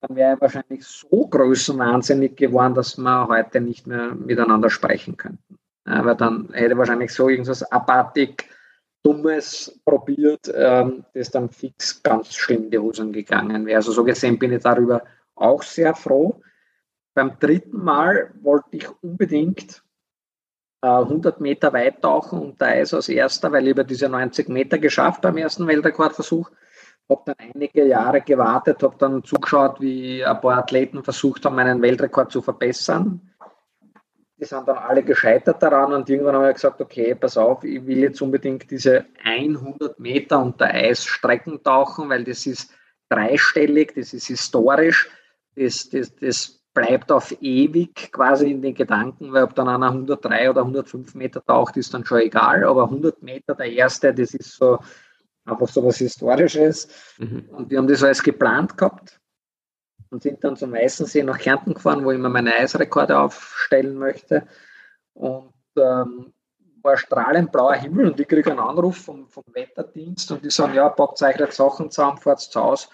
dann 0.00 0.16
wäre 0.16 0.30
er 0.30 0.40
wahrscheinlich 0.40 0.84
so 0.84 1.26
größenwahnsinnig 1.26 2.36
geworden, 2.36 2.74
dass 2.74 2.96
wir 2.98 3.28
heute 3.28 3.60
nicht 3.60 3.86
mehr 3.86 4.14
miteinander 4.14 4.70
sprechen 4.70 5.16
könnten. 5.16 5.58
Weil 5.84 6.16
dann 6.16 6.50
hätte 6.52 6.74
er 6.74 6.78
wahrscheinlich 6.78 7.12
so 7.12 7.28
irgendwas 7.28 7.62
abartig 7.62 8.48
Dummes 9.02 9.80
probiert, 9.84 10.52
ähm, 10.54 11.04
das 11.14 11.30
dann 11.30 11.48
fix 11.50 12.02
ganz 12.02 12.34
schlimm 12.34 12.64
in 12.64 12.70
die 12.70 12.78
Hosen 12.78 13.12
gegangen 13.12 13.64
wäre. 13.64 13.76
Also 13.76 13.92
so 13.92 14.04
gesehen 14.04 14.38
bin 14.38 14.52
ich 14.52 14.62
darüber 14.62 15.02
auch 15.34 15.62
sehr 15.62 15.94
froh. 15.94 16.40
Beim 17.14 17.38
dritten 17.38 17.82
Mal 17.82 18.32
wollte 18.42 18.76
ich 18.76 18.88
unbedingt 19.02 19.82
100 20.80 21.40
Meter 21.40 21.72
weit 21.72 22.02
tauchen 22.02 22.38
unter 22.40 22.66
Eis 22.66 22.94
als 22.94 23.08
erster, 23.08 23.50
weil 23.50 23.64
ich 23.64 23.70
über 23.72 23.84
diese 23.84 24.08
90 24.08 24.48
Meter 24.48 24.78
geschafft 24.78 25.22
beim 25.22 25.36
ersten 25.36 25.66
Weltrekordversuch. 25.66 26.50
Habe 27.10 27.22
dann 27.24 27.36
einige 27.38 27.86
Jahre 27.86 28.20
gewartet, 28.20 28.82
habe 28.82 28.96
dann 28.98 29.24
zugeschaut, 29.24 29.80
wie 29.80 30.24
ein 30.24 30.40
paar 30.40 30.58
Athleten 30.58 31.02
versucht 31.02 31.44
haben, 31.44 31.56
meinen 31.56 31.80
Weltrekord 31.80 32.30
zu 32.30 32.42
verbessern. 32.42 33.20
Die 34.36 34.44
sind 34.44 34.68
dann 34.68 34.76
alle 34.78 35.02
gescheitert 35.02 35.62
daran 35.62 35.92
und 35.92 36.08
irgendwann 36.08 36.36
habe 36.36 36.48
ich 36.48 36.54
gesagt, 36.54 36.80
okay, 36.80 37.14
pass 37.14 37.36
auf, 37.36 37.64
ich 37.64 37.84
will 37.86 37.98
jetzt 37.98 38.20
unbedingt 38.22 38.70
diese 38.70 39.06
100 39.24 39.98
Meter 39.98 40.40
unter 40.40 40.66
Eis 40.66 41.04
Strecken 41.04 41.62
tauchen, 41.62 42.08
weil 42.08 42.24
das 42.24 42.46
ist 42.46 42.70
dreistellig, 43.08 43.94
das 43.96 44.12
ist 44.12 44.26
historisch, 44.26 45.10
das, 45.56 45.88
das, 45.88 46.14
das 46.14 46.58
bleibt 46.72 47.10
auf 47.10 47.36
ewig 47.40 48.12
quasi 48.12 48.52
in 48.52 48.62
den 48.62 48.74
Gedanken, 48.74 49.32
weil 49.32 49.42
ob 49.42 49.54
dann 49.54 49.68
einer 49.68 49.88
103 49.88 50.50
oder 50.50 50.60
105 50.60 51.14
Meter 51.14 51.44
taucht, 51.44 51.76
ist 51.76 51.92
dann 51.92 52.04
schon 52.04 52.20
egal, 52.20 52.62
aber 52.64 52.84
100 52.84 53.22
Meter 53.22 53.54
der 53.56 53.72
erste, 53.72 54.14
das 54.14 54.34
ist 54.34 54.52
so 54.52 54.78
einfach 55.48 55.68
so 55.68 55.84
was 55.84 55.98
Historisches. 55.98 56.88
Mhm. 57.18 57.48
Und 57.50 57.70
wir 57.70 57.78
haben 57.78 57.88
das 57.88 58.02
alles 58.02 58.22
geplant 58.22 58.76
gehabt 58.76 59.20
und 60.10 60.22
sind 60.22 60.42
dann 60.42 60.56
zum 60.56 60.72
Weißensee 60.72 61.22
nach 61.22 61.38
Kärnten 61.38 61.74
gefahren, 61.74 62.04
wo 62.04 62.10
ich 62.10 62.18
mir 62.18 62.28
meine 62.28 62.54
Eisrekorde 62.54 63.18
aufstellen 63.18 63.96
möchte. 63.96 64.46
Und 65.14 65.52
ähm, 65.76 66.32
war 66.82 66.96
strahlend 66.96 67.52
blauer 67.52 67.74
Himmel 67.74 68.10
und 68.10 68.20
ich 68.20 68.28
kriege 68.28 68.50
einen 68.50 68.60
Anruf 68.60 68.96
vom, 68.96 69.28
vom 69.28 69.44
Wetterdienst 69.52 70.30
und 70.32 70.44
die 70.44 70.50
sagen, 70.50 70.74
ja, 70.74 70.88
packt 70.88 71.22
euch 71.22 71.38
jetzt 71.38 71.56
Sachen 71.56 71.90
zusammen, 71.90 72.18
fahrt 72.18 72.40
zu 72.40 72.60
Hause, 72.60 72.88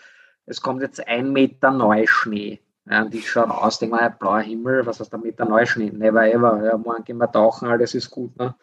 es 0.47 0.61
kommt 0.61 0.83
jetzt 0.83 1.07
ein 1.07 1.33
Meter 1.33 1.71
Neuschnee. 1.71 2.61
Ja, 2.91 3.03
und 3.03 3.15
ich 3.15 3.31
schaue 3.31 3.51
aus, 3.51 3.79
denke 3.79 3.97
mal, 3.97 4.11
blauer 4.11 4.41
Himmel, 4.41 4.85
was 4.85 5.01
hast 5.01 5.13
du 5.13 5.19
mit 5.19 5.39
der 5.39 5.47
Neuschnee? 5.47 5.91
Never 5.91 6.27
ever. 6.27 6.63
Ja, 6.65 6.77
morgen 6.77 7.05
gehen 7.05 7.17
wir 7.17 7.33
tauchen, 7.33 7.69
alles 7.69 7.95
ist 7.95 8.11
gut. 8.11 8.37
Ne? 8.37 8.55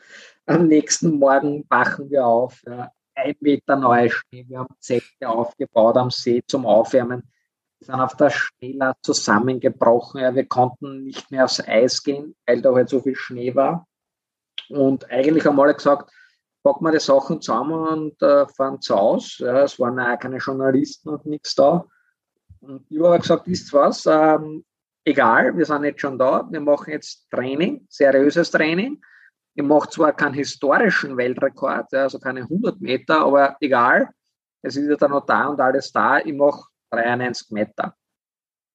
Am 0.45 0.67
nächsten 0.67 1.17
Morgen 1.17 1.65
wachen 1.69 2.09
wir 2.11 2.25
auf. 2.25 2.61
Ja, 2.67 2.91
ein 3.15 3.35
Meter 3.39 3.75
Neuschnee. 3.75 4.45
Wir 4.47 4.59
haben 4.59 4.75
Zelte 4.79 5.27
aufgebaut 5.27 5.97
am 5.97 6.09
See 6.09 6.41
zum 6.47 6.65
Aufwärmen. 6.65 7.23
Wir 7.79 7.85
sind 7.87 7.95
auf 7.95 8.15
der 8.15 8.29
Schneelast 8.29 8.99
zusammengebrochen. 9.03 10.21
Ja, 10.21 10.35
wir 10.35 10.45
konnten 10.45 11.03
nicht 11.03 11.31
mehr 11.31 11.45
aufs 11.45 11.59
Eis 11.59 12.03
gehen, 12.03 12.35
weil 12.45 12.61
da 12.61 12.73
halt 12.73 12.89
so 12.89 12.99
viel 12.99 13.15
Schnee 13.15 13.55
war. 13.55 13.87
Und 14.69 15.09
eigentlich 15.09 15.45
haben 15.45 15.59
alle 15.59 15.73
gesagt, 15.73 16.11
packen 16.63 16.85
wir 16.85 16.91
die 16.91 16.99
Sachen 16.99 17.41
zusammen 17.41 17.87
und 17.87 18.21
äh, 18.21 18.47
fahren 18.47 18.81
zu 18.81 18.95
Hause. 18.95 19.45
Ja, 19.45 19.63
es 19.63 19.79
waren 19.79 19.99
auch 19.99 20.19
keine 20.19 20.37
Journalisten 20.37 21.09
und 21.09 21.25
nichts 21.25 21.55
da. 21.55 21.85
Und 22.59 22.85
ich 22.89 22.99
habe 22.99 23.19
gesagt, 23.19 23.47
ist 23.47 23.73
was, 23.73 24.05
ähm, 24.05 24.63
egal, 25.03 25.57
wir 25.57 25.65
sind 25.65 25.83
jetzt 25.83 26.01
schon 26.01 26.17
da, 26.17 26.47
wir 26.49 26.61
machen 26.61 26.91
jetzt 26.91 27.29
Training, 27.31 27.85
seriöses 27.89 28.51
Training. 28.51 29.01
Ich 29.53 29.63
mache 29.63 29.89
zwar 29.89 30.13
keinen 30.13 30.33
historischen 30.33 31.17
Weltrekord, 31.17 31.93
also 31.93 32.19
keine 32.19 32.41
100 32.41 32.79
Meter, 32.79 33.21
aber 33.21 33.57
egal, 33.59 34.09
es 34.61 34.75
ist 34.75 34.87
ja 34.87 34.95
dann 34.95 35.11
noch 35.11 35.25
da 35.25 35.47
und 35.47 35.59
alles 35.59 35.91
da, 35.91 36.19
ich 36.19 36.33
mache 36.33 36.69
93 36.91 37.51
Meter. 37.51 37.95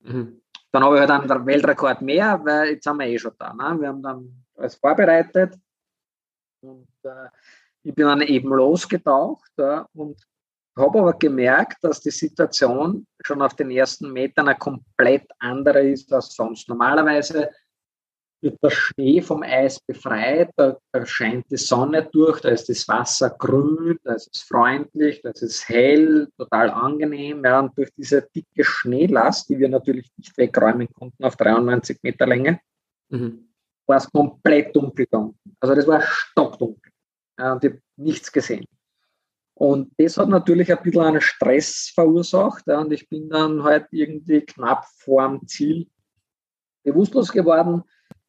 Mhm. 0.00 0.42
Dann 0.72 0.84
habe 0.84 0.96
ich 0.96 1.08
halt 1.08 1.30
einen 1.30 1.46
Weltrekord 1.46 2.02
mehr, 2.02 2.40
weil 2.44 2.70
jetzt 2.70 2.84
sind 2.84 2.98
wir 2.98 3.06
eh 3.06 3.18
schon 3.18 3.32
da. 3.38 3.54
Ne? 3.54 3.80
Wir 3.80 3.88
haben 3.88 4.02
dann 4.02 4.44
alles 4.56 4.74
vorbereitet 4.74 5.54
und 6.60 6.88
äh, 7.04 7.28
ich 7.82 7.94
bin 7.94 8.06
dann 8.06 8.20
eben 8.20 8.48
losgetaucht 8.48 9.52
ja, 9.56 9.88
und 9.94 10.20
habe 10.76 10.98
aber 10.98 11.12
gemerkt, 11.14 11.82
dass 11.82 12.00
die 12.00 12.10
Situation 12.10 13.06
schon 13.24 13.40
auf 13.40 13.54
den 13.54 13.70
ersten 13.70 14.12
Metern 14.12 14.48
eine 14.48 14.58
komplett 14.58 15.30
andere 15.38 15.80
ist 15.88 16.12
als 16.12 16.34
sonst. 16.34 16.68
Normalerweise 16.68 17.50
wird 18.46 18.62
der 18.62 18.70
Schnee 18.70 19.20
vom 19.20 19.42
Eis 19.42 19.80
befreit, 19.80 20.50
da, 20.56 20.76
da, 20.92 21.04
scheint 21.04 21.50
die 21.50 21.56
Sonne 21.56 22.08
durch, 22.10 22.40
da 22.40 22.50
ist 22.50 22.68
das 22.68 22.86
Wasser 22.88 23.30
grün, 23.30 23.98
da 24.04 24.14
ist 24.14 24.30
es 24.32 24.42
freundlich, 24.42 25.20
da 25.22 25.30
ist 25.30 25.42
es 25.42 25.68
hell, 25.68 26.28
total 26.38 26.70
angenehm. 26.70 27.44
Ja, 27.44 27.60
und 27.60 27.76
durch 27.76 27.90
diese 27.96 28.22
dicke 28.34 28.64
Schneelast, 28.64 29.48
die 29.48 29.58
wir 29.58 29.68
natürlich 29.68 30.10
nicht 30.16 30.36
wegräumen 30.38 30.88
konnten 30.92 31.24
auf 31.24 31.36
93 31.36 31.98
Meter 32.02 32.26
Länge, 32.26 32.60
mhm. 33.08 33.48
war 33.86 33.96
es 33.96 34.10
komplett 34.10 34.74
dunkel 34.74 35.06
da 35.10 35.18
unten. 35.18 35.56
Also 35.60 35.74
das 35.74 35.86
war 35.86 36.02
stockdunkel. 36.02 36.92
Ja, 37.38 37.52
und 37.52 37.64
ich 37.64 37.72
habe 37.72 37.82
nichts 37.96 38.32
gesehen. 38.32 38.66
Und 39.54 39.90
das 39.98 40.18
hat 40.18 40.28
natürlich 40.28 40.70
ein 40.70 40.82
bisschen 40.82 41.02
einen 41.02 41.20
Stress 41.20 41.90
verursacht. 41.94 42.64
Ja, 42.66 42.80
und 42.80 42.92
ich 42.92 43.08
bin 43.08 43.28
dann 43.28 43.62
halt 43.62 43.86
irgendwie 43.90 44.42
knapp 44.42 44.86
vorm 44.98 45.46
Ziel 45.46 45.88
bewusstlos 46.84 47.32
geworden. 47.32 47.82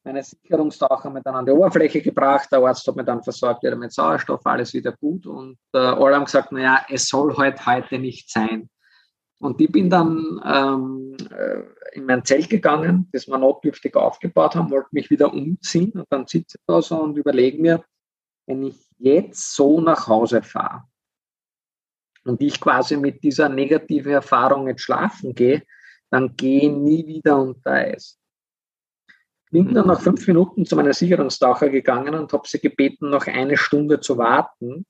Meine 0.08 0.22
Sicherungstaucher 0.22 1.10
mich 1.10 1.22
dann 1.22 1.34
an 1.34 1.44
die 1.44 1.52
Oberfläche 1.52 2.00
gebracht. 2.00 2.48
Der 2.50 2.60
Arzt 2.60 2.88
hat 2.88 2.96
mir 2.96 3.04
dann 3.04 3.22
versorgt 3.22 3.62
wieder 3.62 3.76
mit 3.76 3.92
Sauerstoff, 3.92 4.40
alles 4.46 4.72
wieder 4.72 4.92
gut. 4.92 5.26
Und 5.26 5.58
äh, 5.74 5.78
alle 5.78 6.16
haben 6.16 6.24
gesagt, 6.24 6.50
naja, 6.50 6.86
es 6.88 7.08
soll 7.08 7.36
halt 7.36 7.66
heute 7.66 7.98
nicht 7.98 8.30
sein. 8.30 8.70
Und 9.38 9.60
ich 9.60 9.70
bin 9.70 9.90
dann 9.90 10.40
ähm, 10.46 11.14
äh, 11.30 11.60
in 11.92 12.06
mein 12.06 12.24
Zelt 12.24 12.48
gegangen, 12.48 13.10
das 13.12 13.28
wir 13.28 13.36
notdürftig 13.36 13.94
aufgebaut 13.96 14.56
haben, 14.56 14.70
wollte 14.70 14.88
mich 14.92 15.10
wieder 15.10 15.30
umziehen 15.30 15.92
und 15.92 16.06
dann 16.08 16.26
sitze 16.26 16.56
ich 16.58 16.64
da 16.66 16.80
so 16.80 17.02
und 17.02 17.18
überlege 17.18 17.60
mir, 17.60 17.84
wenn 18.46 18.62
ich 18.62 18.88
jetzt 18.96 19.54
so 19.54 19.78
nach 19.78 20.08
Hause 20.08 20.42
fahre, 20.42 20.84
und 22.24 22.40
ich 22.40 22.58
quasi 22.60 22.96
mit 22.96 23.22
dieser 23.22 23.50
negativen 23.50 24.12
Erfahrung 24.12 24.68
jetzt 24.68 24.82
schlafen 24.82 25.34
gehe, 25.34 25.64
dann 26.10 26.34
gehe 26.34 26.62
ich 26.62 26.70
nie 26.70 27.06
wieder 27.06 27.38
unter 27.38 27.72
Eis. 27.72 28.18
Ich 29.50 29.64
bin 29.64 29.72
dann 29.72 29.86
nach 29.86 30.00
fünf 30.00 30.26
Minuten 30.26 30.66
zu 30.66 30.76
meiner 30.76 30.92
Sicherungstaucher 30.92 31.70
gegangen 31.70 32.14
und 32.14 32.32
habe 32.32 32.46
sie 32.46 32.60
gebeten, 32.60 33.08
noch 33.08 33.26
eine 33.26 33.56
Stunde 33.56 33.98
zu 33.98 34.18
warten 34.18 34.84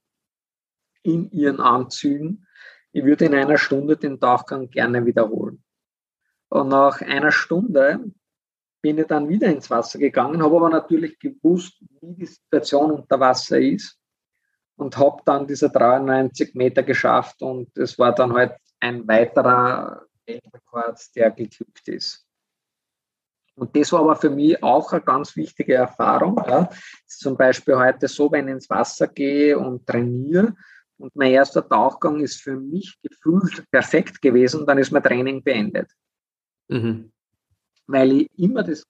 in 1.02 1.30
ihren 1.30 1.60
Anzügen. 1.60 2.46
Ich 2.90 3.04
würde 3.04 3.26
in 3.26 3.34
einer 3.34 3.56
Stunde 3.56 3.96
den 3.96 4.18
Tauchgang 4.18 4.68
gerne 4.68 5.06
wiederholen. 5.06 5.62
Und 6.48 6.68
nach 6.68 7.00
einer 7.02 7.30
Stunde 7.30 8.04
bin 8.82 8.98
ich 8.98 9.06
dann 9.06 9.28
wieder 9.28 9.46
ins 9.46 9.70
Wasser 9.70 9.98
gegangen, 9.98 10.42
habe 10.42 10.56
aber 10.56 10.70
natürlich 10.70 11.18
gewusst, 11.18 11.80
wie 12.00 12.14
die 12.14 12.26
Situation 12.26 12.90
unter 12.90 13.20
Wasser 13.20 13.60
ist 13.60 13.96
und 14.76 14.96
habe 14.96 15.22
dann 15.24 15.46
diese 15.46 15.70
93 15.70 16.54
Meter 16.54 16.82
geschafft 16.82 17.42
und 17.42 17.76
es 17.76 17.98
war 17.98 18.14
dann 18.14 18.32
halt 18.32 18.56
ein 18.80 19.06
weiterer 19.06 20.06
Weltrekord, 20.26 21.00
der 21.16 21.30
geglückt 21.30 21.88
ist. 21.88 22.27
Und 23.58 23.74
das 23.74 23.90
war 23.92 24.00
aber 24.00 24.14
für 24.14 24.30
mich 24.30 24.62
auch 24.62 24.92
eine 24.92 25.02
ganz 25.02 25.34
wichtige 25.34 25.74
Erfahrung. 25.74 26.40
Ja. 26.46 26.70
Zum 27.06 27.36
Beispiel 27.36 27.76
heute 27.76 28.06
so, 28.06 28.30
wenn 28.30 28.46
ich 28.46 28.54
ins 28.54 28.70
Wasser 28.70 29.08
gehe 29.08 29.58
und 29.58 29.84
trainiere 29.84 30.54
und 30.96 31.14
mein 31.16 31.32
erster 31.32 31.68
Tauchgang 31.68 32.20
ist 32.20 32.40
für 32.40 32.56
mich 32.56 32.96
gefühlt 33.02 33.68
perfekt 33.70 34.22
gewesen, 34.22 34.64
dann 34.64 34.78
ist 34.78 34.92
mein 34.92 35.02
Training 35.02 35.42
beendet. 35.42 35.90
Mhm. 36.68 37.10
Weil 37.88 38.12
ich 38.12 38.38
immer 38.38 38.62
das, 38.62 38.84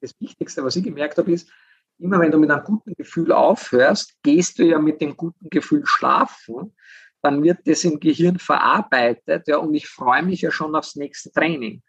das 0.00 0.14
Wichtigste, 0.20 0.62
was 0.62 0.76
ich 0.76 0.84
gemerkt 0.84 1.18
habe, 1.18 1.32
ist, 1.32 1.50
immer 1.98 2.20
wenn 2.20 2.30
du 2.30 2.38
mit 2.38 2.50
einem 2.50 2.64
guten 2.64 2.94
Gefühl 2.94 3.32
aufhörst, 3.32 4.14
gehst 4.22 4.60
du 4.60 4.64
ja 4.64 4.78
mit 4.78 5.00
dem 5.00 5.16
guten 5.16 5.50
Gefühl 5.50 5.82
schlafen, 5.84 6.76
dann 7.22 7.42
wird 7.42 7.58
das 7.66 7.82
im 7.84 7.98
Gehirn 7.98 8.38
verarbeitet, 8.38 9.48
ja, 9.48 9.58
und 9.58 9.74
ich 9.74 9.88
freue 9.88 10.22
mich 10.22 10.42
ja 10.42 10.50
schon 10.50 10.76
aufs 10.76 10.96
nächste 10.96 11.32
Training. 11.32 11.82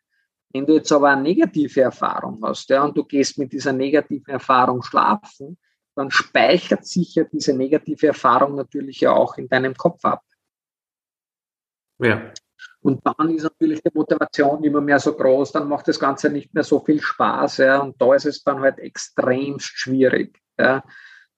Wenn 0.54 0.66
du 0.66 0.74
jetzt 0.74 0.92
aber 0.92 1.10
eine 1.10 1.22
negative 1.22 1.82
Erfahrung 1.82 2.40
hast, 2.44 2.70
ja, 2.70 2.84
und 2.84 2.98
du 2.98 3.04
gehst 3.04 3.38
mit 3.38 3.52
dieser 3.54 3.74
negativen 3.74 4.34
Erfahrung 4.34 4.82
schlafen, 4.82 5.58
dann 5.96 6.12
speichert 6.12 6.86
sich 6.86 7.16
ja 7.16 7.24
diese 7.26 7.54
negative 7.54 8.08
Erfahrung 8.08 8.56
natürlich 8.56 9.02
ja 9.02 9.14
auch 9.14 9.38
in 9.38 9.48
deinem 9.48 9.76
Kopf 9.76 10.04
ab. 10.06 10.24
Ja. 12.00 12.32
Und 12.82 13.02
dann 13.06 13.30
ist 13.36 13.44
natürlich 13.44 13.82
die 13.82 13.92
Motivation 13.94 14.64
immer 14.64 14.82
mehr 14.82 15.00
so 15.00 15.16
groß, 15.16 15.52
dann 15.52 15.68
macht 15.68 15.88
das 15.88 16.00
Ganze 16.00 16.30
nicht 16.30 16.54
mehr 16.54 16.64
so 16.64 16.80
viel 16.80 17.02
Spaß. 17.02 17.58
Ja, 17.58 17.80
und 17.80 18.02
da 18.02 18.14
ist 18.16 18.26
es 18.26 18.44
dann 18.44 18.60
halt 18.62 18.80
extremst 18.80 19.68
schwierig. 19.68 20.40
Ja. 20.58 20.84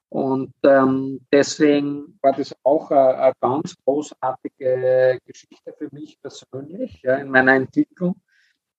Und 0.09 0.53
ähm, 0.63 1.25
deswegen 1.31 2.19
war 2.21 2.33
das 2.33 2.55
auch 2.63 2.91
eine, 2.91 3.17
eine, 3.17 3.33
ganz 3.41 3.75
großartige 3.83 5.19
Geschichte 5.25 5.73
für 5.77 5.89
mich 5.91 6.21
persönlich 6.21 7.01
ja, 7.01 7.15
in 7.15 7.29
meiner 7.29 7.55
Entwicklung, 7.55 8.21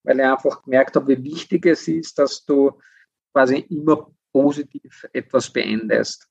weil 0.05 0.21
ich 0.21 0.25
einfach 0.25 0.63
gemerkt 0.63 0.97
habe, 0.97 1.17
wie 1.17 1.25
wichtig 1.25 1.67
es 1.67 1.89
ist, 1.89 2.19
dass 2.19 2.45
du 2.45 2.79
quasi 3.33 3.59
immer 3.71 4.11
positiv 4.33 5.07
etwas 5.13 5.51
beendest. 5.51 6.29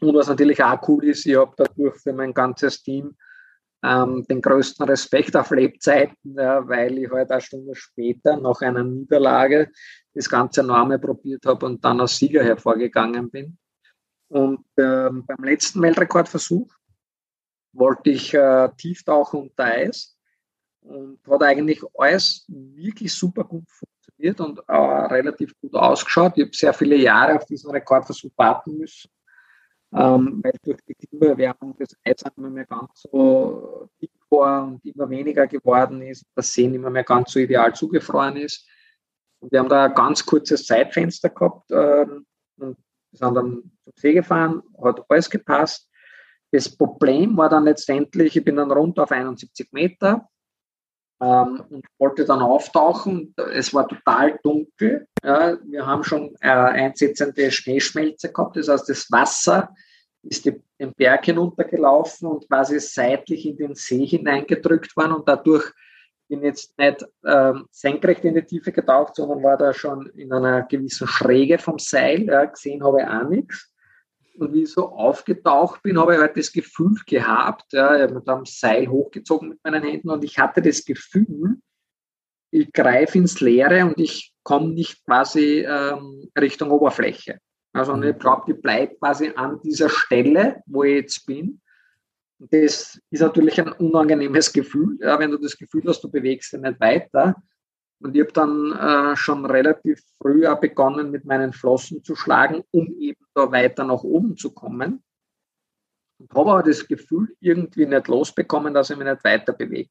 Und 0.00 0.14
was 0.14 0.28
natürlich 0.28 0.62
auch 0.62 0.88
cool 0.88 1.04
ist, 1.04 1.26
ich 1.26 1.36
habe 1.36 1.54
dadurch 1.56 1.96
für 1.96 2.12
mein 2.12 2.32
ganzes 2.32 2.82
Team 2.82 3.16
ähm, 3.82 4.24
den 4.28 4.42
größten 4.42 4.86
Respekt 4.86 5.36
auf 5.36 5.50
Lebzeiten, 5.50 6.34
ja, 6.34 6.66
weil 6.66 6.98
ich 6.98 7.10
halt 7.10 7.30
eine 7.30 7.40
Stunde 7.40 7.74
später 7.74 8.36
nach 8.36 8.60
einer 8.60 8.84
Niederlage 8.84 9.70
das 10.14 10.28
ganze 10.28 10.62
Name 10.62 10.98
probiert 10.98 11.44
habe 11.46 11.66
und 11.66 11.84
dann 11.84 12.00
als 12.00 12.16
Sieger 12.16 12.42
hervorgegangen 12.42 13.30
bin. 13.30 13.58
Und 14.28 14.64
ähm, 14.76 15.24
beim 15.26 15.44
letzten 15.44 15.82
Weltrekordversuch 15.82 16.74
wollte 17.72 18.10
ich 18.10 18.34
äh, 18.34 18.68
tieftauchen 18.76 19.42
unter 19.42 19.64
Eis 19.64 20.15
und 20.86 21.18
hat 21.28 21.42
eigentlich 21.42 21.82
alles 21.94 22.44
wirklich 22.48 23.12
super 23.12 23.44
gut 23.44 23.64
funktioniert. 23.68 24.40
und 24.40 24.60
äh, 24.66 24.74
relativ 24.74 25.52
gut 25.60 25.74
ausgeschaut. 25.74 26.32
Ich 26.36 26.44
habe 26.44 26.56
sehr 26.56 26.72
viele 26.72 26.96
Jahre 26.96 27.36
auf 27.36 27.44
diesen 27.44 27.70
Rekordversuch 27.70 28.30
warten 28.36 28.78
müssen, 28.78 29.10
ähm, 29.92 30.40
weil 30.42 30.52
durch 30.62 30.78
die 30.88 30.94
Klimaerwärmung 30.94 31.76
das 31.78 31.94
Eis 32.04 32.22
immer 32.36 32.50
mehr 32.50 32.64
ganz 32.64 33.02
so 33.10 33.88
dick 34.00 34.10
war 34.30 34.64
und 34.66 34.84
immer 34.84 35.08
weniger 35.10 35.46
geworden 35.46 36.02
ist, 36.02 36.24
das 36.34 36.52
Sehen 36.52 36.74
immer 36.74 36.90
mehr 36.90 37.04
ganz 37.04 37.32
so 37.32 37.38
ideal 37.38 37.74
zugefroren 37.74 38.36
ist. 38.36 38.66
Und 39.40 39.52
wir 39.52 39.58
haben 39.58 39.68
da 39.68 39.84
ein 39.84 39.94
ganz 39.94 40.24
kurzes 40.24 40.64
Zeitfenster 40.64 41.28
gehabt 41.28 41.70
ähm, 41.70 42.26
und 42.58 42.76
sind 43.12 43.34
dann 43.34 43.70
zum 43.82 43.92
See 43.96 44.14
gefahren, 44.14 44.62
hat 44.82 45.04
alles 45.08 45.28
gepasst. 45.28 45.90
Das 46.52 46.74
Problem 46.74 47.36
war 47.36 47.48
dann 47.48 47.64
letztendlich, 47.64 48.36
ich 48.36 48.44
bin 48.44 48.56
dann 48.56 48.70
rund 48.70 48.98
auf 48.98 49.10
71 49.10 49.72
Meter 49.72 50.28
ähm, 51.20 51.62
und 51.70 51.86
wollte 51.98 52.24
dann 52.24 52.40
auftauchen. 52.40 53.34
Es 53.52 53.72
war 53.72 53.88
total 53.88 54.38
dunkel. 54.42 55.06
Ja, 55.22 55.56
wir 55.64 55.86
haben 55.86 56.04
schon 56.04 56.34
äh, 56.40 56.48
einsetzende 56.48 57.50
Schneeschmelze 57.50 58.32
gehabt. 58.32 58.56
Das 58.56 58.68
heißt, 58.68 58.88
das 58.88 59.10
Wasser 59.10 59.74
ist 60.22 60.44
den 60.44 60.92
Berg 60.96 61.24
hinuntergelaufen 61.24 62.28
und 62.28 62.48
quasi 62.48 62.80
seitlich 62.80 63.46
in 63.46 63.56
den 63.56 63.74
See 63.74 64.04
hineingedrückt 64.04 64.96
worden 64.96 65.12
und 65.12 65.28
dadurch 65.28 65.64
bin 66.28 66.42
jetzt 66.42 66.76
nicht 66.76 67.04
ähm, 67.24 67.66
senkrecht 67.70 68.24
in 68.24 68.34
die 68.34 68.42
Tiefe 68.42 68.72
getaucht, 68.72 69.14
sondern 69.14 69.42
war 69.42 69.56
da 69.56 69.72
schon 69.72 70.06
in 70.16 70.32
einer 70.32 70.62
gewissen 70.62 71.06
Schräge 71.06 71.58
vom 71.58 71.78
Seil. 71.78 72.24
Ja, 72.24 72.44
gesehen 72.46 72.82
habe 72.82 73.00
ich 73.00 73.06
auch 73.06 73.28
nichts. 73.28 73.72
Und 74.38 74.52
wie 74.52 74.62
ich 74.62 74.72
so 74.72 74.88
aufgetaucht 74.88 75.82
bin, 75.82 75.98
habe 75.98 76.14
ich 76.14 76.20
halt 76.20 76.36
das 76.36 76.52
Gefühl 76.52 76.96
gehabt, 77.06 77.72
ja, 77.72 77.96
ich 77.96 78.02
habe 78.02 78.14
mit 78.14 78.28
einem 78.28 78.44
Seil 78.44 78.86
hochgezogen 78.86 79.50
mit 79.50 79.64
meinen 79.64 79.82
Händen 79.82 80.10
und 80.10 80.24
ich 80.24 80.38
hatte 80.38 80.60
das 80.60 80.84
Gefühl, 80.84 81.56
ich 82.50 82.72
greife 82.72 83.18
ins 83.18 83.40
Leere 83.40 83.84
und 83.86 83.98
ich 83.98 84.32
komme 84.42 84.68
nicht 84.68 85.04
quasi 85.04 85.66
ähm, 85.66 86.28
Richtung 86.38 86.70
Oberfläche. 86.70 87.40
Also 87.72 88.00
ich 88.02 88.18
glaube, 88.18 88.52
ich 88.52 88.60
bleibe 88.60 88.94
quasi 88.96 89.32
an 89.34 89.60
dieser 89.62 89.90
Stelle, 89.90 90.62
wo 90.66 90.82
ich 90.82 90.96
jetzt 90.96 91.26
bin. 91.26 91.60
Das 92.38 93.00
ist 93.10 93.20
natürlich 93.20 93.60
ein 93.60 93.72
unangenehmes 93.72 94.52
Gefühl, 94.52 94.98
ja, 95.00 95.18
wenn 95.18 95.30
du 95.30 95.38
das 95.38 95.56
Gefühl 95.56 95.82
hast, 95.86 96.02
du 96.02 96.10
bewegst 96.10 96.52
dich 96.52 96.60
nicht 96.60 96.80
weiter. 96.80 97.34
Und 98.00 98.14
ich 98.14 98.22
habe 98.22 98.32
dann 98.32 98.72
äh, 98.72 99.16
schon 99.16 99.46
relativ 99.46 100.02
früh 100.18 100.46
begonnen, 100.60 101.10
mit 101.10 101.24
meinen 101.24 101.52
Flossen 101.52 102.04
zu 102.04 102.14
schlagen, 102.14 102.62
um 102.70 102.94
eben 102.98 103.24
da 103.34 103.50
weiter 103.50 103.84
nach 103.84 104.02
oben 104.02 104.36
zu 104.36 104.52
kommen. 104.52 105.02
Und 106.18 106.34
habe 106.34 106.50
aber 106.50 106.62
das 106.62 106.86
Gefühl 106.86 107.34
irgendwie 107.40 107.86
nicht 107.86 108.08
losbekommen, 108.08 108.74
dass 108.74 108.90
ich 108.90 108.96
mich 108.96 109.08
nicht 109.08 109.24
weiter 109.24 109.52
bewege. 109.52 109.90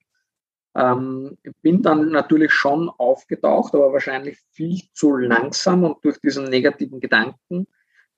Ähm, 0.75 1.37
ich 1.41 1.53
bin 1.61 1.81
dann 1.81 2.09
natürlich 2.09 2.51
schon 2.51 2.89
aufgetaucht, 2.89 3.73
aber 3.73 3.93
wahrscheinlich 3.93 4.39
viel 4.51 4.81
zu 4.93 5.15
langsam 5.15 5.83
und 5.83 6.03
durch 6.03 6.19
diesen 6.19 6.45
negativen 6.45 6.99
Gedanken 6.99 7.67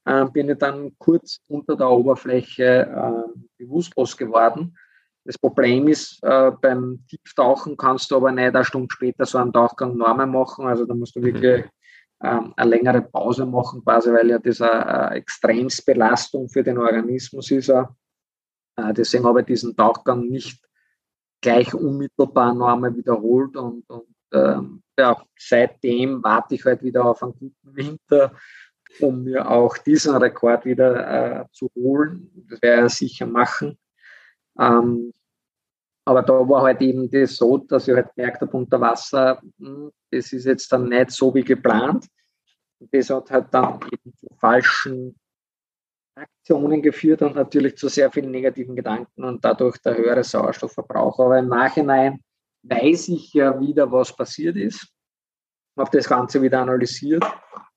äh, 0.06 0.26
bin 0.26 0.50
ich 0.50 0.58
dann 0.58 0.98
kurz 0.98 1.40
unter 1.48 1.76
der 1.76 1.90
Oberfläche 1.90 2.66
äh, 2.66 3.40
bewusstlos 3.58 4.18
geworden 4.18 4.76
das 5.28 5.38
Problem 5.38 5.90
ist, 5.90 6.24
äh, 6.24 6.52
beim 6.62 7.04
Tieftauchen 7.10 7.76
kannst 7.76 8.10
du 8.10 8.16
aber 8.16 8.32
nicht 8.32 8.56
eine 8.56 8.64
Stunde 8.64 8.88
später 8.90 9.26
so 9.26 9.38
einen 9.38 9.52
Tauchgang 9.52 9.98
normal 9.98 10.26
machen. 10.26 10.66
Also 10.66 10.86
da 10.86 10.94
musst 10.94 11.18
du 11.18 11.22
wirklich 11.22 11.66
ähm, 12.24 12.54
eine 12.56 12.70
längere 12.70 13.02
Pause 13.02 13.46
machen, 13.46 13.84
quasi, 13.84 14.10
weil 14.14 14.30
ja 14.30 14.40
das 14.40 14.62
eine, 14.62 14.86
eine 14.86 15.16
Extremsbelastung 15.18 16.48
für 16.48 16.64
den 16.64 16.78
Organismus 16.78 17.52
ist. 17.52 17.68
Äh, 17.68 17.84
deswegen 18.94 19.26
habe 19.26 19.42
ich 19.42 19.48
diesen 19.48 19.76
Tauchgang 19.76 20.22
nicht 20.30 20.66
gleich 21.42 21.74
unmittelbar 21.74 22.54
normal 22.54 22.96
wiederholt 22.96 23.58
und, 23.58 23.84
und 23.90 24.08
ähm, 24.32 24.82
ja, 24.98 25.22
seitdem 25.38 26.24
warte 26.24 26.56
ich 26.56 26.64
halt 26.64 26.82
wieder 26.84 27.04
auf 27.04 27.22
einen 27.22 27.34
guten 27.34 27.76
Winter, 27.76 28.32
um 29.02 29.26
mir 29.26 29.50
auch 29.52 29.78
diesen 29.78 30.16
Rekord 30.16 30.64
wieder 30.64 31.42
äh, 31.42 31.46
zu 31.52 31.70
holen. 31.76 32.32
Das 32.50 32.62
werde 32.62 32.88
ich 32.88 32.94
sicher 32.94 33.26
machen. 33.26 33.78
Ähm, 34.60 35.14
aber 36.06 36.24
da 36.24 36.34
war 36.48 36.64
halt 36.64 36.82
eben 36.82 37.10
das 37.10 37.36
so, 37.36 37.58
dass 37.58 37.88
ich 37.88 37.94
halt 37.94 38.16
gemerkt 38.16 38.42
habe, 38.42 38.56
unter 38.56 38.80
Wasser, 38.80 39.42
hm, 39.60 39.92
das 40.10 40.32
ist 40.32 40.46
jetzt 40.46 40.72
dann 40.72 40.88
nicht 40.88 41.12
so 41.12 41.34
wie 41.36 41.44
geplant. 41.44 42.08
Das 42.80 43.10
hat 43.10 43.30
halt 43.30 43.48
dann 43.52 43.80
eben 43.92 44.16
zu 44.16 44.28
falschen 44.40 45.20
Aktionen 46.16 46.82
geführt 46.82 47.22
und 47.22 47.36
natürlich 47.36 47.78
zu 47.78 47.90
sehr 47.90 48.12
vielen 48.12 48.32
negativen 48.32 48.76
Gedanken 48.76 49.24
und 49.24 49.44
dadurch 49.44 49.78
der 49.80 49.98
höhere 49.98 50.24
Sauerstoffverbrauch. 50.24 51.20
Aber 51.20 51.40
im 51.40 51.50
Nachhinein 51.50 52.22
weiß 52.64 53.10
ich 53.10 53.34
ja 53.34 53.60
wieder, 53.60 53.92
was 53.92 54.16
passiert 54.16 54.56
ist. 54.56 54.88
Habe 55.78 55.96
das 55.96 56.08
Ganze 56.08 56.42
wieder 56.42 56.62
analysiert, 56.62 57.24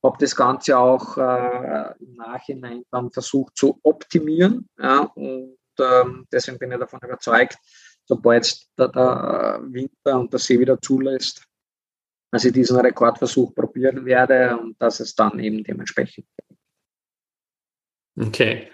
habe 0.03 0.17
das 0.19 0.35
Ganze 0.35 0.79
auch 0.79 1.19
äh, 1.19 1.95
im 1.99 2.15
Nachhinein 2.15 2.85
dann 2.91 3.11
versucht 3.11 3.57
zu 3.57 3.79
optimieren. 3.83 4.69
Ja, 4.79 5.01
und 5.15 5.59
ähm, 5.79 6.27
deswegen 6.33 6.59
bin 6.59 6.73
ich 6.73 6.79
davon 6.79 7.01
überzeugt, 7.03 7.57
sobald 8.05 8.57
der, 8.79 8.89
der 8.89 9.61
Winter 9.65 10.19
und 10.19 10.33
der 10.33 10.41
See 10.41 10.59
wieder 10.59 10.81
zulässt, 10.81 11.45
dass 12.31 12.45
ich 12.45 12.53
diesen 12.53 12.79
Rekordversuch 12.79 13.55
probieren 13.55 14.05
werde 14.05 14.57
und 14.57 14.81
dass 14.81 15.01
es 15.01 15.15
dann 15.15 15.39
eben 15.39 15.65
dementsprechend. 15.65 16.27
Okay. 18.17 18.71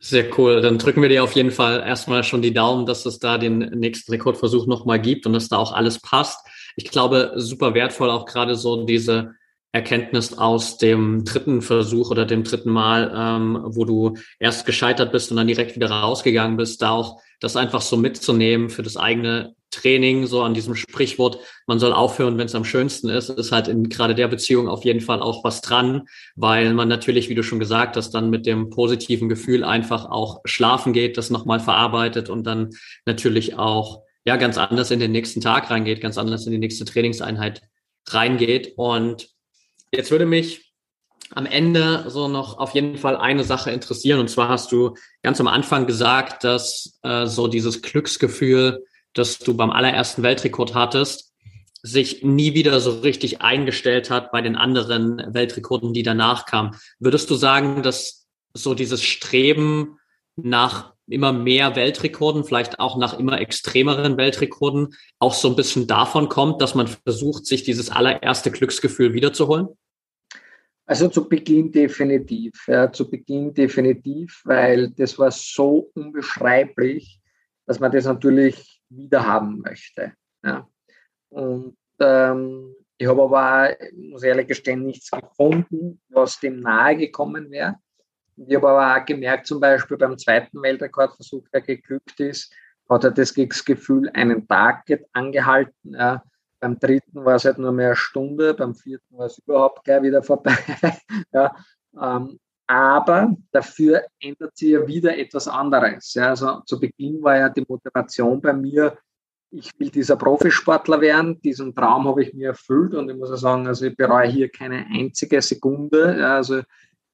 Sehr 0.00 0.38
cool. 0.38 0.60
Dann 0.60 0.78
drücken 0.78 1.02
wir 1.02 1.08
dir 1.08 1.24
auf 1.24 1.32
jeden 1.32 1.50
Fall 1.50 1.80
erstmal 1.80 2.22
schon 2.22 2.40
die 2.40 2.54
Daumen, 2.54 2.86
dass 2.86 3.04
es 3.04 3.18
da 3.18 3.36
den 3.36 3.58
nächsten 3.58 4.12
Rekordversuch 4.12 4.66
nochmal 4.68 5.00
gibt 5.00 5.26
und 5.26 5.32
dass 5.32 5.48
da 5.48 5.56
auch 5.56 5.72
alles 5.72 6.00
passt. 6.00 6.46
Ich 6.76 6.88
glaube, 6.88 7.32
super 7.34 7.74
wertvoll 7.74 8.08
auch 8.10 8.24
gerade 8.24 8.54
so 8.54 8.84
diese 8.84 9.34
Erkenntnis 9.72 10.36
aus 10.36 10.78
dem 10.78 11.24
dritten 11.24 11.60
Versuch 11.60 12.10
oder 12.10 12.24
dem 12.24 12.42
dritten 12.42 12.70
Mal, 12.70 13.12
ähm, 13.14 13.58
wo 13.64 13.84
du 13.84 14.14
erst 14.38 14.64
gescheitert 14.64 15.12
bist 15.12 15.30
und 15.30 15.36
dann 15.36 15.46
direkt 15.46 15.76
wieder 15.76 15.90
rausgegangen 15.90 16.56
bist, 16.56 16.80
da 16.80 16.90
auch 16.90 17.20
das 17.40 17.56
einfach 17.56 17.82
so 17.82 17.96
mitzunehmen 17.96 18.70
für 18.70 18.82
das 18.82 18.96
eigene 18.96 19.54
Training, 19.70 20.26
so 20.26 20.42
an 20.42 20.54
diesem 20.54 20.74
Sprichwort, 20.74 21.38
man 21.66 21.78
soll 21.78 21.92
aufhören, 21.92 22.38
wenn 22.38 22.46
es 22.46 22.54
am 22.54 22.64
schönsten 22.64 23.10
ist, 23.10 23.28
ist 23.28 23.52
halt 23.52 23.68
in 23.68 23.90
gerade 23.90 24.14
der 24.14 24.28
Beziehung 24.28 24.66
auf 24.66 24.84
jeden 24.84 25.02
Fall 25.02 25.20
auch 25.20 25.44
was 25.44 25.60
dran, 25.60 26.08
weil 26.36 26.72
man 26.72 26.88
natürlich, 26.88 27.28
wie 27.28 27.34
du 27.34 27.42
schon 27.42 27.58
gesagt 27.58 27.96
hast, 27.96 28.12
dann 28.12 28.30
mit 28.30 28.46
dem 28.46 28.70
positiven 28.70 29.28
Gefühl 29.28 29.64
einfach 29.64 30.06
auch 30.06 30.40
schlafen 30.46 30.94
geht, 30.94 31.18
das 31.18 31.28
nochmal 31.28 31.60
verarbeitet 31.60 32.30
und 32.30 32.44
dann 32.44 32.70
natürlich 33.04 33.58
auch 33.58 34.02
ja 34.24 34.36
ganz 34.36 34.56
anders 34.56 34.90
in 34.90 35.00
den 35.00 35.12
nächsten 35.12 35.42
Tag 35.42 35.70
reingeht, 35.70 36.00
ganz 36.00 36.16
anders 36.16 36.46
in 36.46 36.52
die 36.52 36.58
nächste 36.58 36.86
Trainingseinheit 36.86 37.60
reingeht 38.08 38.72
und 38.76 39.28
Jetzt 39.92 40.10
würde 40.10 40.26
mich 40.26 40.72
am 41.34 41.46
Ende 41.46 42.04
so 42.08 42.28
noch 42.28 42.58
auf 42.58 42.74
jeden 42.74 42.96
Fall 42.96 43.16
eine 43.16 43.44
Sache 43.44 43.70
interessieren. 43.70 44.20
Und 44.20 44.28
zwar 44.28 44.48
hast 44.48 44.72
du 44.72 44.94
ganz 45.22 45.40
am 45.40 45.48
Anfang 45.48 45.86
gesagt, 45.86 46.44
dass 46.44 46.98
äh, 47.02 47.26
so 47.26 47.48
dieses 47.48 47.82
Glücksgefühl, 47.82 48.84
das 49.12 49.38
du 49.38 49.54
beim 49.54 49.70
allerersten 49.70 50.22
Weltrekord 50.22 50.74
hattest, 50.74 51.34
sich 51.82 52.22
nie 52.24 52.54
wieder 52.54 52.80
so 52.80 53.00
richtig 53.00 53.40
eingestellt 53.40 54.10
hat 54.10 54.32
bei 54.32 54.40
den 54.40 54.56
anderen 54.56 55.22
Weltrekorden, 55.32 55.92
die 55.92 56.02
danach 56.02 56.46
kamen. 56.46 56.76
Würdest 56.98 57.30
du 57.30 57.34
sagen, 57.34 57.82
dass 57.82 58.26
so 58.52 58.74
dieses 58.74 59.02
Streben 59.02 59.98
nach 60.36 60.94
immer 61.08 61.32
mehr 61.32 61.76
Weltrekorden, 61.76 62.44
vielleicht 62.44 62.80
auch 62.80 62.96
nach 62.98 63.18
immer 63.18 63.40
extremeren 63.40 64.16
Weltrekorden, 64.16 64.94
auch 65.18 65.34
so 65.34 65.48
ein 65.48 65.56
bisschen 65.56 65.86
davon 65.86 66.28
kommt, 66.28 66.60
dass 66.62 66.74
man 66.74 66.86
versucht, 66.86 67.46
sich 67.46 67.62
dieses 67.62 67.90
allererste 67.90 68.50
Glücksgefühl 68.50 69.14
wiederzuholen? 69.14 69.68
Also 70.86 71.08
zu 71.08 71.28
Beginn 71.28 71.70
definitiv, 71.70 72.66
ja, 72.66 72.90
zu 72.90 73.10
Beginn 73.10 73.52
definitiv, 73.52 74.40
weil 74.44 74.90
das 74.90 75.18
war 75.18 75.30
so 75.30 75.90
unbeschreiblich, 75.94 77.20
dass 77.66 77.78
man 77.78 77.92
das 77.92 78.06
natürlich 78.06 78.80
wieder 78.88 79.26
haben 79.26 79.60
möchte. 79.60 80.14
Ja. 80.42 80.66
Und 81.28 81.76
ähm, 82.00 82.74
ich 82.96 83.06
habe 83.06 83.22
aber, 83.22 83.76
muss 83.94 84.22
ehrlich 84.22 84.48
gestehen, 84.48 84.84
nichts 84.84 85.10
gefunden, 85.10 86.00
was 86.08 86.40
dem 86.40 86.60
nahe 86.60 86.96
gekommen 86.96 87.50
wäre. 87.50 87.76
Ich 88.46 88.54
habe 88.54 88.68
aber 88.68 89.00
auch 89.00 89.04
gemerkt, 89.04 89.46
zum 89.46 89.60
Beispiel 89.60 89.96
beim 89.96 90.16
zweiten 90.16 90.62
Weltrekordversuch, 90.62 91.48
der 91.52 91.62
geglückt 91.62 92.20
ist, 92.20 92.52
hat 92.88 93.04
er 93.04 93.10
das 93.10 93.34
Gefühl 93.34 94.10
einen 94.14 94.46
Tag 94.46 94.84
angehalten. 95.12 95.94
Ja. 95.94 96.22
Beim 96.60 96.78
dritten 96.78 97.24
war 97.24 97.36
es 97.36 97.44
halt 97.44 97.58
nur 97.58 97.72
mehr 97.72 97.88
eine 97.88 97.96
Stunde, 97.96 98.54
beim 98.54 98.74
vierten 98.74 99.16
war 99.16 99.26
es 99.26 99.38
überhaupt 99.38 99.84
gleich 99.84 100.02
wieder 100.02 100.22
vorbei. 100.22 100.56
ja, 101.32 101.54
ähm, 102.00 102.38
aber 102.66 103.36
dafür 103.52 104.02
ändert 104.20 104.56
sich 104.56 104.70
ja 104.70 104.86
wieder 104.86 105.16
etwas 105.16 105.48
anderes. 105.48 106.14
Ja, 106.14 106.30
also 106.30 106.60
zu 106.66 106.78
Beginn 106.80 107.22
war 107.22 107.36
ja 107.36 107.48
die 107.48 107.64
Motivation 107.66 108.40
bei 108.40 108.52
mir, 108.52 108.98
ich 109.50 109.70
will 109.78 109.88
dieser 109.88 110.16
Profisportler 110.16 111.00
werden. 111.00 111.40
Diesen 111.40 111.74
Traum 111.74 112.06
habe 112.06 112.22
ich 112.22 112.34
mir 112.34 112.48
erfüllt 112.48 112.94
und 112.94 113.08
ich 113.08 113.16
muss 113.16 113.40
sagen, 113.40 113.66
also 113.66 113.86
ich 113.86 113.96
bereue 113.96 114.28
hier 114.28 114.50
keine 114.50 114.86
einzige 114.86 115.40
Sekunde. 115.40 116.16
Ja, 116.18 116.36
also 116.36 116.60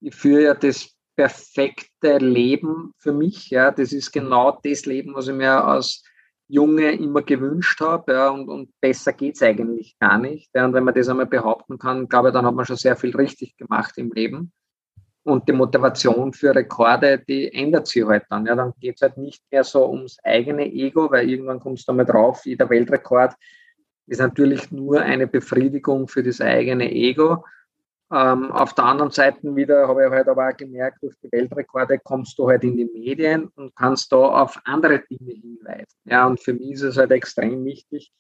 ich 0.00 0.14
führe 0.14 0.42
ja 0.42 0.54
das 0.54 0.94
perfekte 1.16 2.18
Leben 2.18 2.92
für 2.98 3.12
mich. 3.12 3.50
Ja, 3.50 3.70
das 3.70 3.92
ist 3.92 4.12
genau 4.12 4.58
das 4.62 4.86
Leben, 4.86 5.14
was 5.14 5.28
ich 5.28 5.34
mir 5.34 5.66
aus 5.66 6.02
Junge 6.48 6.92
immer 6.92 7.22
gewünscht 7.22 7.80
habe. 7.80 8.12
Ja, 8.12 8.28
und, 8.30 8.48
und 8.48 8.70
besser 8.80 9.12
geht's 9.12 9.42
eigentlich 9.42 9.96
gar 9.98 10.18
nicht. 10.18 10.50
Ja, 10.54 10.64
und 10.64 10.74
wenn 10.74 10.84
man 10.84 10.94
das 10.94 11.08
einmal 11.08 11.26
behaupten 11.26 11.78
kann, 11.78 12.08
glaube 12.08 12.28
ich, 12.28 12.34
dann 12.34 12.46
hat 12.46 12.54
man 12.54 12.66
schon 12.66 12.76
sehr 12.76 12.96
viel 12.96 13.14
richtig 13.16 13.56
gemacht 13.56 13.96
im 13.96 14.12
Leben. 14.12 14.52
Und 15.22 15.48
die 15.48 15.52
Motivation 15.52 16.34
für 16.34 16.54
Rekorde, 16.54 17.18
die 17.18 17.50
ändert 17.52 17.86
sich 17.86 18.04
halt 18.04 18.24
dann. 18.28 18.44
Ja, 18.44 18.54
dann 18.54 18.72
geht's 18.78 19.00
halt 19.00 19.16
nicht 19.16 19.42
mehr 19.50 19.64
so 19.64 19.90
ums 19.90 20.18
eigene 20.22 20.66
Ego, 20.66 21.10
weil 21.10 21.30
irgendwann 21.30 21.60
kommst 21.60 21.88
du 21.88 21.94
mal 21.94 22.04
drauf, 22.04 22.44
jeder 22.44 22.68
Weltrekord 22.68 23.34
ist 24.06 24.20
natürlich 24.20 24.70
nur 24.70 25.00
eine 25.00 25.26
Befriedigung 25.26 26.08
für 26.08 26.22
das 26.22 26.42
eigene 26.42 26.92
Ego. 26.92 27.44
Ähm, 28.14 28.52
auf 28.52 28.74
der 28.74 28.84
anderen 28.84 29.10
Seite 29.10 29.56
wieder 29.56 29.88
habe 29.88 30.04
ich 30.04 30.10
halt 30.10 30.28
aber 30.28 30.48
auch 30.48 30.56
gemerkt, 30.56 31.02
durch 31.02 31.16
die 31.20 31.32
Weltrekorde 31.32 31.98
kommst 31.98 32.38
du 32.38 32.48
halt 32.48 32.62
in 32.62 32.76
die 32.76 32.84
Medien 32.84 33.48
und 33.56 33.74
kannst 33.74 34.12
da 34.12 34.16
auf 34.16 34.56
andere 34.64 35.00
Dinge 35.00 35.32
hinweisen. 35.32 35.98
Ja, 36.04 36.24
und 36.26 36.40
für 36.40 36.52
mich 36.52 36.72
ist 36.72 36.82
es 36.82 36.96
halt 36.96 37.10
extrem 37.10 37.64
wichtig, 37.64 38.12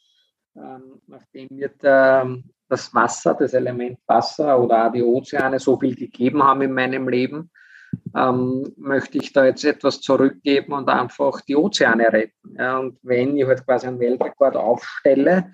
ähm, 0.56 1.00
nachdem 1.06 1.46
mir 1.52 1.68
der, 1.68 2.38
das 2.68 2.92
Wasser, 2.92 3.34
das 3.34 3.54
Element 3.54 3.98
Wasser 4.06 4.58
oder 4.60 4.88
auch 4.88 4.92
die 4.92 5.02
Ozeane 5.02 5.60
so 5.60 5.78
viel 5.78 5.94
gegeben 5.94 6.42
haben 6.42 6.62
in 6.62 6.72
meinem 6.72 7.08
Leben, 7.08 7.52
ähm, 8.16 8.72
möchte 8.76 9.18
ich 9.18 9.32
da 9.32 9.44
jetzt 9.44 9.64
etwas 9.64 10.00
zurückgeben 10.00 10.72
und 10.72 10.88
einfach 10.88 11.40
die 11.42 11.54
Ozeane 11.54 12.12
retten. 12.12 12.56
Ja, 12.58 12.78
und 12.78 12.98
wenn 13.02 13.36
ich 13.36 13.46
halt 13.46 13.64
quasi 13.64 13.86
einen 13.86 14.00
Weltrekord 14.00 14.56
aufstelle, 14.56 15.52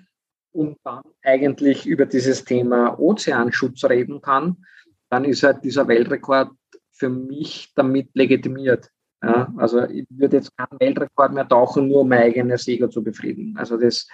und 0.51 0.77
dann 0.83 1.03
eigentlich 1.23 1.85
über 1.85 2.05
dieses 2.05 2.43
Thema 2.43 2.99
Ozeanschutz 2.99 3.83
reden 3.85 4.21
kann, 4.21 4.65
dann 5.09 5.25
ist 5.25 5.43
halt 5.43 5.63
dieser 5.63 5.87
Weltrekord 5.87 6.51
für 6.91 7.09
mich 7.09 7.71
damit 7.75 8.09
legitimiert. 8.13 8.89
Ja, 9.23 9.53
also 9.57 9.83
ich 9.83 10.05
würde 10.09 10.37
jetzt 10.37 10.55
keinen 10.57 10.79
Weltrekord 10.79 11.33
mehr 11.33 11.47
tauchen, 11.47 11.87
nur 11.87 12.01
um 12.01 12.09
mein 12.09 12.23
eigenes 12.23 12.67
Ego 12.67 12.87
zu 12.87 13.03
befriedigen. 13.03 13.55
Also 13.55 13.77
das, 13.77 14.07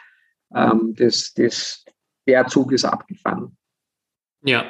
ähm, 0.54 0.94
das, 0.98 1.34
das, 1.34 1.86
der 2.28 2.48
Zug 2.48 2.74
ist 2.74 2.84
abgefahren. 2.84 3.58
Ja, 4.44 4.66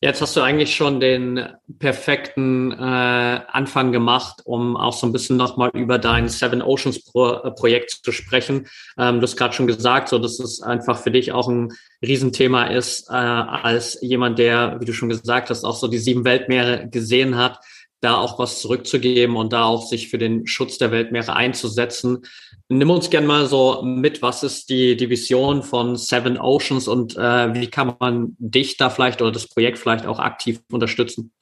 Jetzt 0.00 0.22
hast 0.22 0.36
du 0.36 0.42
eigentlich 0.42 0.76
schon 0.76 1.00
den 1.00 1.48
perfekten 1.80 2.70
äh, 2.70 2.76
Anfang 2.76 3.90
gemacht, 3.90 4.42
um 4.44 4.76
auch 4.76 4.92
so 4.92 5.08
ein 5.08 5.12
bisschen 5.12 5.36
nochmal 5.36 5.70
über 5.74 5.98
dein 5.98 6.28
Seven 6.28 6.62
Oceans 6.62 7.02
Pro 7.02 7.32
äh, 7.32 7.50
Projekt 7.50 7.90
zu 8.04 8.12
sprechen. 8.12 8.68
Ähm, 8.96 9.16
du 9.16 9.22
hast 9.22 9.36
gerade 9.36 9.54
schon 9.54 9.66
gesagt, 9.66 10.08
so 10.08 10.20
dass 10.20 10.38
es 10.38 10.62
einfach 10.62 11.02
für 11.02 11.10
dich 11.10 11.32
auch 11.32 11.48
ein 11.48 11.72
Riesenthema 12.00 12.66
ist, 12.66 13.10
äh, 13.10 13.14
als 13.14 13.98
jemand, 14.00 14.38
der, 14.38 14.76
wie 14.78 14.84
du 14.84 14.92
schon 14.92 15.08
gesagt 15.08 15.50
hast, 15.50 15.64
auch 15.64 15.74
so 15.74 15.88
die 15.88 15.98
sieben 15.98 16.24
Weltmeere 16.24 16.88
gesehen 16.88 17.36
hat 17.36 17.58
da 18.00 18.14
auch 18.16 18.38
was 18.38 18.60
zurückzugeben 18.60 19.36
und 19.36 19.52
da 19.52 19.64
auch 19.64 19.86
sich 19.86 20.08
für 20.08 20.18
den 20.18 20.46
Schutz 20.46 20.78
der 20.78 20.92
Weltmeere 20.92 21.34
einzusetzen. 21.34 22.22
Nimm 22.70 22.90
uns 22.90 23.08
gerne 23.08 23.26
mal 23.26 23.46
so 23.46 23.82
mit, 23.82 24.20
was 24.20 24.42
ist 24.42 24.68
die, 24.68 24.94
die 24.94 25.08
Vision 25.08 25.62
von 25.62 25.96
Seven 25.96 26.36
Oceans 26.36 26.86
und 26.86 27.16
äh, 27.16 27.54
wie 27.54 27.68
kann 27.68 27.96
man 27.98 28.36
dich 28.38 28.76
da 28.76 28.90
vielleicht 28.90 29.22
oder 29.22 29.32
das 29.32 29.48
Projekt 29.48 29.78
vielleicht 29.78 30.04
auch 30.04 30.18
aktiv 30.18 30.60
unterstützen? 30.70 31.32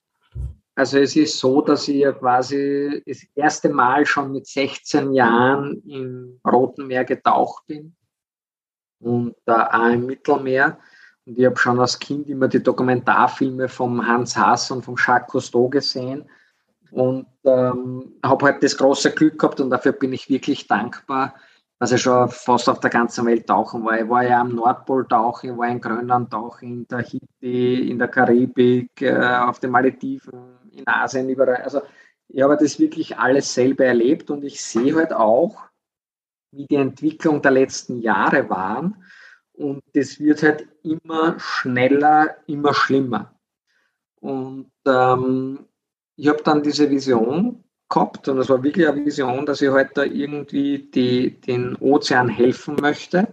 Also 0.77 0.99
es 0.99 1.17
ist 1.17 1.39
so, 1.39 1.63
dass 1.63 1.89
ich 1.89 1.97
ja 1.97 2.13
quasi 2.13 3.03
das 3.07 3.27
erste 3.35 3.71
Mal 3.71 4.07
schon 4.07 4.31
mit 4.31 4.47
16 4.47 5.15
Jahren 5.15 5.83
im 5.89 6.39
Roten 6.47 6.87
Meer 6.87 7.05
getaucht 7.05 7.67
bin 7.67 7.97
und 9.01 9.35
da 9.47 9.69
auch 9.73 9.91
im 9.91 10.07
Mittelmeer. 10.07 10.79
Und 11.25 11.39
ich 11.39 11.47
habe 11.47 11.57
schon 11.57 11.81
als 11.81 11.99
Kind 11.99 12.29
immer 12.29 12.47
die 12.47 12.63
Dokumentarfilme 12.63 13.69
vom 13.69 14.07
Hans 14.07 14.37
Haas 14.37 14.71
und 14.71 14.85
vom 14.85 14.97
Jacques 14.97 15.33
Cousteau 15.33 15.69
gesehen 15.69 16.29
und 16.91 17.27
ähm, 17.47 18.13
habe 18.23 18.47
halt 18.47 18.63
das 18.63 18.77
große 18.77 19.13
Glück 19.13 19.39
gehabt 19.39 19.61
und 19.61 19.71
dafür 19.71 19.93
bin 19.93 20.13
ich 20.13 20.29
wirklich 20.29 20.67
dankbar, 20.67 21.35
dass 21.79 21.93
ich 21.93 22.03
schon 22.03 22.29
fast 22.29 22.69
auf 22.69 22.81
der 22.81 22.91
ganzen 22.91 23.27
Welt 23.27 23.47
tauchen 23.47 23.85
war. 23.85 24.01
Ich 24.01 24.09
war 24.09 24.25
ja 24.25 24.41
am 24.41 24.55
Nordpol 24.55 25.07
tauchen, 25.07 25.51
ich 25.51 25.57
war 25.57 25.69
in 25.69 25.81
Grönland 25.81 26.31
tauchen, 26.31 26.69
in 26.69 26.89
Tahiti, 26.89 27.91
in 27.91 27.99
der 27.99 28.09
Karibik, 28.09 29.03
äh, 29.03 29.15
auf 29.15 29.61
den 29.61 29.71
Malediven, 29.71 30.59
in 30.73 30.87
Asien, 30.87 31.29
überall. 31.29 31.57
Also 31.57 31.83
ich 32.29 32.43
habe 32.43 32.57
das 32.57 32.79
wirklich 32.79 33.19
alles 33.19 33.53
selber 33.53 33.85
erlebt 33.85 34.31
und 34.31 34.45
ich 34.45 34.63
sehe 34.63 34.95
halt 34.95 35.13
auch, 35.13 35.63
wie 36.51 36.67
die 36.67 36.77
Entwicklung 36.77 37.43
der 37.43 37.53
letzten 37.53 38.01
Jahre 38.01 38.49
waren. 38.49 39.05
Und 39.53 39.83
das 39.95 40.19
wird 40.19 40.43
halt 40.43 40.67
immer 40.83 41.39
schneller, 41.39 42.37
immer 42.47 42.75
schlimmer. 42.75 43.35
Und 44.21 44.71
ähm, 44.87 45.67
ich 46.17 46.29
habe 46.29 46.43
dann 46.43 46.63
diese 46.63 46.91
Vision 46.91 47.63
gehabt 47.89 48.29
und 48.29 48.39
es 48.39 48.49
war 48.49 48.63
wirklich 48.63 48.89
eine 48.89 49.05
Vision, 49.05 49.47
dass 49.47 49.61
ich 49.61 49.71
heute 49.71 50.03
halt 50.03 50.15
irgendwie 50.15 50.91
die, 50.91 51.41
den 51.41 51.77
Ozean 51.77 52.29
helfen 52.29 52.77
möchte 52.81 53.29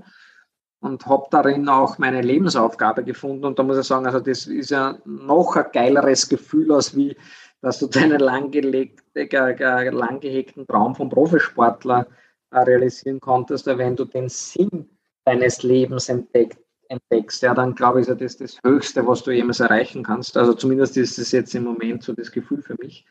und 0.79 1.05
habe 1.05 1.25
darin 1.31 1.67
auch 1.69 1.97
meine 1.97 2.21
Lebensaufgabe 2.21 3.03
gefunden. 3.03 3.45
Und 3.45 3.57
da 3.57 3.63
muss 3.63 3.77
ich 3.77 3.88
sagen, 3.88 4.05
also 4.05 4.19
das 4.19 4.47
ist 4.47 4.69
ja 4.69 4.97
noch 5.05 5.55
ein 5.55 5.65
geileres 5.71 6.27
Gefühl, 6.27 6.71
als 6.73 6.95
wie, 6.95 7.15
dass 7.61 7.79
du 7.79 7.88
deinen 7.88 8.19
lang 8.19 8.51
gehegten 8.51 10.67
Traum 10.67 10.93
vom 10.93 11.09
Profisportler 11.09 12.07
äh, 12.51 12.59
realisieren 12.59 13.21
konntest, 13.21 13.65
wenn 13.65 13.95
du 13.95 14.05
den 14.05 14.29
Sinn 14.29 14.89
deines 15.23 15.63
Lebens 15.63 16.09
entdeckt, 16.09 16.59
entdeckst, 16.94 17.41
ja, 17.41 17.54
dann 17.54 17.76
glaube 17.76 18.02
ich, 18.02 18.08
ist 18.08 18.22
das 18.22 18.38
das 18.38 18.60
Höchste, 18.64 19.06
was 19.06 19.24
du 19.24 19.32
jemals 19.32 19.60
erreichen 19.60 20.04
kannst. 20.04 20.38
Also 20.38 20.54
zumindest 20.54 20.98
ist 20.98 21.18
es 21.18 21.32
jetzt 21.32 21.54
im 21.56 21.64
Moment 21.64 22.04
so 22.04 22.14
das 22.14 22.32
Gefühl 22.32 22.62
für 22.62 22.76
mich. 22.80 23.06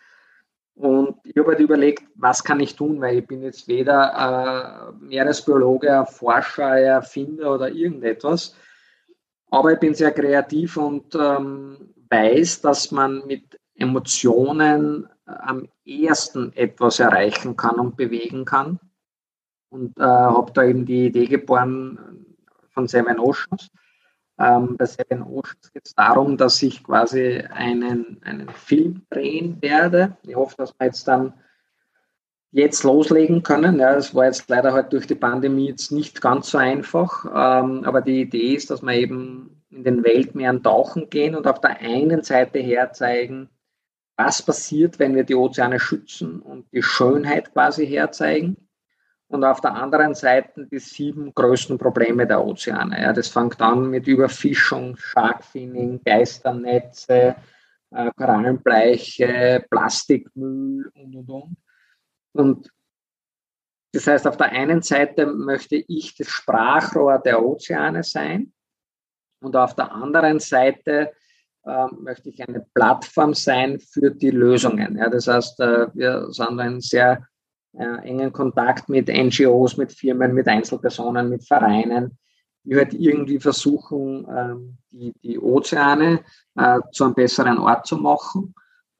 Und 0.75 1.17
ich 1.25 1.37
habe 1.37 1.49
halt 1.49 1.61
überlegt, 1.61 2.05
was 2.15 2.43
kann 2.43 2.61
ich 2.61 2.77
tun, 2.77 3.01
weil 3.01 3.19
ich 3.19 3.27
bin 3.27 3.43
jetzt 3.43 3.69
weder 3.69 4.95
äh, 4.99 5.05
Meeresbiologe, 5.05 6.07
Forscher, 6.11 6.79
Erfinder 6.79 7.55
oder 7.55 7.71
irgendetwas. 7.71 8.57
Aber 9.51 9.73
ich 9.73 9.79
bin 9.79 9.95
sehr 9.95 10.13
kreativ 10.13 10.79
und 10.79 11.15
ähm, 11.15 11.77
weiß, 12.09 12.63
dass 12.63 12.91
man 12.91 13.27
mit 13.27 13.59
Emotionen 13.75 15.07
äh, 15.27 15.31
am 15.31 15.69
ehesten 15.85 16.53
etwas 16.55 17.01
erreichen 17.01 17.57
kann 17.57 17.79
und 17.79 17.97
bewegen 17.97 18.45
kann. 18.47 18.81
Und 19.69 19.99
äh, 19.99 20.03
habe 20.03 20.53
da 20.53 20.65
eben 20.65 20.87
die 20.87 21.07
Idee 21.07 21.27
geboren, 21.27 21.99
von 22.73 22.89
Seven 22.89 23.19
Oceans. 23.19 23.71
Ähm, 24.39 24.77
bei 24.77 24.87
Seven 24.87 25.23
Oceans 25.23 25.73
geht 25.73 25.87
es 25.87 25.95
darum, 25.95 26.37
dass 26.37 26.63
ich 26.63 26.83
quasi 26.83 27.39
einen, 27.39 28.21
einen 28.23 28.49
Film 28.49 29.03
drehen 29.11 29.61
werde. 29.61 30.17
Ich 30.23 30.35
hoffe, 30.35 30.57
dass 30.59 30.75
wir 30.79 30.87
jetzt 30.87 31.07
dann 31.07 31.35
jetzt 32.51 32.83
loslegen 32.85 33.43
können. 33.43 33.79
Ja, 33.79 33.95
es 33.95 34.15
war 34.15 34.27
jetzt 34.27 34.49
leider 34.49 34.73
halt 34.73 34.93
durch 34.93 35.07
die 35.07 35.15
Pandemie 35.15 35.69
jetzt 35.69 35.91
nicht 35.91 36.21
ganz 36.21 36.51
so 36.51 36.59
einfach. 36.59 37.25
Ähm, 37.25 37.85
aber 37.85 38.03
die 38.03 38.23
Idee 38.23 38.55
ist, 38.55 38.71
dass 38.71 38.83
wir 38.83 38.93
eben 38.95 39.63
in 39.71 39.85
den 39.85 40.05
Weltmeeren 40.05 40.63
tauchen 40.63 41.09
gehen 41.09 41.35
und 41.35 41.47
auf 41.47 41.61
der 41.61 41.81
einen 41.81 42.23
Seite 42.23 42.59
herzeigen, 42.59 43.49
was 44.17 44.43
passiert, 44.43 44.99
wenn 44.99 45.15
wir 45.15 45.25
die 45.25 45.35
Ozeane 45.35 45.81
schützen 45.81 46.41
und 46.41 46.67
die 46.73 46.83
Schönheit 46.83 47.53
quasi 47.53 47.87
herzeigen 47.87 48.57
und 49.33 49.45
auf 49.45 49.63
der 49.63 49.75
anderen 49.75 50.15
Seite 50.15 50.67
die 50.67 50.79
sieben 50.79 51.33
größten 51.35 51.79
Probleme 51.79 52.27
der 52.27 52.45
Ozeane. 52.45 53.01
Ja, 53.01 53.15
das 53.15 53.29
fängt 53.29 53.61
an 53.63 53.89
mit 53.89 54.07
Überfischung, 54.07 54.95
Sharkfinning, 54.99 56.03
Geisternetze, 56.05 57.35
äh, 57.93 58.11
Korallenbleiche, 58.15 59.65
Plastikmüll 59.71 60.93
und 60.95 61.17
und 61.17 61.31
und. 61.31 61.57
Und 62.35 62.73
das 63.93 64.07
heißt, 64.07 64.27
auf 64.27 64.37
der 64.37 64.53
einen 64.53 64.83
Seite 64.83 65.27
möchte 65.27 65.77
ich 65.77 66.15
das 66.15 66.29
Sprachrohr 66.29 67.19
der 67.19 67.43
Ozeane 67.43 68.03
sein 68.03 68.53
und 69.41 69.57
auf 69.57 69.75
der 69.75 69.93
anderen 69.93 70.41
Seite 70.41 71.13
äh, 71.65 71.87
möchte 71.99 72.29
ich 72.29 72.47
eine 72.47 72.67
Plattform 72.75 73.33
sein 73.33 73.81
für 73.81 74.11
die 74.11 74.31
Lösungen. 74.31 74.99
Ja, 74.99 75.09
das 75.09 75.27
heißt, 75.27 75.59
äh, 75.61 75.87
wir 75.95 76.27
sind 76.33 76.61
ein 76.61 76.83
sehr 76.83 77.27
äh, 77.75 78.09
engen 78.09 78.33
Kontakt 78.33 78.89
mit 78.89 79.09
NGOs, 79.09 79.77
mit 79.77 79.93
Firmen, 79.93 80.35
mit 80.35 80.49
Einzelpersonen, 80.49 81.29
mit 81.29 81.47
Vereinen, 81.47 82.19
die 82.65 82.77
halt 82.77 82.95
irgendwie 82.95 83.41
versuchen, 83.41 84.27
ähm, 84.31 84.79
die, 84.91 85.13
die 85.23 85.39
Ozeane 85.39 86.21
äh, 86.57 86.81
zu 86.93 87.05
einem 87.05 87.15
besseren 87.15 87.59
Ort 87.59 87.87
zu 87.87 87.97
machen. 87.97 88.55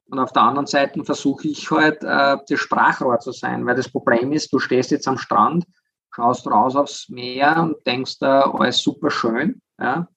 Und 0.09 0.19
auf 0.19 0.33
der 0.33 0.43
anderen 0.43 0.67
Seite 0.67 1.03
versuche 1.03 1.47
ich 1.47 1.69
halt, 1.71 2.03
äh, 2.03 2.37
das 2.47 2.59
Sprachrohr 2.59 3.19
zu 3.19 3.31
sein, 3.31 3.65
weil 3.65 3.75
das 3.75 3.89
Problem 3.89 4.31
ist, 4.31 4.51
du 4.51 4.59
stehst 4.59 4.91
jetzt 4.91 5.07
am 5.07 5.17
Strand, 5.17 5.65
schaust 6.13 6.45
raus 6.47 6.75
aufs 6.75 7.09
Meer 7.09 7.61
und 7.61 7.75
denkst, 7.87 8.17
äh, 8.21 8.25
alles 8.25 8.79
super 8.79 9.09
schön. 9.09 9.61
Ja? 9.79 10.07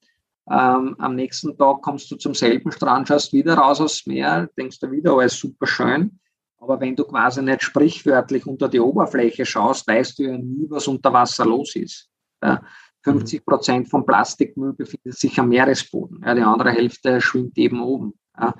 Ähm, 0.51 0.97
am 0.99 1.15
nächsten 1.15 1.57
Tag 1.57 1.83
kommst 1.83 2.11
du 2.11 2.17
zum 2.17 2.35
selben 2.35 2.71
Strand, 2.73 3.09
schaust 3.09 3.33
wieder 3.33 3.55
raus 3.55 3.81
aufs 3.81 4.07
Meer, 4.07 4.49
denkst 4.57 4.81
du 4.81 4.91
wieder, 4.91 5.13
alles 5.13 5.39
super 5.39 5.67
schön. 5.67 6.19
Aber 6.67 6.81
wenn 6.81 6.97
du 6.97 7.05
quasi 7.05 7.43
nicht 7.43 7.63
sprichwörtlich 7.63 8.45
unter 8.45 8.69
die 8.69 8.81
Oberfläche 8.81 9.47
schaust, 9.47 9.87
weißt 9.87 10.19
du 10.19 10.23
ja 10.25 10.37
nie, 10.37 10.67
was 10.69 10.89
unter 10.89 11.13
Wasser 11.13 11.47
los 11.47 11.77
ist. 11.77 12.09
Ja, 12.43 12.61
50 13.05 13.47
Prozent 13.47 13.89
vom 13.89 14.05
Plastikmüll 14.05 14.73
befindet 14.73 15.17
sich 15.17 15.39
am 15.39 15.49
Meeresboden. 15.49 16.23
Ja, 16.27 16.35
die 16.35 16.43
andere 16.43 16.73
Hälfte 16.73 17.21
schwimmt 17.21 17.57
eben 17.57 17.81
oben. 17.81 18.15
Ja, 18.37 18.55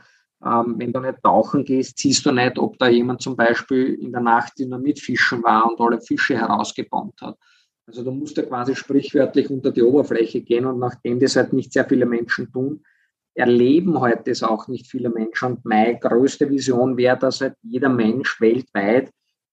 ähm, 0.45 0.77
wenn 0.79 0.93
du 0.93 1.01
nicht 1.01 1.21
tauchen 1.21 1.65
gehst, 1.65 1.99
siehst 1.99 2.25
du 2.25 2.31
nicht, 2.31 2.59
ob 2.61 2.79
da 2.79 2.87
jemand 2.87 3.23
zum 3.23 3.35
Beispiel 3.35 3.95
in 3.95 4.13
der 4.13 4.21
Nacht 4.21 4.61
in 4.61 4.71
der 4.71 4.79
Mitfischen 4.79 5.43
war 5.43 5.69
und 5.69 5.81
alle 5.81 6.01
Fische 6.01 6.39
herausgebombt 6.39 7.21
hat. 7.23 7.37
Also 7.89 8.05
du 8.05 8.13
musst 8.13 8.37
ja 8.37 8.45
quasi 8.45 8.77
sprichwörtlich 8.77 9.51
unter 9.51 9.73
die 9.73 9.83
Oberfläche 9.83 10.43
gehen 10.43 10.65
und 10.65 10.79
nachdem 10.79 11.19
das 11.19 11.35
halt 11.35 11.53
nicht 11.53 11.73
sehr 11.73 11.85
viele 11.85 12.07
Menschen 12.07 12.53
tun, 12.53 12.85
erleben 13.37 14.01
heute 14.01 14.31
das 14.31 14.43
auch 14.43 14.67
nicht 14.67 14.87
viele 14.87 15.11
Menschen. 15.11 15.53
Und 15.53 15.65
meine 15.65 15.99
größte 15.99 16.49
Vision 16.49 16.97
wäre, 16.97 17.19
dass 17.19 17.43
halt 17.43 17.55
jeder 17.63 17.91
Mensch 17.91 18.41
weltweit 18.41 19.11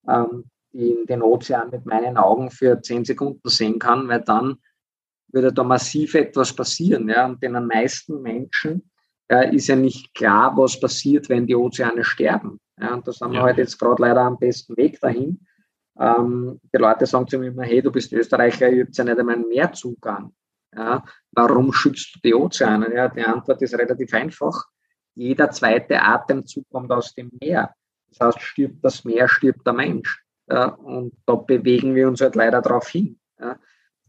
ähm, 0.07 0.45
den, 0.71 1.21
Ozean 1.21 1.69
mit 1.69 1.85
meinen 1.85 2.17
Augen 2.17 2.49
für 2.49 2.81
zehn 2.81 3.05
Sekunden 3.05 3.47
sehen 3.47 3.77
kann, 3.77 4.07
weil 4.07 4.21
dann 4.21 4.55
würde 5.31 5.53
da 5.53 5.63
massiv 5.63 6.15
etwas 6.15 6.53
passieren. 6.53 7.09
Ja? 7.09 7.25
Und 7.25 7.43
den 7.43 7.51
meisten 7.67 8.21
Menschen 8.21 8.89
äh, 9.27 9.53
ist 9.55 9.67
ja 9.67 9.75
nicht 9.75 10.13
klar, 10.15 10.55
was 10.55 10.79
passiert, 10.79 11.29
wenn 11.29 11.45
die 11.45 11.55
Ozeane 11.55 12.03
sterben. 12.03 12.59
Ja? 12.79 12.95
Und 12.95 13.07
da 13.07 13.11
sind 13.11 13.33
ja. 13.33 13.33
wir 13.33 13.41
heute 13.41 13.47
halt 13.47 13.57
jetzt 13.57 13.77
gerade 13.77 14.01
leider 14.01 14.21
am 14.21 14.39
besten 14.39 14.77
Weg 14.77 14.99
dahin. 15.01 15.45
Ähm, 15.99 16.59
die 16.73 16.77
Leute 16.77 17.05
sagen 17.05 17.27
zu 17.27 17.37
mir 17.37 17.47
immer, 17.47 17.63
hey, 17.63 17.81
du 17.81 17.91
bist 17.91 18.13
Österreicher, 18.13 18.69
ihr 18.69 18.85
habt 18.85 18.97
ja 18.97 19.03
nicht 19.03 19.19
einmal 19.19 19.35
einen 19.35 19.49
Meerzugang. 19.49 20.31
Ja? 20.75 21.03
Warum 21.31 21.73
schützt 21.73 22.15
du 22.15 22.19
die 22.23 22.33
Ozeane? 22.33 22.93
Ja, 22.93 23.07
die 23.07 23.23
Antwort 23.23 23.61
ist 23.61 23.77
relativ 23.77 24.13
einfach. 24.13 24.65
Jeder 25.15 25.51
zweite 25.51 26.01
Atemzug 26.01 26.67
kommt 26.69 26.91
aus 26.91 27.13
dem 27.13 27.31
Meer. 27.39 27.73
Das 28.09 28.19
heißt, 28.19 28.41
stirbt 28.41 28.83
das 28.83 29.03
Meer, 29.03 29.27
stirbt 29.27 29.65
der 29.65 29.73
Mensch. 29.73 30.23
Ja? 30.49 30.65
Und 30.65 31.13
da 31.25 31.35
bewegen 31.35 31.95
wir 31.95 32.07
uns 32.07 32.21
halt 32.21 32.35
leider 32.35 32.61
darauf 32.61 32.87
hin. 32.87 33.19
Ja? 33.39 33.59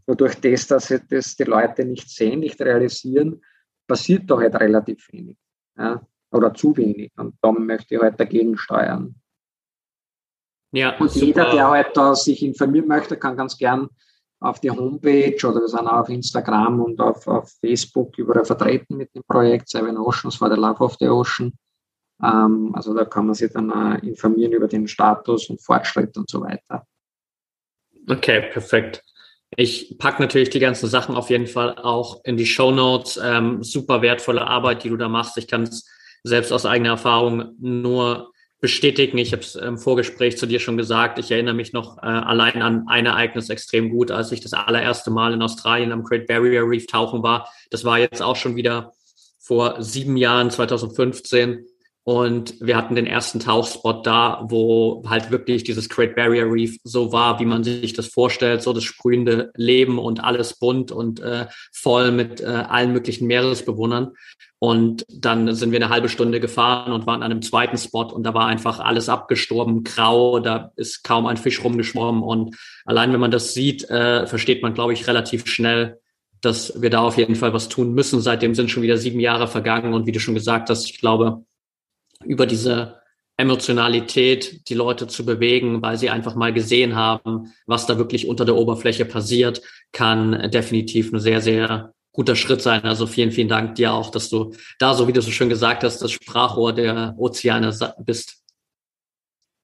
Nur 0.06 0.16
durch 0.16 0.40
das, 0.40 0.66
dass 0.66 0.94
das 1.08 1.36
die 1.36 1.44
Leute 1.44 1.84
nicht 1.84 2.10
sehen, 2.10 2.40
nicht 2.40 2.60
realisieren, 2.60 3.42
passiert 3.86 4.30
doch 4.30 4.40
halt 4.40 4.54
relativ 4.56 5.08
wenig. 5.12 5.38
Ja? 5.76 6.06
Oder 6.30 6.52
zu 6.54 6.76
wenig. 6.76 7.12
Und 7.16 7.36
da 7.40 7.52
möchte 7.52 7.94
ich 7.94 8.00
halt 8.00 8.18
dagegen 8.18 8.56
steuern. 8.56 9.14
Ja, 10.72 10.98
und 10.98 11.10
super. 11.10 11.26
jeder, 11.26 11.50
der 11.52 11.68
halt 11.68 11.96
da 11.96 12.16
sich 12.16 12.42
informieren 12.42 12.88
möchte, 12.88 13.16
kann 13.16 13.36
ganz 13.36 13.56
gern 13.56 13.88
auf 14.44 14.60
die 14.60 14.70
Homepage 14.70 15.46
oder 15.46 15.60
wir 15.60 15.68
sind 15.68 15.86
auch 15.86 16.00
auf 16.00 16.08
Instagram 16.08 16.80
und 16.80 17.00
auf, 17.00 17.26
auf 17.26 17.50
Facebook 17.60 18.16
überall 18.18 18.44
vertreten 18.44 18.96
mit 18.96 19.14
dem 19.14 19.22
Projekt 19.26 19.68
Seven 19.68 19.96
Oceans 19.96 20.36
for 20.36 20.50
the 20.50 20.60
Love 20.60 20.82
of 20.84 20.96
the 21.00 21.08
Ocean. 21.08 21.52
Ähm, 22.22 22.72
also 22.74 22.94
da 22.94 23.04
kann 23.04 23.26
man 23.26 23.34
sich 23.34 23.52
dann 23.52 23.70
äh, 23.70 24.06
informieren 24.06 24.52
über 24.52 24.68
den 24.68 24.86
Status 24.86 25.48
und 25.48 25.62
Fortschritt 25.62 26.16
und 26.16 26.28
so 26.28 26.42
weiter. 26.42 26.86
Okay, 28.08 28.42
perfekt. 28.52 29.02
Ich 29.56 29.96
packe 29.98 30.20
natürlich 30.20 30.50
die 30.50 30.60
ganzen 30.60 30.88
Sachen 30.88 31.14
auf 31.14 31.30
jeden 31.30 31.46
Fall 31.46 31.78
auch 31.78 32.22
in 32.24 32.36
die 32.36 32.46
Show 32.46 32.70
Notes. 32.70 33.18
Ähm, 33.22 33.62
super 33.62 34.02
wertvolle 34.02 34.46
Arbeit, 34.46 34.84
die 34.84 34.90
du 34.90 34.96
da 34.96 35.08
machst. 35.08 35.38
Ich 35.38 35.48
kann 35.48 35.62
es 35.62 35.88
selbst 36.22 36.52
aus 36.52 36.66
eigener 36.66 36.90
Erfahrung 36.90 37.54
nur 37.60 38.33
bestätigen. 38.64 39.18
Ich 39.18 39.32
habe 39.32 39.42
es 39.42 39.56
im 39.56 39.76
Vorgespräch 39.76 40.38
zu 40.38 40.46
dir 40.46 40.58
schon 40.58 40.78
gesagt. 40.78 41.18
Ich 41.18 41.30
erinnere 41.30 41.52
mich 41.52 41.74
noch 41.74 41.98
äh, 41.98 42.06
allein 42.06 42.62
an 42.62 42.86
ein 42.88 43.04
Ereignis 43.04 43.50
extrem 43.50 43.90
gut, 43.90 44.10
als 44.10 44.32
ich 44.32 44.40
das 44.40 44.54
allererste 44.54 45.10
Mal 45.10 45.34
in 45.34 45.42
Australien 45.42 45.92
am 45.92 46.02
Great 46.02 46.26
Barrier 46.26 46.62
Reef 46.66 46.86
tauchen 46.86 47.22
war. 47.22 47.46
Das 47.68 47.84
war 47.84 47.98
jetzt 47.98 48.22
auch 48.22 48.36
schon 48.36 48.56
wieder 48.56 48.94
vor 49.38 49.82
sieben 49.82 50.16
Jahren, 50.16 50.50
2015. 50.50 51.66
Und 52.06 52.60
wir 52.60 52.76
hatten 52.76 52.94
den 52.94 53.06
ersten 53.06 53.40
Tauchspot 53.40 54.06
da, 54.06 54.44
wo 54.50 55.02
halt 55.08 55.30
wirklich 55.30 55.64
dieses 55.64 55.88
Great 55.88 56.14
Barrier 56.14 56.44
Reef 56.44 56.76
so 56.84 57.12
war, 57.12 57.40
wie 57.40 57.46
man 57.46 57.64
sich 57.64 57.94
das 57.94 58.08
vorstellt, 58.08 58.62
so 58.62 58.74
das 58.74 58.84
sprühende 58.84 59.50
Leben 59.56 59.98
und 59.98 60.22
alles 60.22 60.58
bunt 60.58 60.92
und 60.92 61.20
äh, 61.20 61.46
voll 61.72 62.12
mit 62.12 62.42
äh, 62.42 62.44
allen 62.44 62.92
möglichen 62.92 63.26
Meeresbewohnern. 63.26 64.12
Und 64.58 65.06
dann 65.08 65.54
sind 65.54 65.72
wir 65.72 65.78
eine 65.78 65.88
halbe 65.88 66.10
Stunde 66.10 66.40
gefahren 66.40 66.92
und 66.92 67.06
waren 67.06 67.22
an 67.22 67.30
einem 67.30 67.42
zweiten 67.42 67.78
Spot 67.78 68.04
und 68.04 68.22
da 68.22 68.34
war 68.34 68.46
einfach 68.46 68.80
alles 68.80 69.08
abgestorben, 69.08 69.82
grau, 69.82 70.40
da 70.40 70.72
ist 70.76 71.04
kaum 71.04 71.26
ein 71.26 71.38
Fisch 71.38 71.64
rumgeschwommen. 71.64 72.22
Und 72.22 72.54
allein 72.84 73.14
wenn 73.14 73.20
man 73.20 73.30
das 73.30 73.54
sieht, 73.54 73.88
äh, 73.88 74.26
versteht 74.26 74.62
man, 74.62 74.74
glaube 74.74 74.92
ich, 74.92 75.06
relativ 75.06 75.46
schnell, 75.46 76.00
dass 76.42 76.82
wir 76.82 76.90
da 76.90 77.00
auf 77.00 77.16
jeden 77.16 77.34
Fall 77.34 77.54
was 77.54 77.70
tun 77.70 77.94
müssen. 77.94 78.20
Seitdem 78.20 78.54
sind 78.54 78.70
schon 78.70 78.82
wieder 78.82 78.98
sieben 78.98 79.20
Jahre 79.20 79.48
vergangen 79.48 79.94
und 79.94 80.06
wie 80.06 80.12
du 80.12 80.20
schon 80.20 80.34
gesagt 80.34 80.68
hast, 80.68 80.84
ich 80.84 80.98
glaube, 80.98 81.44
über 82.24 82.46
diese 82.46 83.00
Emotionalität 83.36 84.68
die 84.68 84.74
Leute 84.74 85.08
zu 85.08 85.24
bewegen, 85.24 85.82
weil 85.82 85.96
sie 85.96 86.10
einfach 86.10 86.36
mal 86.36 86.52
gesehen 86.52 86.94
haben, 86.94 87.52
was 87.66 87.86
da 87.86 87.98
wirklich 87.98 88.28
unter 88.28 88.44
der 88.44 88.54
Oberfläche 88.54 89.04
passiert, 89.04 89.60
kann 89.92 90.50
definitiv 90.50 91.12
ein 91.12 91.18
sehr, 91.18 91.40
sehr 91.40 91.92
guter 92.12 92.36
Schritt 92.36 92.62
sein. 92.62 92.82
Also 92.84 93.06
vielen, 93.06 93.32
vielen 93.32 93.48
Dank 93.48 93.74
dir 93.74 93.92
auch, 93.92 94.10
dass 94.10 94.30
du 94.30 94.54
da, 94.78 94.94
so 94.94 95.08
wie 95.08 95.12
du 95.12 95.20
so 95.20 95.32
schön 95.32 95.48
gesagt 95.48 95.82
hast, 95.82 96.00
das 96.00 96.12
Sprachrohr 96.12 96.72
der 96.72 97.14
Ozeane 97.18 97.76
bist. 97.98 98.40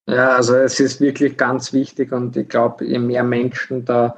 Ja, 0.07 0.31
also 0.31 0.57
es 0.57 0.81
ist 0.81 1.01
wirklich 1.01 1.37
ganz 1.37 1.73
wichtig 1.73 2.11
und 2.11 2.37
ich 2.37 2.49
glaube, 2.49 2.85
je 2.85 2.99
mehr 2.99 3.23
Menschen 3.23 3.85
da 3.85 4.17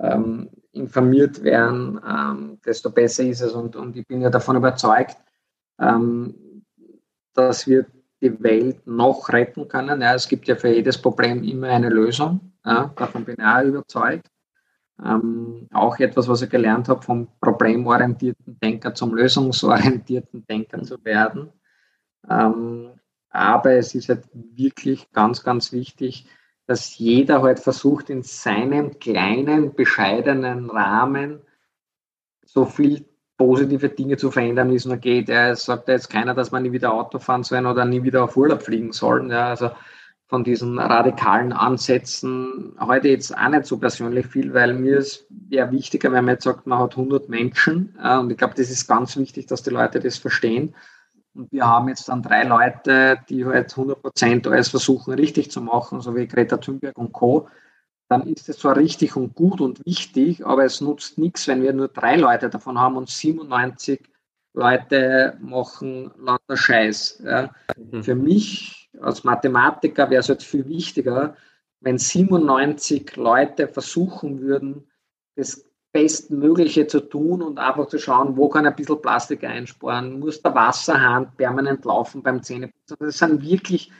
ähm, 0.00 0.48
informiert 0.72 1.42
werden, 1.42 2.00
ähm, 2.08 2.58
desto 2.64 2.90
besser 2.90 3.24
ist 3.24 3.42
es. 3.42 3.52
Und, 3.52 3.76
und 3.76 3.96
ich 3.96 4.06
bin 4.06 4.22
ja 4.22 4.30
davon 4.30 4.56
überzeugt, 4.56 5.18
ähm, 5.78 6.34
dass 7.38 7.66
wir 7.66 7.86
die 8.20 8.42
Welt 8.42 8.86
noch 8.86 9.28
retten 9.28 9.68
können. 9.68 10.02
Ja, 10.02 10.14
es 10.14 10.28
gibt 10.28 10.48
ja 10.48 10.56
für 10.56 10.68
jedes 10.68 10.98
Problem 11.00 11.44
immer 11.44 11.68
eine 11.68 11.88
Lösung. 11.88 12.52
Ja, 12.64 12.92
davon 12.96 13.24
bin 13.24 13.36
ich 13.38 13.44
auch 13.44 13.62
überzeugt. 13.62 14.28
Ähm, 15.04 15.68
auch 15.72 15.98
etwas, 16.00 16.26
was 16.26 16.42
ich 16.42 16.50
gelernt 16.50 16.88
habe, 16.88 17.02
vom 17.02 17.28
problemorientierten 17.40 18.58
Denker 18.58 18.94
zum 18.94 19.14
lösungsorientierten 19.14 20.44
Denker 20.46 20.82
zu 20.82 21.02
werden. 21.04 21.52
Ähm, 22.28 22.90
aber 23.30 23.72
es 23.72 23.94
ist 23.94 24.08
halt 24.08 24.24
wirklich 24.32 25.12
ganz, 25.12 25.44
ganz 25.44 25.72
wichtig, 25.72 26.26
dass 26.66 26.98
jeder 26.98 27.42
halt 27.42 27.60
versucht, 27.60 28.10
in 28.10 28.22
seinem 28.22 28.98
kleinen, 28.98 29.74
bescheidenen 29.74 30.68
Rahmen 30.68 31.40
so 32.44 32.64
viel 32.64 33.07
positive 33.38 33.88
Dinge 33.88 34.18
zu 34.18 34.30
verändern, 34.30 34.70
wie 34.70 34.74
es 34.74 34.84
nur 34.84 34.98
geht. 34.98 35.30
Es 35.30 35.64
sagt 35.64 35.88
ja 35.88 35.94
jetzt 35.94 36.10
keiner, 36.10 36.34
dass 36.34 36.50
man 36.50 36.64
nie 36.64 36.72
wieder 36.72 36.92
Auto 36.92 37.18
fahren 37.18 37.44
soll 37.44 37.64
oder 37.64 37.84
nie 37.86 38.02
wieder 38.02 38.24
auf 38.24 38.36
Urlaub 38.36 38.62
fliegen 38.62 38.92
soll. 38.92 39.30
Ja, 39.30 39.48
also 39.48 39.70
von 40.26 40.44
diesen 40.44 40.78
radikalen 40.78 41.54
Ansätzen 41.54 42.74
heute 42.78 43.08
jetzt 43.08 43.34
auch 43.34 43.48
nicht 43.48 43.64
so 43.64 43.78
persönlich 43.78 44.26
viel, 44.26 44.52
weil 44.52 44.74
mir 44.74 44.98
ist 44.98 45.26
ja 45.48 45.70
wichtiger, 45.72 46.12
wenn 46.12 46.26
man 46.26 46.34
jetzt 46.34 46.44
sagt, 46.44 46.66
man 46.66 46.80
hat 46.80 46.98
100 46.98 47.30
Menschen. 47.30 47.96
Und 47.96 48.30
ich 48.30 48.36
glaube, 48.36 48.54
das 48.54 48.68
ist 48.68 48.86
ganz 48.86 49.16
wichtig, 49.16 49.46
dass 49.46 49.62
die 49.62 49.70
Leute 49.70 50.00
das 50.00 50.18
verstehen. 50.18 50.74
Und 51.34 51.50
wir 51.52 51.64
haben 51.66 51.88
jetzt 51.88 52.08
dann 52.08 52.22
drei 52.22 52.42
Leute, 52.42 53.20
die 53.30 53.46
halt 53.46 53.70
100 53.70 54.02
Prozent 54.02 54.46
alles 54.46 54.68
versuchen, 54.68 55.14
richtig 55.14 55.50
zu 55.50 55.62
machen, 55.62 56.00
so 56.02 56.14
wie 56.14 56.26
Greta 56.26 56.58
Thunberg 56.58 56.98
und 56.98 57.12
Co 57.12 57.48
dann 58.08 58.26
ist 58.26 58.48
es 58.48 58.58
zwar 58.58 58.76
richtig 58.76 59.16
und 59.16 59.34
gut 59.34 59.60
und 59.60 59.84
wichtig, 59.84 60.44
aber 60.44 60.64
es 60.64 60.80
nutzt 60.80 61.18
nichts, 61.18 61.46
wenn 61.46 61.62
wir 61.62 61.72
nur 61.72 61.88
drei 61.88 62.16
Leute 62.16 62.48
davon 62.48 62.78
haben 62.78 62.96
und 62.96 63.10
97 63.10 64.00
Leute 64.54 65.36
machen 65.40 66.10
lauter 66.18 66.56
Scheiß. 66.56 67.22
Ja. 67.24 67.50
Mhm. 67.76 68.02
Für 68.02 68.14
mich 68.14 68.90
als 69.00 69.24
Mathematiker 69.24 70.10
wäre 70.10 70.20
es 70.20 70.28
jetzt 70.28 70.44
viel 70.44 70.66
wichtiger, 70.66 71.36
wenn 71.80 71.98
97 71.98 73.16
Leute 73.16 73.68
versuchen 73.68 74.40
würden, 74.40 74.90
das 75.36 75.64
Bestmögliche 75.92 76.86
zu 76.86 77.00
tun 77.00 77.42
und 77.42 77.58
einfach 77.58 77.86
zu 77.86 77.98
schauen, 77.98 78.36
wo 78.36 78.48
kann 78.48 78.66
ein 78.66 78.74
bisschen 78.74 79.00
Plastik 79.00 79.44
einsparen, 79.44 80.18
muss 80.18 80.42
der 80.42 80.54
Wasserhahn 80.54 81.34
permanent 81.36 81.84
laufen 81.84 82.22
beim 82.22 82.42
Zähneputzen. 82.42 82.96
Das 82.98 83.18
sind 83.18 83.42
wirklich 83.42 83.92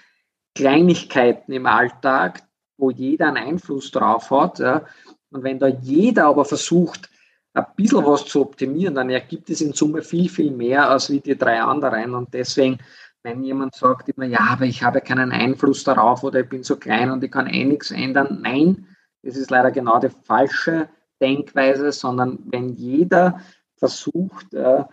Kleinigkeiten 0.55 1.53
im 1.53 1.67
Alltag, 1.67 2.43
wo 2.79 2.91
jeder 2.91 3.29
einen 3.29 3.37
Einfluss 3.37 3.91
drauf 3.91 4.31
hat. 4.31 4.61
Ja. 4.61 4.85
Und 5.31 5.43
wenn 5.43 5.59
da 5.59 5.69
jeder 5.69 6.27
aber 6.27 6.45
versucht, 6.45 7.11
ein 7.53 7.67
bisschen 7.77 8.07
was 8.07 8.25
zu 8.25 8.41
optimieren, 8.41 8.95
dann 8.95 9.11
ergibt 9.11 9.51
es 9.51 9.61
in 9.61 9.73
Summe 9.73 10.03
viel, 10.03 10.29
viel 10.29 10.51
mehr 10.51 10.89
als 10.89 11.11
wie 11.11 11.21
die 11.21 11.37
drei 11.37 11.61
anderen. 11.61 12.15
Und 12.15 12.33
deswegen, 12.33 12.79
wenn 13.23 13.43
jemand 13.43 13.75
sagt 13.75 14.09
immer, 14.09 14.27
ja, 14.27 14.41
aber 14.51 14.65
ich 14.65 14.83
habe 14.83 15.01
keinen 15.01 15.33
Einfluss 15.33 15.85
darauf 15.85 16.23
oder 16.23 16.41
ich 16.41 16.49
bin 16.49 16.63
so 16.63 16.77
klein 16.77 17.11
und 17.11 17.23
ich 17.25 17.31
kann 17.31 17.47
eh 17.47 17.65
nichts 17.65 17.91
ändern, 17.91 18.39
nein, 18.43 18.87
das 19.23 19.37
ist 19.37 19.51
leider 19.51 19.71
genau 19.71 19.99
die 19.99 20.11
falsche 20.25 20.89
Denkweise, 21.21 21.91
sondern 21.93 22.39
wenn 22.47 22.71
jeder 22.71 23.41
versucht, 23.77 24.55
äh, 24.55 24.85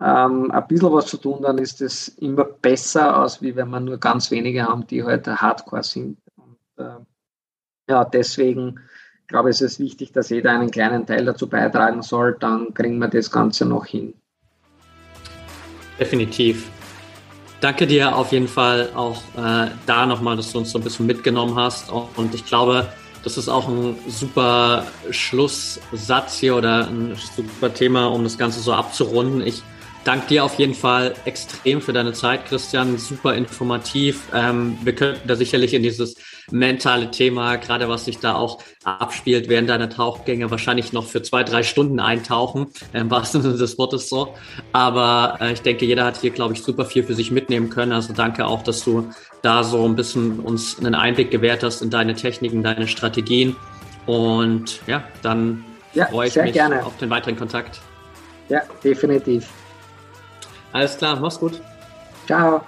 ähm, 0.00 0.50
ein 0.50 0.66
bisschen 0.66 0.92
was 0.92 1.06
zu 1.06 1.16
tun, 1.16 1.42
dann 1.42 1.58
ist 1.58 1.80
es 1.80 2.08
immer 2.08 2.44
besser, 2.44 3.16
als 3.16 3.40
wie 3.40 3.54
wenn 3.54 3.70
man 3.70 3.84
nur 3.84 3.98
ganz 3.98 4.30
wenige 4.30 4.64
haben, 4.64 4.86
die 4.86 5.02
heute 5.02 5.30
halt 5.30 5.42
hardcore 5.42 5.82
sind. 5.82 6.18
Und, 6.36 6.58
äh, 6.76 6.96
ja, 7.88 8.04
deswegen 8.04 8.80
glaube 9.28 9.50
ich, 9.50 9.54
ist 9.54 9.62
es 9.62 9.80
wichtig, 9.80 10.12
dass 10.12 10.30
jeder 10.30 10.50
einen 10.50 10.70
kleinen 10.70 11.06
Teil 11.06 11.24
dazu 11.24 11.48
beitragen 11.48 12.02
soll, 12.02 12.36
dann 12.38 12.72
kriegen 12.74 12.98
wir 12.98 13.08
das 13.08 13.30
Ganze 13.30 13.64
noch 13.64 13.86
hin. 13.86 14.14
Definitiv. 15.98 16.68
Danke 17.60 17.86
dir 17.86 18.14
auf 18.14 18.32
jeden 18.32 18.48
Fall 18.48 18.90
auch 18.94 19.22
äh, 19.36 19.68
da 19.86 20.06
nochmal, 20.06 20.36
dass 20.36 20.52
du 20.52 20.58
uns 20.58 20.72
so 20.72 20.78
ein 20.78 20.84
bisschen 20.84 21.06
mitgenommen 21.06 21.54
hast. 21.56 21.90
Und 21.92 22.34
ich 22.34 22.44
glaube, 22.44 22.88
das 23.22 23.38
ist 23.38 23.48
auch 23.48 23.68
ein 23.68 23.96
super 24.08 24.84
Schlusssatz 25.10 26.38
hier 26.38 26.56
oder 26.56 26.88
ein 26.88 27.14
super 27.14 27.72
Thema, 27.72 28.06
um 28.06 28.24
das 28.24 28.36
Ganze 28.36 28.60
so 28.60 28.72
abzurunden. 28.72 29.46
Ich 29.46 29.62
danke 30.04 30.26
dir 30.26 30.44
auf 30.44 30.58
jeden 30.58 30.74
Fall 30.74 31.14
extrem 31.24 31.80
für 31.80 31.92
deine 31.92 32.12
Zeit, 32.12 32.46
Christian. 32.46 32.98
Super 32.98 33.34
informativ. 33.34 34.28
Ähm, 34.34 34.78
wir 34.82 34.94
könnten 34.94 35.26
da 35.26 35.36
sicherlich 35.36 35.74
in 35.74 35.82
dieses 35.82 36.16
mentale 36.50 37.10
Thema, 37.10 37.56
gerade 37.56 37.88
was 37.88 38.04
sich 38.04 38.18
da 38.18 38.34
auch 38.34 38.62
abspielt 38.84 39.48
während 39.48 39.68
deiner 39.68 39.88
Tauchgänge, 39.88 40.50
wahrscheinlich 40.50 40.92
noch 40.92 41.06
für 41.06 41.22
zwei, 41.22 41.44
drei 41.44 41.62
Stunden 41.62 42.00
eintauchen. 42.00 42.68
Ähm, 42.94 43.10
was 43.10 43.32
des 43.32 43.78
Wortes 43.78 44.08
so. 44.08 44.34
Aber 44.72 45.38
äh, 45.40 45.52
ich 45.52 45.62
denke, 45.62 45.84
jeder 45.84 46.04
hat 46.04 46.18
hier, 46.20 46.30
glaube 46.30 46.54
ich, 46.54 46.62
super 46.62 46.84
viel 46.84 47.04
für 47.04 47.14
sich 47.14 47.30
mitnehmen 47.30 47.70
können. 47.70 47.92
Also 47.92 48.12
danke 48.12 48.46
auch, 48.46 48.62
dass 48.62 48.84
du 48.84 49.10
da 49.42 49.64
so 49.64 49.84
ein 49.84 49.96
bisschen 49.96 50.40
uns 50.40 50.78
einen 50.78 50.94
Einblick 50.94 51.30
gewährt 51.30 51.62
hast 51.62 51.82
in 51.82 51.90
deine 51.90 52.14
Techniken, 52.14 52.62
deine 52.62 52.88
Strategien. 52.88 53.56
Und 54.06 54.80
ja, 54.86 55.04
dann 55.22 55.64
ja, 55.94 56.06
freue 56.06 56.28
ich 56.28 56.36
mich 56.36 56.52
gerne. 56.52 56.84
auf 56.84 56.96
den 56.98 57.10
weiteren 57.10 57.36
Kontakt. 57.36 57.80
Ja, 58.48 58.62
definitiv. 58.82 59.48
Alles 60.72 60.96
klar, 60.96 61.16
mach's 61.20 61.38
gut. 61.38 61.60
Ciao. 62.26 62.64